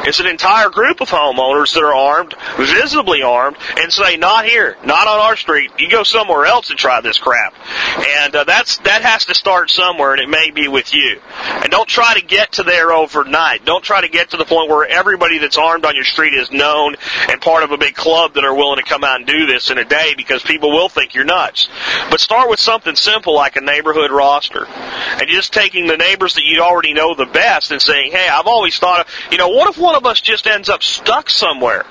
It's 0.07 0.19
an 0.19 0.27
entire 0.27 0.69
group 0.69 1.01
of 1.01 1.09
homeowners 1.09 1.73
that 1.73 1.83
are 1.83 1.95
armed, 1.95 2.35
visibly 2.57 3.23
armed, 3.23 3.57
and 3.77 3.91
say, 3.91 4.17
not 4.17 4.45
here, 4.45 4.77
not 4.83 5.07
on 5.07 5.19
our 5.19 5.35
street. 5.35 5.71
You 5.79 5.89
go 5.89 6.03
somewhere 6.03 6.45
else 6.45 6.69
and 6.69 6.77
try 6.77 7.01
this 7.01 7.17
crap. 7.17 7.55
And 7.97 8.35
uh, 8.35 8.43
that's 8.43 8.77
that 8.79 9.01
has 9.01 9.25
to 9.25 9.35
start 9.35 9.71
somewhere, 9.71 10.11
and 10.11 10.21
it 10.21 10.29
may 10.29 10.51
be 10.51 10.67
with 10.67 10.93
you. 10.93 11.21
And 11.41 11.71
don't 11.71 11.87
try 11.87 12.13
to 12.13 12.25
get 12.25 12.53
to 12.53 12.63
there 12.63 12.91
overnight. 12.91 13.65
Don't 13.65 13.83
try 13.83 14.01
to 14.01 14.09
get 14.09 14.31
to 14.31 14.37
the 14.37 14.45
point 14.45 14.69
where 14.69 14.87
everybody 14.87 15.39
that's 15.39 15.57
armed 15.57 15.85
on 15.85 15.95
your 15.95 16.03
street 16.03 16.33
is 16.33 16.51
known 16.51 16.95
and 17.29 17.41
part 17.41 17.63
of 17.63 17.71
a 17.71 17.77
big 17.77 17.95
club 17.95 18.33
that 18.35 18.43
are 18.43 18.53
willing 18.53 18.77
to 18.77 18.83
come 18.83 19.03
out 19.03 19.17
and 19.17 19.25
do 19.25 19.45
this 19.47 19.71
in 19.71 19.77
a 19.77 19.85
day 19.85 20.13
because 20.15 20.43
people 20.43 20.71
will 20.71 20.89
think 20.89 21.15
you're 21.15 21.23
nuts. 21.23 21.67
But 22.11 22.19
start 22.19 22.49
with 22.49 22.59
something 22.59 22.95
simple 22.95 23.33
like 23.33 23.55
a 23.55 23.61
neighborhood 23.61 24.11
roster 24.11 24.67
and 24.95 25.29
just 25.29 25.53
taking 25.53 25.87
the 25.87 25.97
neighbors 25.97 26.33
that 26.35 26.43
you 26.43 26.61
already 26.61 26.93
know 26.93 27.15
the 27.15 27.25
best 27.25 27.71
and 27.71 27.81
saying, 27.81 28.11
hey, 28.11 28.27
I've 28.27 28.47
always 28.47 28.77
thought 28.77 29.01
of, 29.01 29.13
you 29.31 29.37
know, 29.37 29.49
what 29.49 29.69
if 29.69 29.77
one 29.77 29.95
of 29.95 30.05
us 30.05 30.21
just 30.21 30.47
ends 30.47 30.69
up 30.69 30.83
stuck 30.83 31.29
somewhere? 31.29 31.85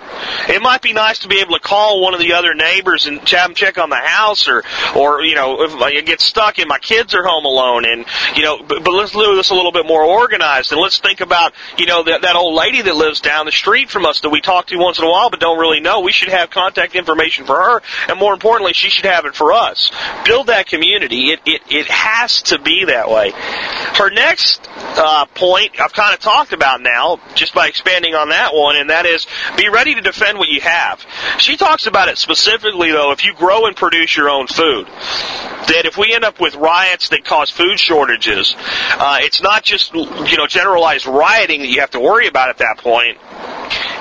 It 0.48 0.62
might 0.62 0.82
be 0.82 0.92
nice 0.92 1.20
to 1.20 1.28
be 1.28 1.40
able 1.40 1.54
to 1.54 1.60
call 1.60 2.00
one 2.00 2.14
of 2.14 2.20
the 2.20 2.32
other 2.32 2.54
neighbors 2.54 3.06
and 3.06 3.18
have 3.28 3.48
them 3.48 3.54
check 3.54 3.78
on 3.78 3.90
the 3.90 3.96
house 3.96 4.48
or, 4.48 4.62
or, 4.96 5.22
you 5.22 5.34
know, 5.34 5.62
if 5.62 5.74
I 5.74 6.00
get 6.00 6.20
stuck 6.20 6.58
and 6.58 6.68
my 6.68 6.78
kids 6.78 7.14
are 7.14 7.24
home 7.24 7.44
alone 7.44 7.84
and, 7.86 8.04
you 8.36 8.42
know, 8.42 8.58
but, 8.62 8.84
but 8.84 8.92
let's 8.92 9.12
do 9.12 9.34
this 9.36 9.50
a 9.50 9.54
little 9.54 9.72
bit 9.72 9.86
more 9.86 10.02
organized 10.02 10.72
and 10.72 10.80
let's 10.80 10.98
think 10.98 11.20
about, 11.20 11.52
you 11.78 11.86
know, 11.86 12.02
that, 12.04 12.22
that 12.22 12.36
old 12.36 12.54
lady 12.54 12.82
that 12.82 12.96
lives 12.96 13.20
down 13.20 13.46
the 13.46 13.52
street 13.52 13.90
from 13.90 14.06
us 14.06 14.20
that 14.20 14.30
we 14.30 14.40
talk 14.40 14.66
to 14.66 14.76
once 14.76 14.98
in 14.98 15.04
a 15.04 15.10
while 15.10 15.30
but 15.30 15.40
don't 15.40 15.58
really 15.58 15.80
know. 15.80 16.00
We 16.00 16.12
should 16.12 16.28
have 16.28 16.50
contact 16.50 16.94
information 16.94 17.46
for 17.46 17.56
her 17.56 17.82
and 18.08 18.18
more 18.18 18.32
importantly, 18.32 18.72
she 18.72 18.90
should 18.90 19.06
have 19.06 19.24
it 19.24 19.34
for 19.34 19.52
us. 19.52 19.90
Build 20.24 20.48
that 20.48 20.66
community. 20.66 21.30
It, 21.30 21.40
it, 21.46 21.62
it 21.68 21.86
has 21.86 22.42
to 22.42 22.58
be 22.58 22.84
that 22.86 22.93
way. 23.08 23.32
Her 23.32 24.10
next 24.10 24.68
uh, 24.76 25.26
point 25.34 25.80
I've 25.80 25.92
kind 25.92 26.14
of 26.14 26.20
talked 26.20 26.52
about 26.52 26.80
now, 26.80 27.20
just 27.34 27.54
by 27.54 27.68
expanding 27.68 28.14
on 28.14 28.30
that 28.30 28.54
one, 28.54 28.76
and 28.76 28.90
that 28.90 29.06
is 29.06 29.26
be 29.56 29.68
ready 29.68 29.94
to 29.94 30.00
defend 30.00 30.38
what 30.38 30.48
you 30.48 30.60
have. 30.60 31.04
She 31.38 31.56
talks 31.56 31.86
about 31.86 32.08
it 32.08 32.18
specifically, 32.18 32.90
though, 32.92 33.12
if 33.12 33.24
you 33.24 33.34
grow 33.34 33.66
and 33.66 33.76
produce 33.76 34.16
your 34.16 34.28
own 34.28 34.46
food, 34.46 34.86
that 34.86 35.82
if 35.84 35.96
we 35.96 36.14
end 36.14 36.24
up 36.24 36.40
with 36.40 36.54
riots 36.54 37.08
that 37.10 37.24
cause 37.24 37.50
food 37.50 37.78
shortages, 37.78 38.54
uh, 38.58 39.18
it's 39.20 39.42
not 39.42 39.62
just 39.62 39.94
you 39.94 40.36
know 40.36 40.46
generalized 40.46 41.06
rioting 41.06 41.60
that 41.60 41.68
you 41.68 41.80
have 41.80 41.90
to 41.90 42.00
worry 42.00 42.26
about 42.28 42.48
at 42.48 42.58
that 42.58 42.78
point. 42.78 43.18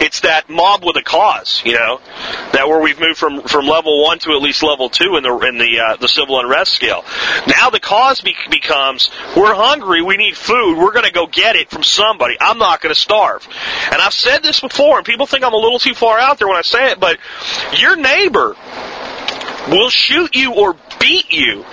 It's 0.04 0.20
that 0.20 0.50
mob 0.50 0.84
with 0.84 0.98
a 0.98 1.02
cause, 1.02 1.62
you 1.63 1.76
know, 1.76 2.02
that 2.52 2.68
where 2.68 2.82
we've 2.82 3.00
moved 3.00 3.18
from 3.18 3.44
from 3.44 3.68
level 3.68 4.04
one 4.04 4.20
to 4.20 4.32
at 4.32 4.42
least 4.42 4.62
level 4.62 4.89
two 4.89 5.16
in 5.16 5.24
the 5.24 5.34
in 5.48 5.58
the 5.58 5.80
uh, 5.80 5.96
the 5.96 6.10
civil 6.10 6.38
unrest 6.42 6.74
scale. 6.74 7.06
Now 7.48 7.70
the 7.70 7.80
cause 7.80 8.20
be- 8.20 8.36
becomes 8.50 9.10
we're 9.38 9.54
hungry, 9.54 10.02
we 10.02 10.18
need 10.18 10.36
food, 10.36 10.78
we're 10.78 10.92
going 10.92 11.06
to 11.06 11.12
go 11.13 11.26
get 11.26 11.56
it 11.56 11.70
from 11.70 11.84
somebody. 11.84 12.36
I'm 12.42 12.58
not 12.58 12.82
going 12.82 12.94
to 12.94 13.00
starve. 13.00 13.48
And 13.94 14.02
I've 14.02 14.13
said 14.13 14.44
this 14.44 14.60
before, 14.60 14.98
and 14.98 15.06
people 15.06 15.26
think 15.26 15.46
I'm 15.46 15.54
a 15.54 15.58
little 15.58 15.80
too 15.80 15.94
far 15.94 16.20
out 16.20 16.38
there 16.38 16.50
when 16.50 16.58
I 16.58 16.63
say 16.63 16.92
it, 16.92 17.00
but 17.00 17.18
your 17.78 17.96
neighbor 17.96 18.58
will 19.70 19.89
shoot 19.89 20.36
you 20.36 20.54
or 20.54 20.76
beat 21.00 21.32
you 21.32 21.63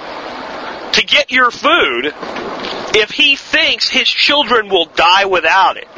to 0.92 1.04
get 1.04 1.32
your 1.32 1.50
food 1.50 2.14
if 2.94 3.10
he 3.10 3.34
thinks 3.34 3.88
his 3.88 4.08
children 4.08 4.68
will 4.68 4.86
die 4.86 5.24
without 5.24 5.76
it. 5.76 5.88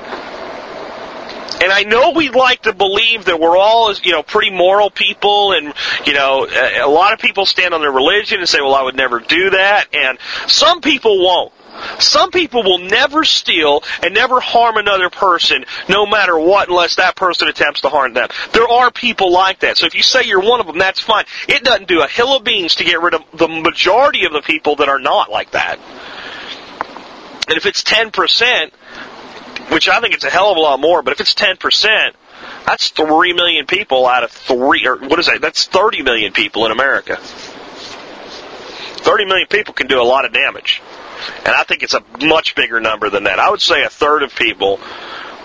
And 1.62 1.70
I 1.70 1.84
know 1.84 2.10
we'd 2.10 2.34
like 2.34 2.62
to 2.62 2.72
believe 2.72 3.26
that 3.26 3.38
we're 3.38 3.56
all, 3.56 3.94
you 4.02 4.12
know, 4.12 4.22
pretty 4.22 4.50
moral 4.50 4.90
people, 4.90 5.52
and 5.52 5.72
you 6.04 6.12
know, 6.12 6.46
a 6.46 6.88
lot 6.88 7.12
of 7.12 7.20
people 7.20 7.46
stand 7.46 7.72
on 7.72 7.80
their 7.80 7.92
religion 7.92 8.40
and 8.40 8.48
say, 8.48 8.60
"Well, 8.60 8.74
I 8.74 8.82
would 8.82 8.96
never 8.96 9.20
do 9.20 9.50
that," 9.50 9.86
and 9.92 10.18
some 10.48 10.80
people 10.80 11.22
won't. 11.22 11.52
Some 11.98 12.30
people 12.30 12.62
will 12.62 12.78
never 12.78 13.24
steal 13.24 13.82
and 14.02 14.12
never 14.12 14.40
harm 14.40 14.76
another 14.76 15.08
person, 15.08 15.64
no 15.88 16.04
matter 16.04 16.38
what, 16.38 16.68
unless 16.68 16.96
that 16.96 17.16
person 17.16 17.48
attempts 17.48 17.80
to 17.82 17.88
harm 17.88 18.12
them. 18.12 18.28
There 18.52 18.68
are 18.68 18.90
people 18.90 19.32
like 19.32 19.60
that. 19.60 19.78
So 19.78 19.86
if 19.86 19.94
you 19.94 20.02
say 20.02 20.24
you're 20.24 20.42
one 20.42 20.60
of 20.60 20.66
them, 20.66 20.78
that's 20.78 21.00
fine. 21.00 21.24
It 21.48 21.64
doesn't 21.64 21.88
do 21.88 22.02
a 22.02 22.08
hill 22.08 22.36
of 22.36 22.44
beans 22.44 22.74
to 22.76 22.84
get 22.84 23.00
rid 23.00 23.14
of 23.14 23.22
the 23.32 23.48
majority 23.48 24.26
of 24.26 24.32
the 24.32 24.42
people 24.42 24.76
that 24.76 24.88
are 24.88 24.98
not 24.98 25.30
like 25.30 25.52
that. 25.52 25.78
And 27.48 27.56
if 27.56 27.66
it's 27.66 27.82
10%, 27.82 28.72
which 29.72 29.88
I 29.88 30.00
think 30.00 30.14
it's 30.14 30.24
a 30.24 30.30
hell 30.30 30.50
of 30.50 30.58
a 30.58 30.60
lot 30.60 30.80
more, 30.80 31.02
but 31.02 31.12
if 31.12 31.20
it's 31.20 31.34
10%, 31.34 32.12
that's 32.66 32.88
3 32.90 33.32
million 33.32 33.66
people 33.66 34.06
out 34.06 34.22
of 34.22 34.30
3, 34.30 34.86
or 34.86 34.98
what 34.98 35.18
is 35.18 35.26
that? 35.26 35.40
That's 35.40 35.66
30 35.66 36.02
million 36.02 36.32
people 36.32 36.66
in 36.66 36.72
America. 36.72 37.16
30 37.16 39.24
million 39.24 39.48
people 39.48 39.74
can 39.74 39.86
do 39.86 40.00
a 40.00 40.04
lot 40.04 40.24
of 40.24 40.32
damage. 40.32 40.82
And 41.38 41.54
I 41.54 41.64
think 41.64 41.82
it's 41.82 41.94
a 41.94 42.02
much 42.24 42.54
bigger 42.54 42.80
number 42.80 43.10
than 43.10 43.24
that. 43.24 43.38
I 43.38 43.50
would 43.50 43.60
say 43.60 43.82
a 43.82 43.88
third 43.88 44.22
of 44.22 44.34
people 44.34 44.80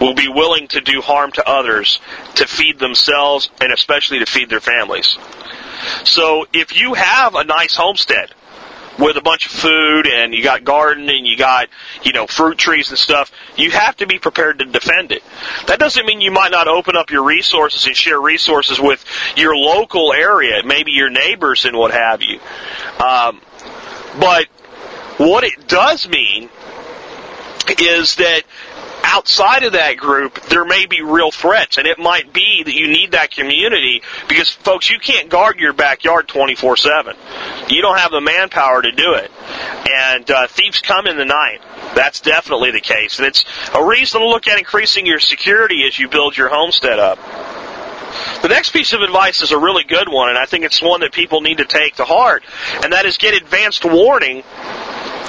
will 0.02 0.14
be 0.14 0.28
willing 0.28 0.68
to 0.70 0.82
do 0.82 1.02
harm 1.02 1.32
to 1.32 1.48
others 1.48 2.00
to 2.36 2.46
feed 2.46 2.80
themselves 2.80 3.50
and 3.62 3.72
especially 3.72 4.20
to 4.20 4.26
feed 4.26 4.50
their 4.50 4.60
families. 4.60 5.18
So 6.04 6.46
if 6.54 6.80
you 6.80 6.94
have 6.94 7.36
a 7.36 7.44
nice 7.44 7.76
homestead 7.76 8.32
with 8.98 9.18
a 9.18 9.22
bunch 9.22 9.46
of 9.46 9.52
food 9.52 10.08
and 10.08 10.34
you 10.34 10.44
got 10.44 10.64
garden 10.64 11.10
and 11.10 11.28
you 11.28 11.38
got, 11.38 11.70
you 12.04 12.14
know, 12.14 12.28
fruit 12.28 12.58
trees 12.58 12.90
and 12.90 12.98
stuff, 12.98 13.32
you 13.56 13.72
have 13.72 13.96
to 13.98 14.08
be 14.08 14.20
prepared 14.20 14.60
to 14.60 14.66
defend 14.66 15.12
it. 15.12 15.24
That 15.68 15.80
doesn't 15.80 16.06
mean 16.06 16.22
you 16.22 16.32
might 16.32 16.52
not 16.52 16.68
open 16.68 16.96
up 16.96 17.12
your 17.12 17.24
resources 17.24 17.86
and 17.86 17.96
share 17.96 18.20
resources 18.20 18.80
with 18.80 19.04
your 19.36 19.56
local 19.56 20.14
area, 20.14 20.64
maybe 20.66 20.92
your 20.92 21.10
neighbors 21.10 21.66
and 21.66 21.78
what 21.78 21.92
have 21.92 22.22
you. 22.22 22.40
Um, 23.00 23.42
but 24.20 24.46
what 25.18 25.44
it 25.44 25.68
does 25.68 26.08
mean 26.08 26.50
is 27.80 28.16
that 28.16 28.44
outside 29.04 29.64
of 29.64 29.74
that 29.74 29.98
group, 29.98 30.42
there 30.48 30.66
may 30.66 30.86
be 30.86 31.02
real 31.02 31.32
threats, 31.32 31.78
and 31.78 31.88
it 31.88 31.98
might 31.98 32.34
be 32.34 32.64
that 32.64 32.74
you 32.74 32.88
need 32.88 33.12
that 33.12 33.32
community 33.32 34.02
because, 34.28 34.50
folks, 34.50 34.90
you 34.90 35.00
can't 35.00 35.30
guard 35.30 35.60
your 35.60 35.74
backyard 35.74 36.28
24 36.28 36.78
7. 36.78 37.16
You 37.70 37.82
don't 37.82 37.98
have 37.98 38.12
the 38.12 38.22
manpower 38.22 38.82
to 38.82 38.92
do 38.92 39.14
it. 39.14 39.32
And 39.90 40.30
uh, 40.30 40.48
thieves 40.48 40.82
come 40.82 41.08
in 41.08 41.18
the 41.18 41.26
night. 41.26 41.62
That's 41.96 42.20
definitely 42.20 42.72
the 42.72 42.82
case. 42.82 43.20
And 43.20 43.28
it's 43.28 43.46
a 43.74 43.84
reason 43.84 44.22
to 44.22 44.28
look 44.28 44.48
at 44.48 44.58
increasing 44.58 45.06
your 45.06 45.20
security 45.20 45.86
as 45.88 45.98
you 45.98 46.10
build 46.10 46.38
your 46.38 46.50
homestead 46.50 47.00
up. 47.00 47.18
The 48.42 48.48
next 48.48 48.72
piece 48.72 48.94
of 48.94 49.02
advice 49.02 49.42
is 49.42 49.52
a 49.52 49.58
really 49.58 49.84
good 49.84 50.10
one, 50.10 50.30
and 50.30 50.38
I 50.38 50.46
think 50.46 50.64
it's 50.64 50.82
one 50.82 51.02
that 51.02 51.12
people 51.12 51.42
need 51.42 51.58
to 51.58 51.66
take 51.66 51.96
to 51.96 52.06
heart, 52.06 52.44
and 52.84 52.94
that 52.94 53.06
is 53.06 53.18
get 53.18 53.36
advanced 53.36 53.84
warning 53.84 54.44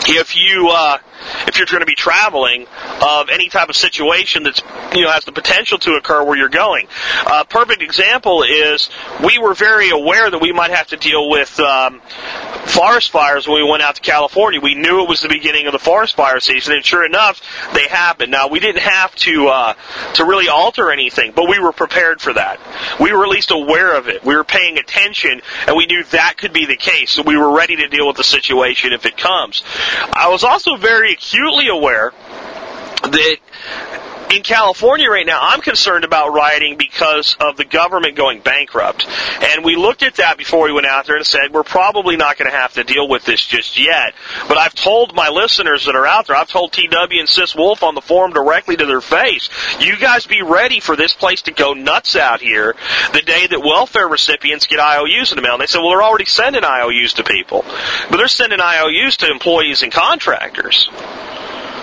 if 0.07 0.37
you 0.37 0.71
uh, 0.71 0.99
if 1.47 1.59
you're 1.59 1.67
going 1.67 1.81
to 1.81 1.87
be 1.87 1.95
traveling 1.95 2.67
of 3.03 3.29
any 3.31 3.49
type 3.49 3.69
of 3.69 3.77
situation 3.77 4.43
that's 4.43 4.63
you 4.95 5.03
know 5.03 5.11
has 5.11 5.25
the 5.25 5.33
potential 5.33 5.79
to 5.79 5.95
occur 5.95 6.25
where 6.25 6.37
you're 6.37 6.49
going. 6.49 6.87
A 7.27 7.31
uh, 7.31 7.45
perfect 7.45 7.83
example 7.83 8.43
is 8.43 8.89
we 9.25 9.39
were 9.39 9.55
very 9.55 9.91
aware 9.91 10.31
that 10.31 10.41
we 10.41 10.53
might 10.53 10.71
have 10.71 10.89
to 10.89 10.97
deal 10.97 11.29
with 11.29 11.59
um, 11.61 12.01
forest 12.67 13.11
fires 13.11 13.47
when 13.47 13.63
we 13.63 13.69
went 13.69 13.83
out 13.83 13.97
to 13.97 14.01
California. 14.01 14.61
We 14.61 14.75
knew 14.75 15.03
it 15.03 15.09
was 15.09 15.21
the 15.21 15.29
beginning 15.29 15.67
of 15.67 15.73
the 15.73 15.79
forest 15.79 16.17
fire 16.17 16.41
season, 16.41 16.75
and 16.75 16.85
sure 16.85 17.05
enough, 17.05 17.41
they 17.75 17.89
happened. 17.89 18.31
Now 18.31 18.49
we 18.49 18.61
didn't 18.61 18.83
have 18.83 19.15
to 19.17 19.49
uh, 19.49 19.75
to 20.15 20.25
really 20.25 20.49
alter 20.49 20.91
anything, 20.91 21.33
but 21.35 21.49
we 21.49 21.59
were 21.59 21.73
prepared 21.73 22.21
for 22.21 22.33
that. 22.33 22.61
We 23.01 23.13
were 23.13 23.25
at 23.25 23.31
least 23.31 23.51
aware 23.51 23.97
of 23.97 24.09
it. 24.09 24.25
We 24.25 24.37
were 24.37 24.45
paying 24.45 24.79
attention, 24.79 25.41
and 25.67 25.77
we 25.77 25.87
knew 25.87 26.05
that 26.05 26.37
could 26.37 26.53
be 26.53 26.67
the 26.67 26.77
case. 26.77 27.13
So 27.13 27.23
we 27.23 27.37
were 27.37 27.55
ready 27.55 27.77
to 27.77 27.89
deal 27.89 28.07
with 28.07 28.17
the 28.17 28.25
situation 28.25 28.93
if 28.93 29.07
it 29.07 29.17
comes. 29.17 29.63
I 30.13 30.29
was 30.29 30.45
also 30.45 30.77
very 30.77 31.08
acutely 31.13 31.69
aware 31.69 32.13
that 33.03 33.37
in 34.31 34.43
California 34.43 35.09
right 35.09 35.27
now, 35.27 35.39
I'm 35.41 35.61
concerned 35.61 36.05
about 36.05 36.33
rioting 36.33 36.77
because 36.77 37.37
of 37.41 37.57
the 37.57 37.65
government 37.65 38.17
going 38.17 38.41
bankrupt. 38.41 39.07
And 39.43 39.65
we 39.65 39.77
looked 39.77 40.03
at 40.03 40.17
that 40.17 40.37
before 40.37 40.65
we 40.65 40.73
went 40.73 40.87
out 40.87 41.07
there 41.07 41.17
and 41.17 41.27
said, 41.27 41.53
we're 41.53 41.63
probably 41.63 42.17
not 42.17 42.37
going 42.37 42.51
to 42.51 42.57
have 42.57 42.75
to 42.75 42.85
deal 42.85 43.09
with 43.09 43.25
this 43.25 43.45
just 43.45 43.79
yet. 43.79 44.15
But 44.47 44.59
I've 44.59 44.75
told 44.75 45.15
my 45.15 45.29
listeners 45.29 45.87
that 45.87 45.97
are 45.97 46.07
out 46.07 46.27
there, 46.27 46.37
I've 46.37 46.49
told 46.49 46.73
TW 46.73 47.19
and 47.19 47.29
Sis 47.29 47.55
Wolf 47.55 47.83
on 47.83 47.95
the 47.95 48.01
forum 48.01 48.33
directly 48.33 48.77
to 48.77 48.87
their 48.87 49.01
face, 49.01 49.49
you 49.81 49.97
guys 49.97 50.27
be 50.27 50.43
ready 50.43 50.81
for 50.81 50.97
this 50.97 51.15
place 51.15 51.43
to 51.43 51.53
go 51.53 51.73
nuts 51.73 52.17
out 52.17 52.41
here 52.41 52.75
the 53.13 53.23
day 53.23 53.47
that 53.47 53.61
welfare 53.61 54.09
recipients 54.09 54.67
get 54.67 54.81
IOUs 54.81 55.33
in 55.33 55.37
the 55.37 55.43
mail. 55.43 55.55
And 55.55 55.63
they 55.63 55.67
said, 55.67 55.81
well, 55.81 55.91
they're 55.91 56.03
already 56.03 56.27
sending 56.27 56.65
IOUs 56.65 57.15
to 57.15 57.25
people. 57.25 57.65
But 58.11 58.19
they're 58.19 58.29
sending 58.29 58.61
IOUs 58.61 59.17
to 59.19 59.31
employees 59.31 59.83
and 59.83 59.93
contractors 59.93 60.89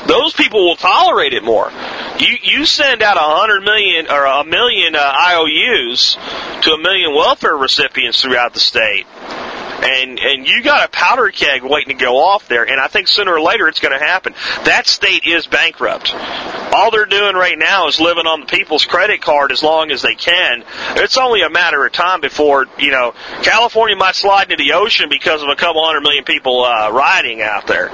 those 0.08 0.34
people 0.34 0.66
will 0.66 0.76
tolerate 0.76 1.34
it 1.34 1.44
more. 1.44 1.72
You 2.20 2.38
you 2.42 2.66
send 2.66 3.02
out 3.02 3.18
a 3.18 3.22
hundred 3.22 3.62
million 3.64 4.08
or 4.10 4.26
a 4.26 4.44
million 4.44 4.96
uh, 4.96 5.00
IOUs 5.00 6.18
to 6.62 6.72
a 6.72 6.78
million 6.78 7.14
welfare 7.14 7.56
recipients 7.56 8.22
throughout 8.22 8.54
the 8.54 8.60
state, 8.60 9.06
and 9.84 10.20
and 10.20 10.48
you 10.48 10.64
got 10.64 10.86
a 10.86 10.90
powder 10.90 11.30
keg 11.30 11.64
waiting 11.64 11.98
to 11.98 12.04
go 12.04 12.18
off 12.18 12.48
there. 12.48 12.68
And 12.68 12.80
I 12.80 12.88
think 12.88 13.08
sooner 13.08 13.34
or 13.34 13.42
later 13.42 13.68
it's 13.68 13.80
going 13.80 13.98
to 13.98 14.04
happen. 14.04 14.34
That 14.66 14.88
state 14.88 15.26
is 15.26 15.48
bankrupt. 15.48 16.14
All 16.74 16.92
they're 16.92 17.06
doing 17.06 17.36
right 17.36 17.58
now 17.58 17.88
is 17.88 18.00
living 18.00 18.28
on 18.28 18.42
the 18.42 18.46
people's 18.46 18.86
credit 18.86 19.22
card 19.22 19.52
as 19.52 19.64
long 19.64 19.92
as 19.92 20.02
they 20.02 20.16
can. 20.16 20.64
It's 20.98 21.18
only 21.18 21.42
a 21.42 21.50
matter 21.50 21.86
of 21.86 21.92
time 21.94 22.22
before 22.22 22.66
you 22.78 22.92
know 22.92 23.14
California 23.44 23.96
might 23.96 24.16
slide 24.16 24.52
into 24.52 24.64
the 24.64 24.74
ocean 24.74 25.10
because 25.10 25.42
of 25.42 25.50
a 25.50 25.56
couple 25.56 25.84
hundred 25.86 26.02
million 26.02 26.24
people 26.24 26.64
uh, 26.64 26.92
rioting 26.92 27.42
out 27.42 27.68
there 27.68 27.92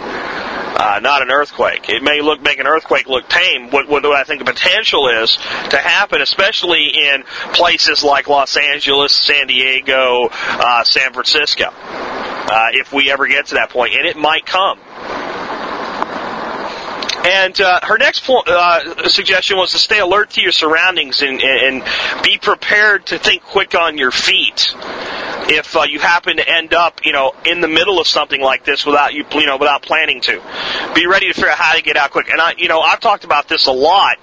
uh, 0.82 1.00
not 1.00 1.22
an 1.22 1.30
earthquake. 1.30 1.90
It 1.90 2.02
may 2.02 2.22
look 2.22 2.42
make 2.42 2.60
an 2.60 2.66
earthquake 2.66 3.08
look 3.08 3.28
tame. 3.30 3.70
What, 3.70 3.88
what 3.88 4.04
I 4.06 4.24
think 4.24 4.40
the 4.40 4.52
potential 4.52 5.10
is 5.10 5.36
to 5.70 5.78
happen, 5.78 6.22
especially 6.22 6.88
in 6.88 7.24
places 7.54 8.04
like 8.04 8.28
Los 8.28 8.58
Angeles, 8.58 9.14
San 9.14 9.48
Diego, 9.48 10.30
uh, 10.32 10.84
San 10.84 11.14
Francisco, 11.14 11.71
uh, 11.80 12.70
if 12.74 12.92
we 12.92 13.12
ever 13.12 13.28
get 13.28 13.48
to 13.48 13.56
that 13.56 13.70
point, 13.70 13.94
and 13.94 14.06
it 14.06 14.18
might 14.18 14.46
come. 14.46 14.80
And 17.24 17.60
uh, 17.62 17.82
her 17.84 17.98
next 17.98 18.28
uh, 18.30 19.08
suggestion 19.08 19.58
was 19.58 19.72
to 19.74 19.78
stay 19.78 20.00
alert 20.00 20.32
to 20.32 20.42
your 20.42 20.52
surroundings 20.52 21.22
and, 21.22 21.42
and 21.42 21.84
be 22.24 22.40
prepared 22.40 23.06
to 23.08 23.20
think 23.20 23.44
quick 23.44 23.76
on 23.76 23.98
your 23.98 24.12
feet 24.12 24.74
if 25.52 25.76
uh, 25.76 25.84
you 25.84 26.00
happen 26.00 26.38
to 26.38 26.50
end 26.50 26.74
up, 26.74 27.06
you 27.06 27.12
know, 27.12 27.36
in 27.46 27.60
the 27.60 27.68
middle 27.68 28.00
of 28.00 28.08
something 28.08 28.42
like 28.42 28.64
this 28.64 28.86
without 28.86 29.14
you, 29.14 29.26
you 29.34 29.46
know, 29.46 29.58
without 29.58 29.82
planning 29.82 30.22
to. 30.22 30.42
Be 30.96 31.06
ready 31.06 31.28
to 31.28 31.34
figure 31.34 31.50
out 31.50 31.58
how 31.58 31.76
to 31.76 31.82
get 31.82 31.98
out 31.98 32.12
quick. 32.12 32.30
And 32.30 32.40
I, 32.40 32.54
you 32.58 32.70
know, 32.70 32.80
I've 32.80 33.02
talked 33.02 33.26
about 33.26 33.50
this 33.50 33.68
a 33.68 33.72
lot 33.72 34.18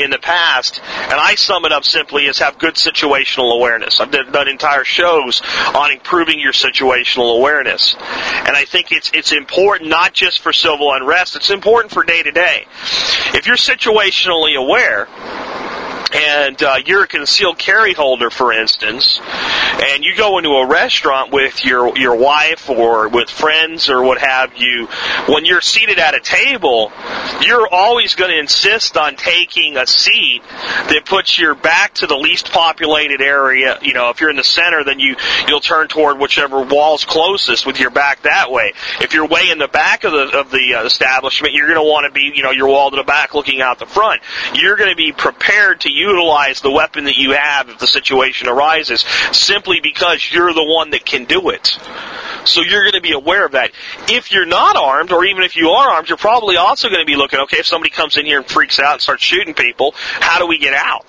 in 0.00 0.10
the 0.10 0.18
past, 0.18 0.80
and 0.82 1.14
I 1.14 1.36
sum 1.36 1.64
it 1.64 1.72
up 1.72 1.84
simply 1.84 2.26
as 2.26 2.38
have 2.38 2.58
good 2.58 2.74
situational 2.74 3.54
awareness. 3.54 4.00
I've 4.00 4.10
done 4.10 4.48
entire 4.48 4.84
shows 4.84 5.40
on 5.74 5.92
improving 5.92 6.40
your 6.40 6.52
situational 6.52 7.38
awareness, 7.38 7.94
and 7.94 8.56
I 8.56 8.64
think 8.64 8.90
it's 8.90 9.10
it's 9.14 9.32
important 9.32 9.88
not 9.88 10.12
just 10.12 10.40
for 10.40 10.52
civil 10.52 10.92
unrest; 10.92 11.36
it's 11.36 11.50
important 11.50 11.92
for 11.92 12.02
day 12.02 12.22
to 12.22 12.32
day. 12.32 12.66
If 13.34 13.46
you're 13.46 13.56
situationally 13.56 14.56
aware 14.56 15.06
and 16.12 16.62
uh, 16.62 16.76
you're 16.84 17.04
a 17.04 17.08
concealed 17.08 17.58
carry 17.58 17.94
holder, 17.94 18.30
for 18.30 18.52
instance, 18.52 19.20
and 19.22 20.04
you 20.04 20.14
go 20.16 20.38
into 20.38 20.50
a 20.50 20.66
restaurant 20.66 21.32
with 21.32 21.64
your 21.64 21.96
your 21.96 22.16
wife 22.16 22.68
or 22.68 23.08
with 23.08 23.30
friends 23.30 23.88
or 23.88 24.02
what 24.02 24.18
have 24.18 24.56
you, 24.56 24.86
when 25.28 25.44
you're 25.44 25.60
seated 25.60 25.98
at 25.98 26.14
a 26.14 26.20
table, 26.20 26.92
you're 27.42 27.68
always 27.68 28.14
going 28.14 28.30
to 28.30 28.38
insist 28.38 28.96
on 28.96 29.16
taking 29.16 29.76
a 29.76 29.86
seat 29.86 30.42
that 30.42 31.02
puts 31.06 31.38
your 31.38 31.54
back 31.54 31.94
to 31.94 32.06
the 32.06 32.16
least 32.16 32.52
populated 32.52 33.20
area. 33.20 33.78
You 33.82 33.94
know, 33.94 34.10
if 34.10 34.20
you're 34.20 34.30
in 34.30 34.36
the 34.36 34.44
center, 34.44 34.84
then 34.84 34.98
you 34.98 35.16
you'll 35.48 35.60
turn 35.60 35.88
toward 35.88 36.18
whichever 36.18 36.62
wall's 36.62 37.04
closest 37.04 37.66
with 37.66 37.80
your 37.80 37.90
back 37.90 38.22
that 38.22 38.50
way. 38.50 38.72
If 39.00 39.14
you're 39.14 39.26
way 39.26 39.50
in 39.50 39.58
the 39.58 39.68
back 39.68 40.04
of 40.04 40.12
the 40.12 40.38
of 40.38 40.50
the 40.50 40.74
uh, 40.74 40.84
establishment, 40.84 41.54
you're 41.54 41.66
going 41.66 41.78
to 41.78 41.88
want 41.88 42.06
to 42.06 42.12
be 42.12 42.32
you 42.34 42.42
know 42.42 42.50
your 42.50 42.68
wall 42.68 42.90
to 42.90 42.96
the 42.96 43.04
back, 43.04 43.34
looking 43.34 43.60
out 43.60 43.78
the 43.78 43.86
front. 43.86 44.22
You're 44.54 44.76
going 44.76 44.90
to 44.90 44.96
be 44.96 45.12
prepared 45.12 45.80
to 45.82 45.90
utilize 46.02 46.60
the 46.60 46.70
weapon 46.70 47.04
that 47.04 47.16
you 47.16 47.32
have 47.32 47.68
if 47.68 47.78
the 47.78 47.86
situation 47.86 48.48
arises, 48.48 49.04
simply 49.32 49.80
because 49.80 50.30
you're 50.32 50.52
the 50.52 50.64
one 50.64 50.90
that 50.90 51.04
can 51.04 51.24
do 51.24 51.50
it. 51.50 51.78
So 52.44 52.60
you're 52.62 52.82
going 52.82 52.94
to 52.94 53.00
be 53.00 53.12
aware 53.12 53.46
of 53.46 53.52
that. 53.52 53.70
If 54.08 54.32
you're 54.32 54.46
not 54.46 54.76
armed, 54.76 55.12
or 55.12 55.24
even 55.24 55.44
if 55.44 55.56
you 55.56 55.68
are 55.70 55.92
armed, 55.92 56.08
you're 56.08 56.18
probably 56.18 56.56
also 56.56 56.88
going 56.88 57.00
to 57.00 57.06
be 57.06 57.16
looking, 57.16 57.40
okay, 57.40 57.58
if 57.58 57.66
somebody 57.66 57.90
comes 57.90 58.16
in 58.16 58.26
here 58.26 58.38
and 58.38 58.46
freaks 58.46 58.78
out 58.78 58.94
and 58.94 59.02
starts 59.02 59.22
shooting 59.22 59.54
people, 59.54 59.92
how 59.94 60.38
do 60.38 60.46
we 60.46 60.58
get 60.58 60.74
out? 60.74 61.06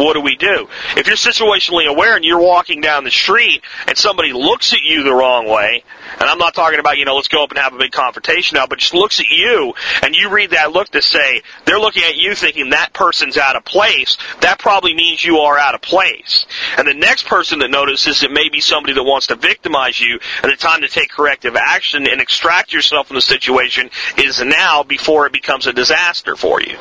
What 0.00 0.14
do 0.14 0.20
we 0.20 0.36
do? 0.36 0.68
If 0.96 1.06
you're 1.06 1.16
situationally 1.16 1.86
aware 1.86 2.16
and 2.16 2.24
you're 2.24 2.40
walking 2.40 2.80
down 2.80 3.04
the 3.04 3.10
street 3.10 3.62
and 3.86 3.98
somebody 3.98 4.32
looks 4.32 4.72
at 4.72 4.80
you 4.82 5.02
the 5.02 5.12
wrong 5.12 5.46
way, 5.46 5.84
and 6.18 6.22
I'm 6.22 6.38
not 6.38 6.54
talking 6.54 6.78
about, 6.78 6.96
you 6.96 7.04
know, 7.04 7.16
let's 7.16 7.28
go 7.28 7.44
up 7.44 7.50
and 7.50 7.58
have 7.58 7.74
a 7.74 7.78
big 7.78 7.92
confrontation 7.92 8.56
now, 8.56 8.66
but 8.66 8.78
just 8.78 8.94
looks 8.94 9.20
at 9.20 9.28
you 9.28 9.74
and 10.02 10.14
you 10.14 10.30
read 10.30 10.50
that 10.50 10.72
look 10.72 10.88
to 10.90 11.02
say, 11.02 11.42
they're 11.66 11.78
looking 11.78 12.02
at 12.02 12.16
you 12.16 12.34
thinking 12.34 12.70
that 12.70 12.92
person's 12.94 13.36
out 13.36 13.56
of 13.56 13.64
place, 13.64 14.16
that 14.40 14.58
probably 14.58 14.94
means 14.94 15.22
you 15.22 15.38
are 15.38 15.58
out 15.58 15.74
of 15.74 15.82
place. 15.82 16.46
And 16.78 16.88
the 16.88 16.94
next 16.94 17.26
person 17.26 17.58
that 17.58 17.70
notices 17.70 18.22
it 18.22 18.30
may 18.30 18.48
be 18.48 18.60
somebody 18.60 18.94
that 18.94 19.04
wants 19.04 19.26
to 19.28 19.36
victimize 19.36 20.00
you, 20.00 20.18
and 20.42 20.50
the 20.50 20.56
time 20.56 20.80
to 20.80 20.88
take 20.88 21.10
corrective 21.10 21.56
action 21.56 22.06
and 22.08 22.20
extract 22.20 22.72
yourself 22.72 23.08
from 23.08 23.16
the 23.16 23.22
situation 23.22 23.90
is 24.16 24.42
now 24.42 24.82
before 24.82 25.26
it 25.26 25.32
becomes 25.32 25.66
a 25.66 25.72
disaster 25.72 26.36
for 26.36 26.60
you. 26.62 26.78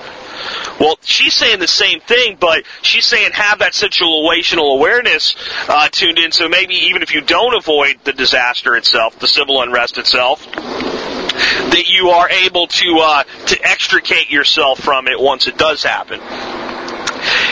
Well, 0.80 0.98
she's 1.02 1.34
saying 1.34 1.60
the 1.60 1.68
same 1.68 2.00
thing, 2.00 2.38
but 2.40 2.64
she's 2.82 3.06
saying 3.06 3.32
have 3.34 3.60
that 3.60 3.74
situational 3.74 4.76
awareness 4.76 5.36
uh, 5.68 5.90
tuned 5.90 6.18
in. 6.20 6.32
So 6.32 6.48
maybe 6.48 6.76
even 6.76 7.02
if 7.02 7.14
you 7.14 7.22
don't 7.22 7.56
avoid 7.56 8.00
the 8.04 8.14
disaster 8.14 8.76
itself, 8.76 9.20
the 9.20 9.28
civil 9.28 9.62
unrest 9.62 9.98
itself, 9.98 10.46
that 10.52 11.84
you 11.88 12.10
are 12.10 12.30
able 12.30 12.68
to 12.68 13.00
uh, 13.02 13.24
to 13.24 13.68
extricate 13.68 14.30
yourself 14.30 14.80
from 14.80 15.08
it 15.08 15.20
once 15.20 15.48
it 15.48 15.58
does 15.58 15.84
happen. 15.84 16.20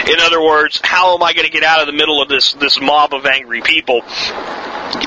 In 0.07 0.19
other 0.21 0.41
words, 0.41 0.79
how 0.83 1.15
am 1.15 1.23
I 1.23 1.33
going 1.33 1.45
to 1.45 1.51
get 1.51 1.63
out 1.63 1.81
of 1.81 1.87
the 1.87 1.93
middle 1.93 2.21
of 2.21 2.29
this 2.29 2.53
this 2.53 2.79
mob 2.79 3.13
of 3.13 3.25
angry 3.25 3.61
people? 3.61 4.01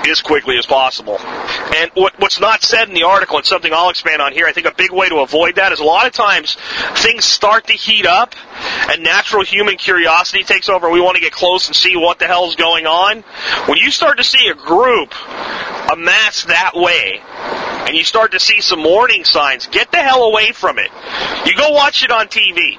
as 0.09 0.21
quickly 0.21 0.59
as 0.59 0.67
possible. 0.67 1.19
And 1.19 1.91
what, 1.95 2.19
what's 2.19 2.41
not 2.41 2.63
said 2.63 2.89
in 2.89 2.95
the 2.95 3.05
article, 3.05 3.37
and 3.37 3.47
something 3.47 3.73
I'll 3.73 3.91
expand 3.91 4.21
on 4.21 4.33
here, 4.33 4.47
I 4.47 4.53
think 4.53 4.67
a 4.67 4.75
big 4.75 4.91
way 4.91 5.09
to 5.09 5.17
avoid 5.17 5.57
that 5.57 5.73
is 5.73 5.81
a 5.81 5.85
lot 5.85 6.07
of 6.07 6.13
times 6.13 6.57
things 6.97 7.25
start 7.25 7.67
to 7.69 7.73
heat 7.73 8.07
up, 8.07 8.35
and 8.91 9.03
natural 9.03 9.45
human 9.45 9.77
curiosity 9.77 10.45
takes 10.45 10.69
over. 10.69 10.91
We 10.91 11.01
want 11.01 11.17
to 11.17 11.21
get 11.21 11.33
close 11.33 11.67
and 11.67 11.77
see 11.77 11.97
what 11.97 12.19
the 12.19 12.27
hell's 12.27 12.57
going 12.57 12.87
on. 12.87 13.23
When 13.67 13.79
you 13.79 13.91
start 13.91 14.19
to 14.19 14.25
see 14.25 14.49
a 14.49 14.55
group 14.55 15.15
amass 15.91 16.45
that 16.45 16.73
way, 16.75 17.21
and 17.91 17.97
you 17.97 18.05
start 18.05 18.33
to 18.33 18.41
see 18.41 18.61
some 18.61 18.85
warning 18.85 19.25
signs, 19.25 19.67
get 19.67 19.91
the 19.91 19.99
hell 19.99 20.23
away 20.23 20.53
from 20.53 20.79
it. 20.79 20.91
You 21.45 21.57
go 21.57 21.71
watch 21.71 22.05
it 22.05 22.13
on 22.13 22.29
TV. 22.29 22.79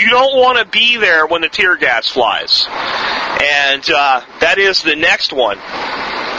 You 0.00 0.10
don't 0.10 0.38
want 0.38 0.58
to 0.58 0.64
be 0.64 0.98
there 0.98 1.21
when 1.26 1.42
the 1.42 1.48
tear 1.48 1.76
gas 1.76 2.08
flies. 2.08 2.66
And 2.68 3.88
uh, 3.90 4.22
that 4.40 4.58
is 4.58 4.82
the 4.82 4.96
next 4.96 5.32
one 5.32 5.58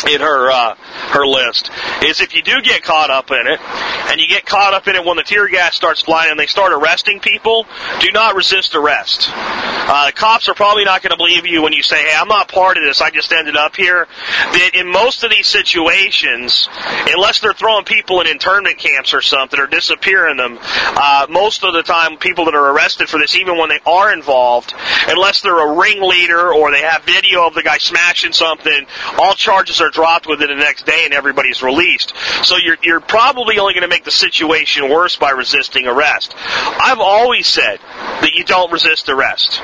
in 0.07 0.21
her 0.21 0.51
uh, 0.51 0.75
her 1.13 1.25
list 1.25 1.69
is 2.03 2.21
if 2.21 2.35
you 2.35 2.41
do 2.41 2.61
get 2.61 2.83
caught 2.83 3.09
up 3.09 3.31
in 3.31 3.47
it, 3.47 3.59
and 3.59 4.19
you 4.19 4.27
get 4.27 4.45
caught 4.45 4.73
up 4.73 4.87
in 4.87 4.95
it 4.95 5.05
when 5.05 5.17
the 5.17 5.23
tear 5.23 5.47
gas 5.47 5.75
starts 5.75 6.01
flying 6.01 6.31
and 6.31 6.39
they 6.39 6.47
start 6.47 6.73
arresting 6.73 7.19
people, 7.19 7.65
do 7.99 8.11
not 8.11 8.35
resist 8.35 8.75
arrest. 8.75 9.29
Uh, 9.31 10.11
cops 10.15 10.47
are 10.47 10.53
probably 10.53 10.85
not 10.85 11.01
going 11.01 11.11
to 11.11 11.17
believe 11.17 11.45
you 11.45 11.61
when 11.61 11.73
you 11.73 11.83
say, 11.83 12.01
"Hey, 12.03 12.15
I'm 12.15 12.27
not 12.27 12.47
part 12.47 12.77
of 12.77 12.83
this. 12.83 13.01
I 13.01 13.09
just 13.09 13.31
ended 13.31 13.55
up 13.55 13.75
here." 13.75 14.07
That 14.51 14.71
in 14.73 14.87
most 14.87 15.23
of 15.23 15.31
these 15.31 15.47
situations, 15.47 16.69
unless 17.07 17.39
they're 17.39 17.53
throwing 17.53 17.85
people 17.85 18.21
in 18.21 18.27
internment 18.27 18.77
camps 18.77 19.13
or 19.13 19.21
something 19.21 19.59
or 19.59 19.67
disappearing 19.67 20.37
them, 20.37 20.59
uh, 20.61 21.27
most 21.29 21.63
of 21.63 21.73
the 21.73 21.83
time 21.83 22.17
people 22.17 22.45
that 22.45 22.55
are 22.55 22.71
arrested 22.71 23.09
for 23.09 23.19
this, 23.19 23.35
even 23.35 23.57
when 23.57 23.69
they 23.69 23.79
are 23.85 24.13
involved, 24.13 24.73
unless 25.07 25.41
they're 25.41 25.73
a 25.73 25.75
ringleader 25.75 26.53
or 26.53 26.71
they 26.71 26.81
have 26.81 27.03
video 27.03 27.45
of 27.45 27.53
the 27.53 27.63
guy 27.63 27.77
smashing 27.77 28.33
something, 28.33 28.85
all 29.17 29.33
charges 29.33 29.81
are 29.81 29.91
dropped 29.93 30.27
within 30.27 30.49
the 30.49 30.55
next 30.55 30.85
day 30.85 31.01
and 31.05 31.13
everybody's 31.13 31.61
released. 31.61 32.13
So 32.43 32.57
you're, 32.57 32.77
you're 32.81 32.99
probably 32.99 33.59
only 33.59 33.73
going 33.73 33.83
to 33.83 33.87
make 33.87 34.03
the 34.03 34.11
situation 34.11 34.89
worse 34.89 35.15
by 35.15 35.31
resisting 35.31 35.87
arrest. 35.87 36.33
I've 36.37 36.99
always 36.99 37.47
said 37.47 37.79
that 37.79 38.31
you 38.33 38.43
don't 38.43 38.71
resist 38.71 39.09
arrest. 39.09 39.61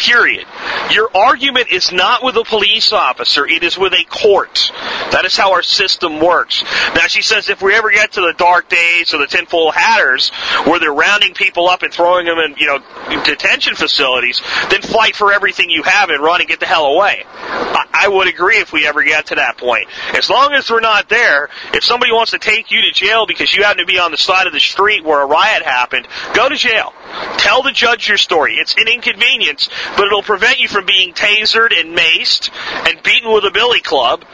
Period. 0.00 0.46
Your 0.92 1.14
argument 1.14 1.68
is 1.70 1.92
not 1.92 2.24
with 2.24 2.34
a 2.36 2.44
police 2.44 2.90
officer, 2.90 3.46
it 3.46 3.62
is 3.62 3.76
with 3.76 3.92
a 3.92 4.02
court. 4.08 4.72
That 5.12 5.26
is 5.26 5.36
how 5.36 5.52
our 5.52 5.62
system 5.62 6.20
works. 6.20 6.64
Now 6.94 7.06
she 7.06 7.20
says 7.20 7.50
if 7.50 7.60
we 7.60 7.74
ever 7.74 7.90
get 7.90 8.12
to 8.12 8.22
the 8.22 8.32
dark 8.38 8.70
days 8.70 9.12
or 9.12 9.18
the 9.18 9.26
tinfoil 9.26 9.72
hatters 9.72 10.30
where 10.64 10.80
they're 10.80 10.92
rounding 10.92 11.34
people 11.34 11.68
up 11.68 11.82
and 11.82 11.92
throwing 11.92 12.24
them 12.24 12.38
in, 12.38 12.56
you 12.56 12.66
know, 12.66 12.78
detention 13.24 13.74
facilities, 13.74 14.40
then 14.70 14.80
fight 14.80 15.14
for 15.14 15.34
everything 15.34 15.68
you 15.68 15.82
have 15.82 16.08
and 16.08 16.22
run 16.22 16.40
and 16.40 16.48
get 16.48 16.60
the 16.60 16.66
hell 16.66 16.86
away. 16.86 17.24
I, 17.28 17.86
I 17.92 18.08
would 18.08 18.26
agree 18.26 18.56
if 18.56 18.72
we 18.72 18.86
ever 18.86 19.02
get 19.02 19.26
to 19.26 19.34
that 19.34 19.58
point. 19.58 19.86
As 20.14 20.30
long 20.30 20.54
as 20.54 20.70
we're 20.70 20.80
not 20.80 21.10
there, 21.10 21.50
if 21.74 21.84
somebody 21.84 22.10
wants 22.10 22.30
to 22.30 22.38
take 22.38 22.70
you 22.70 22.80
to 22.80 22.92
jail 22.92 23.26
because 23.26 23.52
you 23.52 23.64
happen 23.64 23.84
to 23.84 23.86
be 23.86 23.98
on 23.98 24.12
the 24.12 24.18
side 24.18 24.46
of 24.46 24.54
the 24.54 24.60
street 24.60 25.04
where 25.04 25.20
a 25.20 25.26
riot 25.26 25.62
happened, 25.62 26.08
go 26.32 26.48
to 26.48 26.56
jail. 26.56 26.94
Tell 27.36 27.62
the 27.62 27.72
judge 27.72 28.08
your 28.08 28.16
story. 28.16 28.54
It's 28.54 28.74
an 28.76 28.88
inconvenience, 28.88 29.68
but 29.96 30.06
it'll 30.06 30.22
prevent 30.22 30.58
you 30.58 30.68
from 30.68 30.86
being 30.86 31.12
tasered 31.12 31.78
and 31.78 31.96
maced 31.96 32.50
and 32.88 33.02
beaten 33.02 33.32
with 33.32 33.44
a 33.44 33.50
billy 33.50 33.80
club 33.80 34.24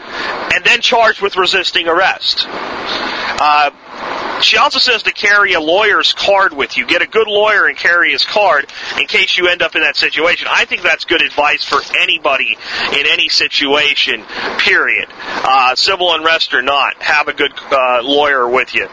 and 0.55 0.65
then 0.65 0.81
charged 0.81 1.21
with 1.21 1.37
resisting 1.37 1.89
arrest. 1.89 2.47
Uh, 2.49 3.71
she 4.41 4.59
also 4.59 4.79
says 4.79 5.03
to 5.05 5.13
carry 5.13 5.55
a 5.55 5.61
lawyer's 5.61 6.13
card 6.13 6.53
with 6.53 6.77
you. 6.77 6.87
Get 6.87 7.03
a 7.03 7.07
good 7.07 7.27
lawyer 7.27 7.67
and 7.67 7.77
carry 7.77 8.13
his 8.13 8.25
card 8.25 8.71
in 8.99 9.07
case 9.07 9.39
you 9.39 9.49
end 9.49 9.63
up 9.63 9.75
in 9.75 9.83
that 9.83 9.97
situation. 9.97 10.47
I 10.51 10.65
think 10.67 10.83
that's 10.83 11.05
good 11.05 11.23
advice 11.23 11.65
for 11.65 11.81
anybody 11.99 12.57
in 12.93 13.07
any 13.07 13.29
situation, 13.29 14.25
period. 14.59 15.09
Uh, 15.11 15.75
civil 15.75 16.15
unrest 16.15 16.55
or 16.55 16.63
not, 16.63 17.03
have 17.03 17.29
a 17.29 17.33
good 17.33 17.53
uh, 17.71 18.03
lawyer 18.03 18.49
with 18.49 18.75
you. 18.75 18.89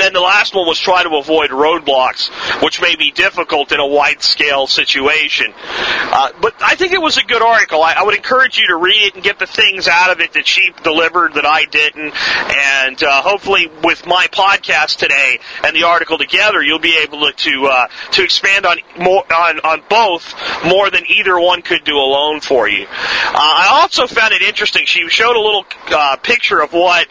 Then 0.00 0.12
the 0.12 0.20
last 0.20 0.54
one 0.54 0.66
was 0.66 0.78
try 0.78 1.02
to 1.02 1.16
avoid 1.16 1.50
roadblocks, 1.50 2.30
which 2.62 2.80
may 2.80 2.96
be 2.96 3.10
difficult 3.10 3.72
in 3.72 3.80
a 3.80 3.86
wide 3.86 4.22
scale 4.22 4.66
situation. 4.66 5.52
Uh, 5.56 6.30
but 6.40 6.54
I 6.62 6.76
think 6.76 6.92
it 6.92 7.02
was 7.02 7.16
a 7.16 7.24
good 7.24 7.42
article. 7.42 7.82
I, 7.82 7.94
I, 7.94 8.02
would 8.04 8.14
encourage 8.14 8.58
you 8.58 8.66
to 8.68 8.76
read 8.76 9.08
it 9.08 9.14
and 9.14 9.22
get 9.22 9.38
the 9.38 9.46
things 9.46 9.88
out 9.88 10.10
of 10.10 10.20
it 10.20 10.32
that 10.34 10.46
she 10.46 10.72
delivered 10.82 11.34
that 11.34 11.46
I 11.46 11.64
didn't. 11.64 12.14
And 12.14 13.02
uh, 13.02 13.22
hopefully, 13.22 13.70
with 13.82 14.06
my 14.06 14.26
podcast 14.28 14.96
today 14.96 15.38
and 15.64 15.74
the 15.76 15.84
article 15.84 16.18
together, 16.18 16.62
you'll 16.62 16.78
be 16.78 16.96
able 16.98 17.26
to 17.26 17.32
to, 17.32 17.66
uh, 17.66 17.88
to 18.12 18.22
expand 18.22 18.66
on 18.66 18.78
more 18.98 19.24
on, 19.32 19.60
on 19.60 19.82
both 19.88 20.34
more 20.64 20.90
than 20.90 21.04
either 21.08 21.38
one 21.38 21.62
could 21.62 21.84
do 21.84 21.96
alone 21.96 22.40
for 22.40 22.68
you. 22.68 22.84
Uh, 22.84 23.34
I 23.34 23.68
also 23.82 24.06
found 24.06 24.34
it 24.34 24.42
interesting. 24.42 24.86
She 24.86 25.08
showed 25.08 25.36
a 25.36 25.40
little 25.40 25.64
uh, 25.88 26.16
picture 26.16 26.60
of 26.60 26.72
what 26.72 27.08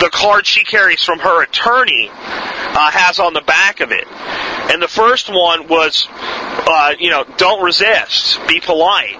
the 0.00 0.10
card 0.12 0.46
she 0.46 0.64
carries 0.64 1.02
from 1.02 1.18
her 1.20 1.42
attorney 1.42 2.10
uh, 2.12 2.90
has 2.90 3.18
on 3.18 3.34
the 3.34 3.40
back 3.40 3.80
of 3.80 3.92
it. 3.92 4.06
And 4.72 4.80
the 4.80 4.88
first 4.88 5.28
one 5.28 5.68
was, 5.68 6.08
uh, 6.10 6.94
you 6.98 7.10
know, 7.10 7.24
don't 7.36 7.62
resist, 7.62 8.40
be 8.48 8.60
polite. 8.60 9.18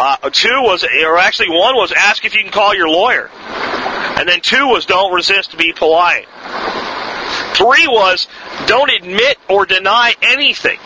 Uh, 0.00 0.30
two 0.30 0.62
was, 0.62 0.84
or 0.84 1.18
actually 1.18 1.50
one 1.50 1.74
was, 1.74 1.92
ask 1.92 2.24
if 2.24 2.34
you 2.34 2.42
can 2.42 2.52
call 2.52 2.74
your 2.74 2.88
lawyer. 2.88 3.30
And 4.18 4.28
then 4.28 4.40
two 4.40 4.66
was, 4.66 4.86
don't 4.86 5.12
resist, 5.12 5.56
be 5.56 5.72
polite. 5.72 6.26
Three 7.54 7.86
was, 7.86 8.28
don't 8.66 8.90
admit 8.90 9.38
or 9.48 9.66
deny 9.66 10.14
anything. 10.22 10.78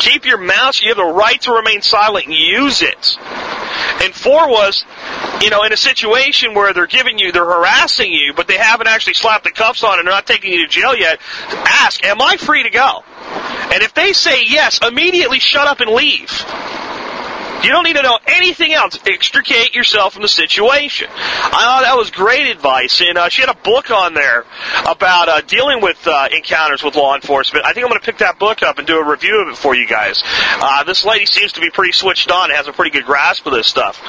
Keep 0.00 0.26
your 0.26 0.38
mouth. 0.38 0.80
You 0.82 0.88
have 0.88 0.96
the 0.96 1.04
right 1.04 1.40
to 1.42 1.52
remain 1.52 1.82
silent 1.82 2.26
and 2.26 2.34
use 2.34 2.82
it. 2.82 3.16
And 4.04 4.14
four 4.14 4.50
was, 4.50 4.84
you 5.40 5.48
know, 5.48 5.62
in 5.64 5.72
a 5.72 5.78
situation 5.78 6.52
where 6.52 6.74
they're 6.74 6.86
giving 6.86 7.18
you, 7.18 7.32
they're 7.32 7.44
harassing 7.44 8.12
you, 8.12 8.34
but 8.34 8.46
they 8.46 8.58
haven't 8.58 8.86
actually 8.86 9.14
slapped 9.14 9.44
the 9.44 9.50
cuffs 9.50 9.82
on 9.82 9.98
and 9.98 10.06
they're 10.06 10.14
not 10.14 10.26
taking 10.26 10.52
you 10.52 10.66
to 10.66 10.70
jail 10.70 10.94
yet, 10.94 11.20
ask, 11.48 12.04
am 12.04 12.20
I 12.20 12.36
free 12.36 12.62
to 12.64 12.70
go? 12.70 13.02
And 13.72 13.82
if 13.82 13.94
they 13.94 14.12
say 14.12 14.44
yes, 14.44 14.78
immediately 14.86 15.38
shut 15.38 15.66
up 15.66 15.80
and 15.80 15.90
leave. 15.90 16.30
You 17.64 17.70
don't 17.70 17.84
need 17.84 17.96
to 17.96 18.02
know 18.02 18.18
anything 18.26 18.72
else. 18.72 18.98
Extricate 19.06 19.74
yourself 19.74 20.12
from 20.12 20.22
the 20.22 20.28
situation. 20.28 21.08
I 21.10 21.62
thought 21.62 21.82
that 21.82 21.96
was 21.96 22.10
great 22.10 22.46
advice, 22.48 23.00
and 23.00 23.18
uh, 23.18 23.28
she 23.28 23.42
had 23.42 23.50
a 23.50 23.58
book 23.58 23.90
on 23.90 24.14
there 24.14 24.44
about 24.86 25.28
uh, 25.28 25.40
dealing 25.40 25.80
with 25.80 26.06
uh, 26.06 26.28
encounters 26.30 26.82
with 26.82 26.94
law 26.94 27.14
enforcement. 27.14 27.64
I 27.64 27.72
think 27.72 27.84
I'm 27.84 27.90
going 27.90 28.00
to 28.00 28.04
pick 28.04 28.18
that 28.18 28.38
book 28.38 28.62
up 28.62 28.78
and 28.78 28.86
do 28.86 28.98
a 28.98 29.04
review 29.04 29.42
of 29.42 29.48
it 29.48 29.56
for 29.56 29.74
you 29.74 29.86
guys. 29.86 30.22
Uh, 30.24 30.84
this 30.84 31.04
lady 31.04 31.26
seems 31.26 31.52
to 31.52 31.60
be 31.60 31.70
pretty 31.70 31.92
switched 31.92 32.30
on 32.30 32.50
has 32.50 32.68
a 32.68 32.72
pretty 32.72 32.90
good 32.90 33.04
grasp 33.04 33.46
of 33.46 33.52
this 33.52 33.66
stuff. 33.66 34.00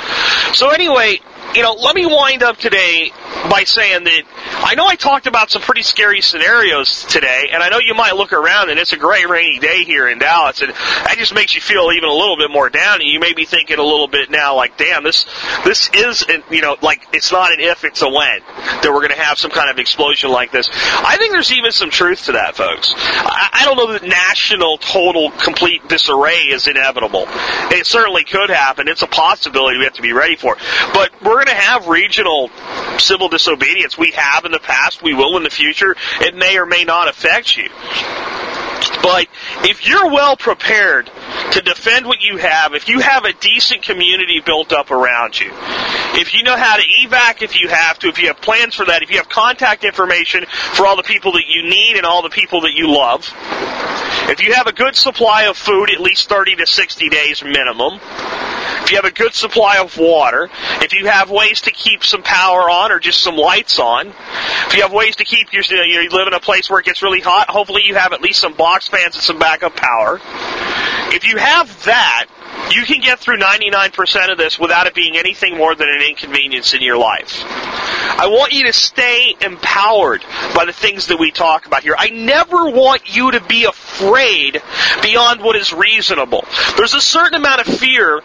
So 0.53 0.69
anyway, 0.69 1.19
you 1.53 1.61
know, 1.61 1.73
let 1.73 1.95
me 1.95 2.05
wind 2.05 2.43
up 2.43 2.57
today 2.57 3.11
by 3.49 3.63
saying 3.65 4.03
that 4.03 4.23
I 4.65 4.75
know 4.75 4.87
I 4.87 4.95
talked 4.95 5.27
about 5.27 5.51
some 5.51 5.61
pretty 5.61 5.83
scary 5.83 6.21
scenarios 6.21 7.03
today, 7.05 7.49
and 7.51 7.61
I 7.61 7.69
know 7.69 7.79
you 7.79 7.93
might 7.93 8.15
look 8.15 8.33
around 8.33 8.69
and 8.69 8.79
it's 8.79 8.93
a 8.93 8.97
great 8.97 9.27
rainy 9.29 9.59
day 9.59 9.83
here 9.83 10.07
in 10.07 10.19
Dallas, 10.19 10.61
and 10.61 10.71
that 10.71 11.15
just 11.17 11.33
makes 11.33 11.55
you 11.55 11.61
feel 11.61 11.91
even 11.91 12.09
a 12.09 12.13
little 12.13 12.37
bit 12.37 12.51
more 12.51 12.69
down, 12.69 13.01
and 13.01 13.09
you 13.09 13.19
may 13.19 13.33
be 13.33 13.45
thinking 13.45 13.77
a 13.77 13.83
little 13.83 14.07
bit 14.07 14.29
now, 14.29 14.55
like, 14.55 14.77
damn, 14.77 15.03
this 15.03 15.25
this 15.63 15.89
is, 15.93 16.25
you 16.49 16.61
know, 16.61 16.77
like 16.81 17.07
it's 17.13 17.31
not 17.31 17.51
an 17.51 17.59
if, 17.59 17.83
it's 17.83 18.01
a 18.01 18.09
when 18.09 18.39
that 18.81 18.91
we're 18.91 19.01
going 19.01 19.09
to 19.09 19.21
have 19.21 19.37
some 19.37 19.51
kind 19.51 19.69
of 19.69 19.77
explosion 19.77 20.29
like 20.31 20.51
this. 20.51 20.69
I 20.71 21.17
think 21.17 21.31
there's 21.31 21.51
even 21.51 21.71
some 21.71 21.89
truth 21.89 22.25
to 22.25 22.33
that, 22.33 22.55
folks. 22.55 22.93
I, 22.95 23.49
I 23.53 23.65
don't 23.65 23.77
know 23.77 23.93
that 23.93 24.03
national, 24.03 24.77
total, 24.77 25.31
complete 25.31 25.87
disarray 25.87 26.37
is 26.37 26.67
inevitable. 26.67 27.25
It 27.71 27.85
certainly 27.85 28.23
could 28.23 28.49
happen. 28.49 28.87
It's 28.87 29.01
a 29.01 29.07
possibility 29.07 29.77
we 29.77 29.83
have 29.85 29.93
to 29.93 30.01
be 30.01 30.13
ready 30.13 30.35
for, 30.35 30.57
but 30.93 31.11
we're 31.21 31.34
going 31.43 31.55
to 31.55 31.61
have 31.61 31.87
regional 31.87 32.49
civil 32.99 33.29
disobedience. 33.29 33.97
We 33.97 34.11
have 34.11 34.45
in 34.45 34.51
the 34.51 34.59
past. 34.59 35.01
We 35.01 35.13
will 35.13 35.37
in 35.37 35.43
the 35.43 35.49
future. 35.49 35.95
It 36.21 36.35
may 36.35 36.57
or 36.57 36.65
may 36.65 36.83
not 36.83 37.07
affect 37.07 37.57
you. 37.57 37.69
But 39.01 39.27
if 39.63 39.87
you're 39.87 40.09
well 40.09 40.35
prepared 40.35 41.09
to 41.51 41.61
defend 41.61 42.05
what 42.05 42.21
you 42.21 42.37
have, 42.37 42.73
if 42.73 42.87
you 42.87 42.99
have 42.99 43.23
a 43.25 43.33
decent 43.33 43.83
community 43.83 44.41
built 44.43 44.73
up 44.73 44.91
around 44.91 45.39
you, 45.39 45.51
if 46.17 46.33
you 46.33 46.43
know 46.43 46.55
how 46.55 46.77
to 46.77 46.83
evac 46.83 47.41
if 47.41 47.59
you 47.59 47.67
have 47.69 47.99
to, 47.99 48.07
if 48.07 48.19
you 48.19 48.27
have 48.27 48.41
plans 48.41 48.75
for 48.75 48.85
that, 48.85 49.03
if 49.03 49.11
you 49.11 49.17
have 49.17 49.29
contact 49.29 49.83
information 49.83 50.45
for 50.47 50.85
all 50.87 50.95
the 50.95 51.03
people 51.03 51.33
that 51.33 51.43
you 51.47 51.69
need 51.69 51.97
and 51.97 52.05
all 52.05 52.21
the 52.21 52.29
people 52.29 52.61
that 52.61 52.73
you 52.73 52.91
love, 52.91 53.25
if 54.29 54.41
you 54.41 54.53
have 54.53 54.67
a 54.67 54.73
good 54.73 54.95
supply 54.95 55.43
of 55.43 55.57
food, 55.57 55.89
at 55.89 55.99
least 55.99 56.29
30 56.29 56.55
to 56.57 56.65
60 56.65 57.09
days 57.09 57.43
minimum, 57.43 57.99
if 58.83 58.91
you 58.91 58.97
have 58.97 59.05
a 59.05 59.11
good 59.11 59.33
supply 59.33 59.77
of 59.77 59.97
water, 59.97 60.49
if 60.81 60.93
you 60.93 61.07
have 61.07 61.31
ways 61.31 61.61
to 61.61 61.71
keep 61.71 62.03
some 62.03 62.21
power 62.21 62.69
on 62.69 62.91
or 62.91 62.99
just 62.99 63.21
some 63.21 63.35
lights 63.35 63.79
on, 63.79 64.07
if 64.67 64.75
you 64.75 64.81
have 64.81 64.93
ways 64.93 65.15
to 65.17 65.23
keep 65.23 65.51
your, 65.53 65.63
you, 65.63 66.09
live 66.11 66.27
in 66.27 66.33
a 66.33 66.39
place 66.39 66.69
where 66.69 66.79
it 66.79 66.85
gets 66.85 67.01
really 67.01 67.21
hot, 67.21 67.49
hopefully 67.49 67.81
you 67.83 67.95
have 67.95 68.13
at 68.13 68.21
least 68.21 68.39
some 68.39 68.53
box 68.53 68.87
fans 68.87 69.15
and 69.15 69.23
some 69.23 69.39
backup 69.39 69.75
power. 69.75 70.19
If 71.13 71.27
you 71.27 71.37
have 71.37 71.85
that, 71.85 72.27
You 72.71 72.83
can 72.83 72.99
get 72.99 73.19
through 73.19 73.37
99% 73.37 74.31
of 74.31 74.37
this 74.37 74.57
without 74.57 74.87
it 74.87 74.95
being 74.95 75.17
anything 75.17 75.57
more 75.57 75.75
than 75.75 75.87
an 75.87 76.01
inconvenience 76.01 76.73
in 76.73 76.81
your 76.81 76.97
life. 76.97 77.43
I 77.45 78.27
want 78.27 78.53
you 78.53 78.65
to 78.65 78.73
stay 78.73 79.35
empowered 79.39 80.23
by 80.55 80.65
the 80.65 80.73
things 80.73 81.07
that 81.07 81.19
we 81.19 81.31
talk 81.31 81.67
about 81.67 81.83
here. 81.83 81.95
I 81.97 82.09
never 82.09 82.69
want 82.69 83.15
you 83.15 83.31
to 83.31 83.41
be 83.41 83.65
afraid 83.65 84.04
beyond 85.01 85.41
what 85.41 85.55
is 85.55 85.73
reasonable. 85.73 86.45
There's 86.77 86.93
a 86.93 87.01
certain 87.01 87.35
amount 87.35 87.67
of 87.67 87.79
fear 87.79 88.21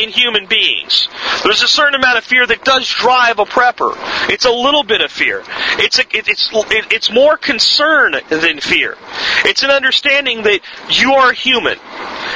in 0.00 0.08
human 0.08 0.46
beings. 0.46 1.08
There's 1.44 1.62
a 1.62 1.68
certain 1.68 1.94
amount 1.94 2.18
of 2.18 2.24
fear 2.24 2.46
that 2.46 2.64
does 2.64 2.88
drive 2.88 3.38
a 3.38 3.44
prepper. 3.44 3.94
It's 4.30 4.44
a 4.44 4.50
little 4.50 4.82
bit 4.82 5.00
of 5.00 5.10
fear. 5.10 5.42
It's 5.78 5.98
a, 5.98 6.02
it, 6.02 6.28
it's 6.28 6.50
it, 6.52 6.92
it's 6.92 7.12
more 7.12 7.36
concern 7.36 8.14
than 8.28 8.60
fear. 8.60 8.96
It's 9.44 9.62
an 9.62 9.70
understanding 9.70 10.42
that 10.42 10.60
you 10.90 11.14
are 11.14 11.32
human, 11.32 11.78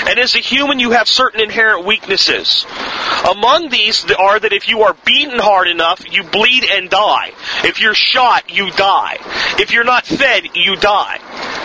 and 0.07 0.19
as 0.19 0.35
a 0.35 0.39
human, 0.39 0.79
you 0.79 0.93
have 0.93 1.09
certain 1.09 1.41
inherent 1.41 1.85
weaknesses. 1.85 2.67
Among 3.29 3.69
these 3.71 4.05
are 4.13 4.39
that 4.39 4.53
if 4.53 4.69
you 4.69 4.83
are 4.83 4.95
beaten 5.05 5.39
hard 5.39 5.69
enough, 5.69 6.03
you 6.11 6.23
bleed 6.23 6.65
and 6.65 6.91
die. 6.91 7.33
If 7.65 7.81
you're 7.81 7.95
shot, 7.95 8.55
you 8.55 8.71
die. 8.73 9.17
If 9.59 9.73
you're 9.73 9.85
not 9.85 10.07
fed, 10.07 10.49
you 10.55 10.77
die. 10.77 11.19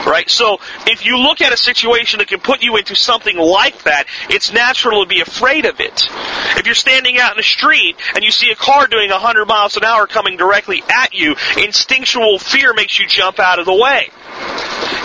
Right? 0.05 0.29
So, 0.29 0.59
if 0.87 1.05
you 1.05 1.10
look 1.17 1.41
at 1.41 1.53
a 1.53 1.57
situation 1.57 2.19
that 2.19 2.27
can 2.27 2.39
put 2.39 2.61
you 2.61 2.77
into 2.77 2.95
something 2.95 3.37
like 3.37 3.83
that, 3.83 4.05
it's 4.29 4.51
natural 4.51 5.03
to 5.03 5.07
be 5.07 5.21
afraid 5.21 5.65
of 5.65 5.79
it. 5.79 6.07
If 6.57 6.65
you're 6.65 6.75
standing 6.75 7.17
out 7.19 7.31
in 7.31 7.37
the 7.37 7.43
street 7.43 7.95
and 8.15 8.23
you 8.23 8.31
see 8.31 8.51
a 8.51 8.55
car 8.55 8.87
doing 8.87 9.09
100 9.09 9.45
miles 9.45 9.77
an 9.77 9.83
hour 9.83 10.07
coming 10.07 10.37
directly 10.37 10.83
at 10.89 11.13
you, 11.13 11.35
instinctual 11.57 12.39
fear 12.39 12.73
makes 12.73 12.99
you 12.99 13.07
jump 13.07 13.39
out 13.39 13.59
of 13.59 13.65
the 13.65 13.73
way. 13.73 14.09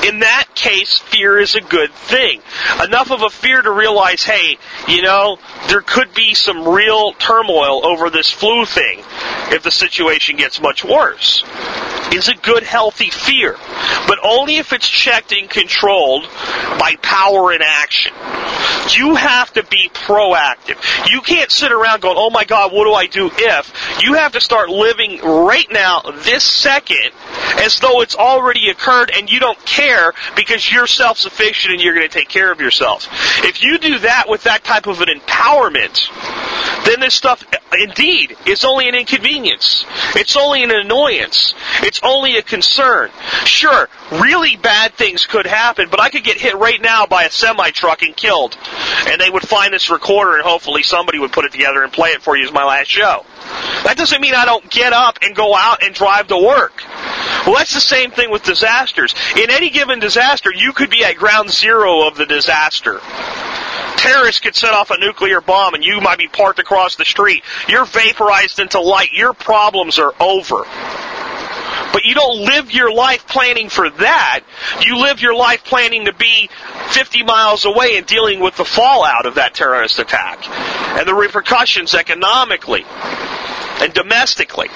In 0.07 0.21
that 0.21 0.49
case, 0.55 0.99
fear 0.99 1.39
is 1.39 1.57
a 1.57 1.61
good 1.61 1.93
thing. 1.93 2.41
Enough 2.85 3.11
of 3.11 3.23
a 3.23 3.31
fear 3.31 3.61
to 3.61 3.71
realize, 3.73 4.23
hey, 4.23 4.57
you 4.87 5.03
know, 5.03 5.39
there 5.69 5.81
could 5.81 6.15
be 6.15 6.35
some 6.35 6.69
real 6.69 7.13
turmoil 7.15 7.85
over 7.85 8.11
this 8.11 8.31
flu 8.31 8.65
thing 8.65 9.03
if 9.51 9.63
the 9.63 9.71
situation 9.71 10.37
gets 10.37 10.61
much 10.61 10.85
worse. 10.85 11.43
Is 12.13 12.29
a 12.29 12.35
good, 12.35 12.63
healthy 12.63 13.11
fear. 13.11 13.57
But 14.07 14.19
only 14.23 14.57
if 14.57 14.73
it's 14.73 14.89
checked 14.89 15.33
and 15.33 15.51
controlled 15.51 16.23
by 16.79 16.97
power 17.03 17.53
and 17.53 17.63
action. 17.63 18.13
You 18.97 19.17
have 19.17 19.53
to 19.55 19.65
be 19.65 19.91
proactive. 19.93 20.79
You 21.11 21.21
can't 21.21 21.51
sit 21.51 21.73
around 21.73 22.03
going, 22.03 22.17
oh 22.17 22.31
my 22.31 22.45
God, 22.45 22.73
what 22.73 22.85
do 22.85 22.93
I 22.93 23.07
do 23.07 23.31
if? 23.33 24.03
You 24.03 24.15
have 24.15 24.33
to 24.33 24.41
start 24.41 24.69
living 24.69 25.21
right 25.21 25.67
now, 25.71 26.03
this 26.25 26.45
second, 26.45 27.11
as 27.59 27.81
though 27.81 28.01
it's 28.01 28.15
already 28.15 28.71
occurred 28.71 29.11
and 29.15 29.29
you 29.29 29.41
don't 29.41 29.59
care 29.67 30.13
because 30.37 30.73
you're 30.73 30.87
self-sufficient 30.87 31.75
and 31.75 31.83
you're 31.83 31.95
going 31.95 32.09
to 32.09 32.19
take 32.19 32.29
care 32.29 32.53
of 32.53 32.61
yourself. 32.61 33.09
If 33.45 33.63
you 33.63 33.79
do 33.79 33.99
that 34.01 34.29
with 34.29 34.45
that 34.45 34.65
type 34.65 34.87
of 34.87 35.01
an 35.01 35.09
empowerment, 35.09 36.09
then 36.87 37.01
this 37.01 37.15
stuff, 37.15 37.45
indeed, 37.73 38.37
is 38.47 38.65
only 38.65 38.89
an 38.89 38.95
inconvenience. 38.95 39.85
It's 40.15 40.37
only 40.37 40.63
an 40.63 40.71
annoyance. 40.71 41.55
It's 41.83 41.96
only 42.03 42.37
a 42.37 42.43
concern. 42.43 43.11
Sure, 43.45 43.89
really 44.13 44.57
bad 44.57 44.95
things 44.95 45.27
could 45.27 45.47
happen, 45.47 45.89
but 45.91 46.01
I 46.01 46.11
could 46.11 46.25
get 46.25 46.39
hit 46.39 46.57
right 46.57 46.81
now 46.81 47.07
by 47.07 47.25
a 47.25 47.31
semi 47.31 47.71
truck 47.71 48.03
and 48.03 48.17
killed. 48.17 48.57
And 49.07 49.21
they 49.21 49.31
would 49.31 49.47
find 49.47 49.73
this 49.73 49.91
recorder 49.91 50.37
and 50.37 50.43
hopefully 50.43 50.83
somebody 50.83 51.19
would 51.19 51.33
put 51.33 51.45
it 51.45 51.53
together 51.53 51.83
and 51.83 51.93
play 51.93 52.11
it 52.11 52.23
for 52.23 52.37
you 52.37 52.45
as 52.45 52.53
my 52.53 52.65
last 52.65 52.89
show. 52.89 53.25
That 53.85 53.97
doesn't 53.97 54.21
mean 54.21 54.35
I 54.35 54.45
don't 54.45 54.69
get 54.71 54.93
up 54.93 55.19
and 55.23 55.35
go 55.35 55.55
out 55.55 55.83
and 55.83 55.95
drive 55.95 56.29
to 56.29 56.39
work. 56.39 56.83
Well, 57.47 57.57
that's 57.57 57.75
the 57.75 57.81
same 57.81 58.11
thing 58.11 58.31
with 58.31 58.43
disasters. 58.43 59.15
In 59.37 59.51
any 59.51 59.71
given 59.71 60.01
disaster, 60.01 60.51
you 60.53 60.73
could 60.73 60.91
be 60.91 61.05
at 61.05 61.17
ground 61.17 61.51
zero 61.51 62.07
of 62.07 62.17
the 62.17 62.27
disaster. 62.27 63.01
Terrorists 63.97 64.41
could 64.41 64.55
set 64.55 64.75
off 64.75 64.91
a 64.91 64.99
nuclear 64.99 65.41
bomb 65.41 65.75
and 65.75 65.85
you 65.85 66.01
might 66.01 66.19
be 66.19 66.29
parked 66.29 66.59
across 66.59 66.97
the 66.97 67.05
street. 67.05 67.43
You're 67.69 67.87
vaporized 67.87 68.59
into 68.59 68.81
light. 68.81 69.13
Your 69.13 69.33
problems 69.33 69.99
are 69.99 70.15
over. 70.21 70.65
But 71.97 72.05
you 72.05 72.13
don't 72.13 72.41
live 72.41 72.71
your 72.73 72.93
life 72.93 73.27
planning 73.27 73.71
for 73.71 73.89
that. 73.89 74.41
You 74.85 74.99
live 74.99 75.23
your 75.23 75.35
life 75.35 75.65
planning 75.65 76.05
to 76.05 76.13
be 76.13 76.51
50 76.91 77.23
miles 77.23 77.65
away 77.65 77.97
and 77.97 78.05
dealing 78.05 78.39
with 78.39 78.55
the 78.59 78.67
fallout 78.67 79.25
of 79.25 79.37
that 79.37 79.55
terrorist 79.55 79.99
attack 79.99 80.47
and 80.47 81.09
the 81.09 81.15
repercussions 81.15 81.95
economically 81.95 82.85
and 83.81 83.95
domestically. 83.95 84.69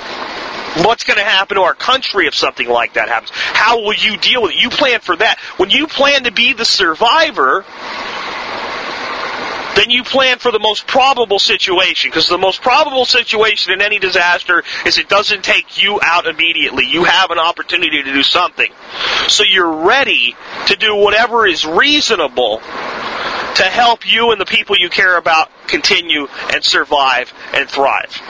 What's 0.82 1.04
going 1.04 1.18
to 1.18 1.24
happen 1.24 1.56
to 1.56 1.62
our 1.64 1.74
country 1.74 2.26
if 2.26 2.34
something 2.34 2.66
like 2.66 2.94
that 2.94 3.10
happens? 3.10 3.32
How 3.34 3.82
will 3.82 3.92
you 3.92 4.16
deal 4.16 4.40
with 4.40 4.52
it? 4.52 4.56
You 4.56 4.70
plan 4.70 5.00
for 5.00 5.14
that. 5.14 5.38
When 5.58 5.68
you 5.68 5.88
plan 5.88 6.24
to 6.24 6.32
be 6.32 6.54
the 6.54 6.64
survivor, 6.64 7.66
then 9.76 9.90
you 9.90 10.02
plan 10.02 10.38
for 10.38 10.52
the 10.52 10.58
most 10.58 10.86
probable 10.86 11.38
situation. 11.38 12.10
Because 12.10 12.28
the 12.28 12.38
most 12.38 12.62
probable 12.62 13.04
situation 13.04 13.72
in 13.72 13.80
any 13.80 13.98
disaster 13.98 14.62
is 14.86 14.98
it 14.98 15.08
doesn't 15.08 15.42
take 15.42 15.82
you 15.82 16.00
out 16.02 16.26
immediately. 16.26 16.84
You 16.86 17.04
have 17.04 17.30
an 17.30 17.38
opportunity 17.38 18.02
to 18.02 18.12
do 18.12 18.22
something. 18.22 18.70
So 19.28 19.44
you're 19.44 19.86
ready 19.86 20.36
to 20.66 20.76
do 20.76 20.96
whatever 20.96 21.46
is 21.46 21.64
reasonable 21.64 22.58
to 22.58 23.64
help 23.64 24.10
you 24.10 24.32
and 24.32 24.40
the 24.40 24.46
people 24.46 24.76
you 24.78 24.88
care 24.88 25.16
about 25.16 25.50
continue 25.70 26.26
and 26.52 26.62
survive 26.64 27.32
and 27.54 27.68
thrive. 27.68 28.20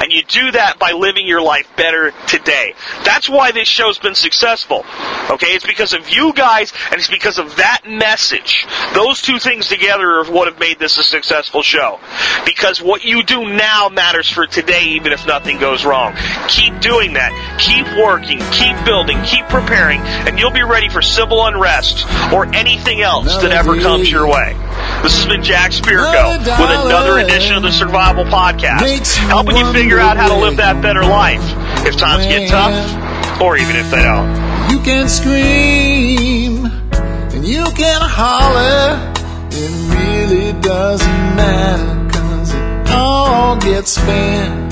And 0.00 0.12
you 0.12 0.22
do 0.22 0.52
that 0.52 0.78
by 0.78 0.92
living 0.92 1.26
your 1.26 1.40
life 1.40 1.68
better 1.76 2.12
today. 2.26 2.74
That's 3.04 3.28
why 3.28 3.52
this 3.52 3.68
show's 3.68 3.98
been 3.98 4.14
successful. 4.14 4.84
Okay? 5.30 5.48
It's 5.48 5.66
because 5.66 5.92
of 5.92 6.08
you 6.10 6.32
guys 6.32 6.72
and 6.90 6.98
it's 6.98 7.08
because 7.08 7.38
of 7.38 7.56
that 7.56 7.82
message. 7.86 8.66
Those 8.94 9.22
two 9.22 9.38
things 9.38 9.68
together 9.68 10.18
are 10.18 10.30
what 10.30 10.48
have 10.48 10.58
made 10.60 10.78
this 10.78 10.98
a 10.98 11.02
successful 11.02 11.62
show. 11.62 12.00
Because 12.44 12.82
what 12.82 13.04
you 13.04 13.22
do 13.22 13.46
now 13.46 13.88
matters 13.88 14.28
for 14.28 14.46
today 14.46 14.84
even 14.90 15.12
if 15.12 15.26
nothing 15.26 15.58
goes 15.58 15.84
wrong. 15.84 16.14
Keep 16.48 16.80
doing 16.80 17.14
that. 17.14 17.32
Keep 17.58 17.86
working. 18.04 18.38
Keep 18.50 18.84
building. 18.84 19.22
Keep 19.24 19.46
preparing. 19.46 20.00
And 20.00 20.38
you'll 20.38 20.50
be 20.50 20.62
ready 20.62 20.88
for 20.88 21.02
civil 21.02 21.44
unrest 21.46 22.06
or 22.32 22.46
anything 22.54 23.00
else 23.00 23.36
that 23.42 23.52
ever 23.52 23.80
comes 23.80 24.10
your 24.10 24.26
way. 24.26 24.54
This 25.02 25.16
has 25.16 25.26
been 25.26 25.42
Jack 25.42 25.70
Spirko 25.70 26.38
with 26.38 26.86
another 26.86 27.18
edition 27.18 27.54
of 27.56 27.62
the 27.62 27.70
Survival 27.70 28.24
Podcast, 28.24 29.16
helping 29.16 29.56
you 29.56 29.72
figure 29.72 29.98
out 30.00 30.16
how 30.16 30.28
to 30.28 30.34
live 30.36 30.56
that 30.56 30.82
better 30.82 31.02
life 31.02 31.40
if 31.86 31.96
times 31.96 32.26
get 32.26 32.50
tough 32.50 33.40
or 33.40 33.56
even 33.56 33.76
if 33.76 33.90
they 33.90 34.02
don't. 34.02 34.28
You 34.70 34.80
can 34.80 35.08
scream 35.08 36.66
and 36.66 37.46
you 37.46 37.64
can 37.76 38.00
holler. 38.02 39.14
It 39.50 39.70
really 39.94 40.52
doesn't 40.60 41.36
matter 41.36 42.10
cause 42.18 42.52
it 42.52 42.90
all 42.90 43.56
gets 43.56 43.92
spent. 43.92 44.67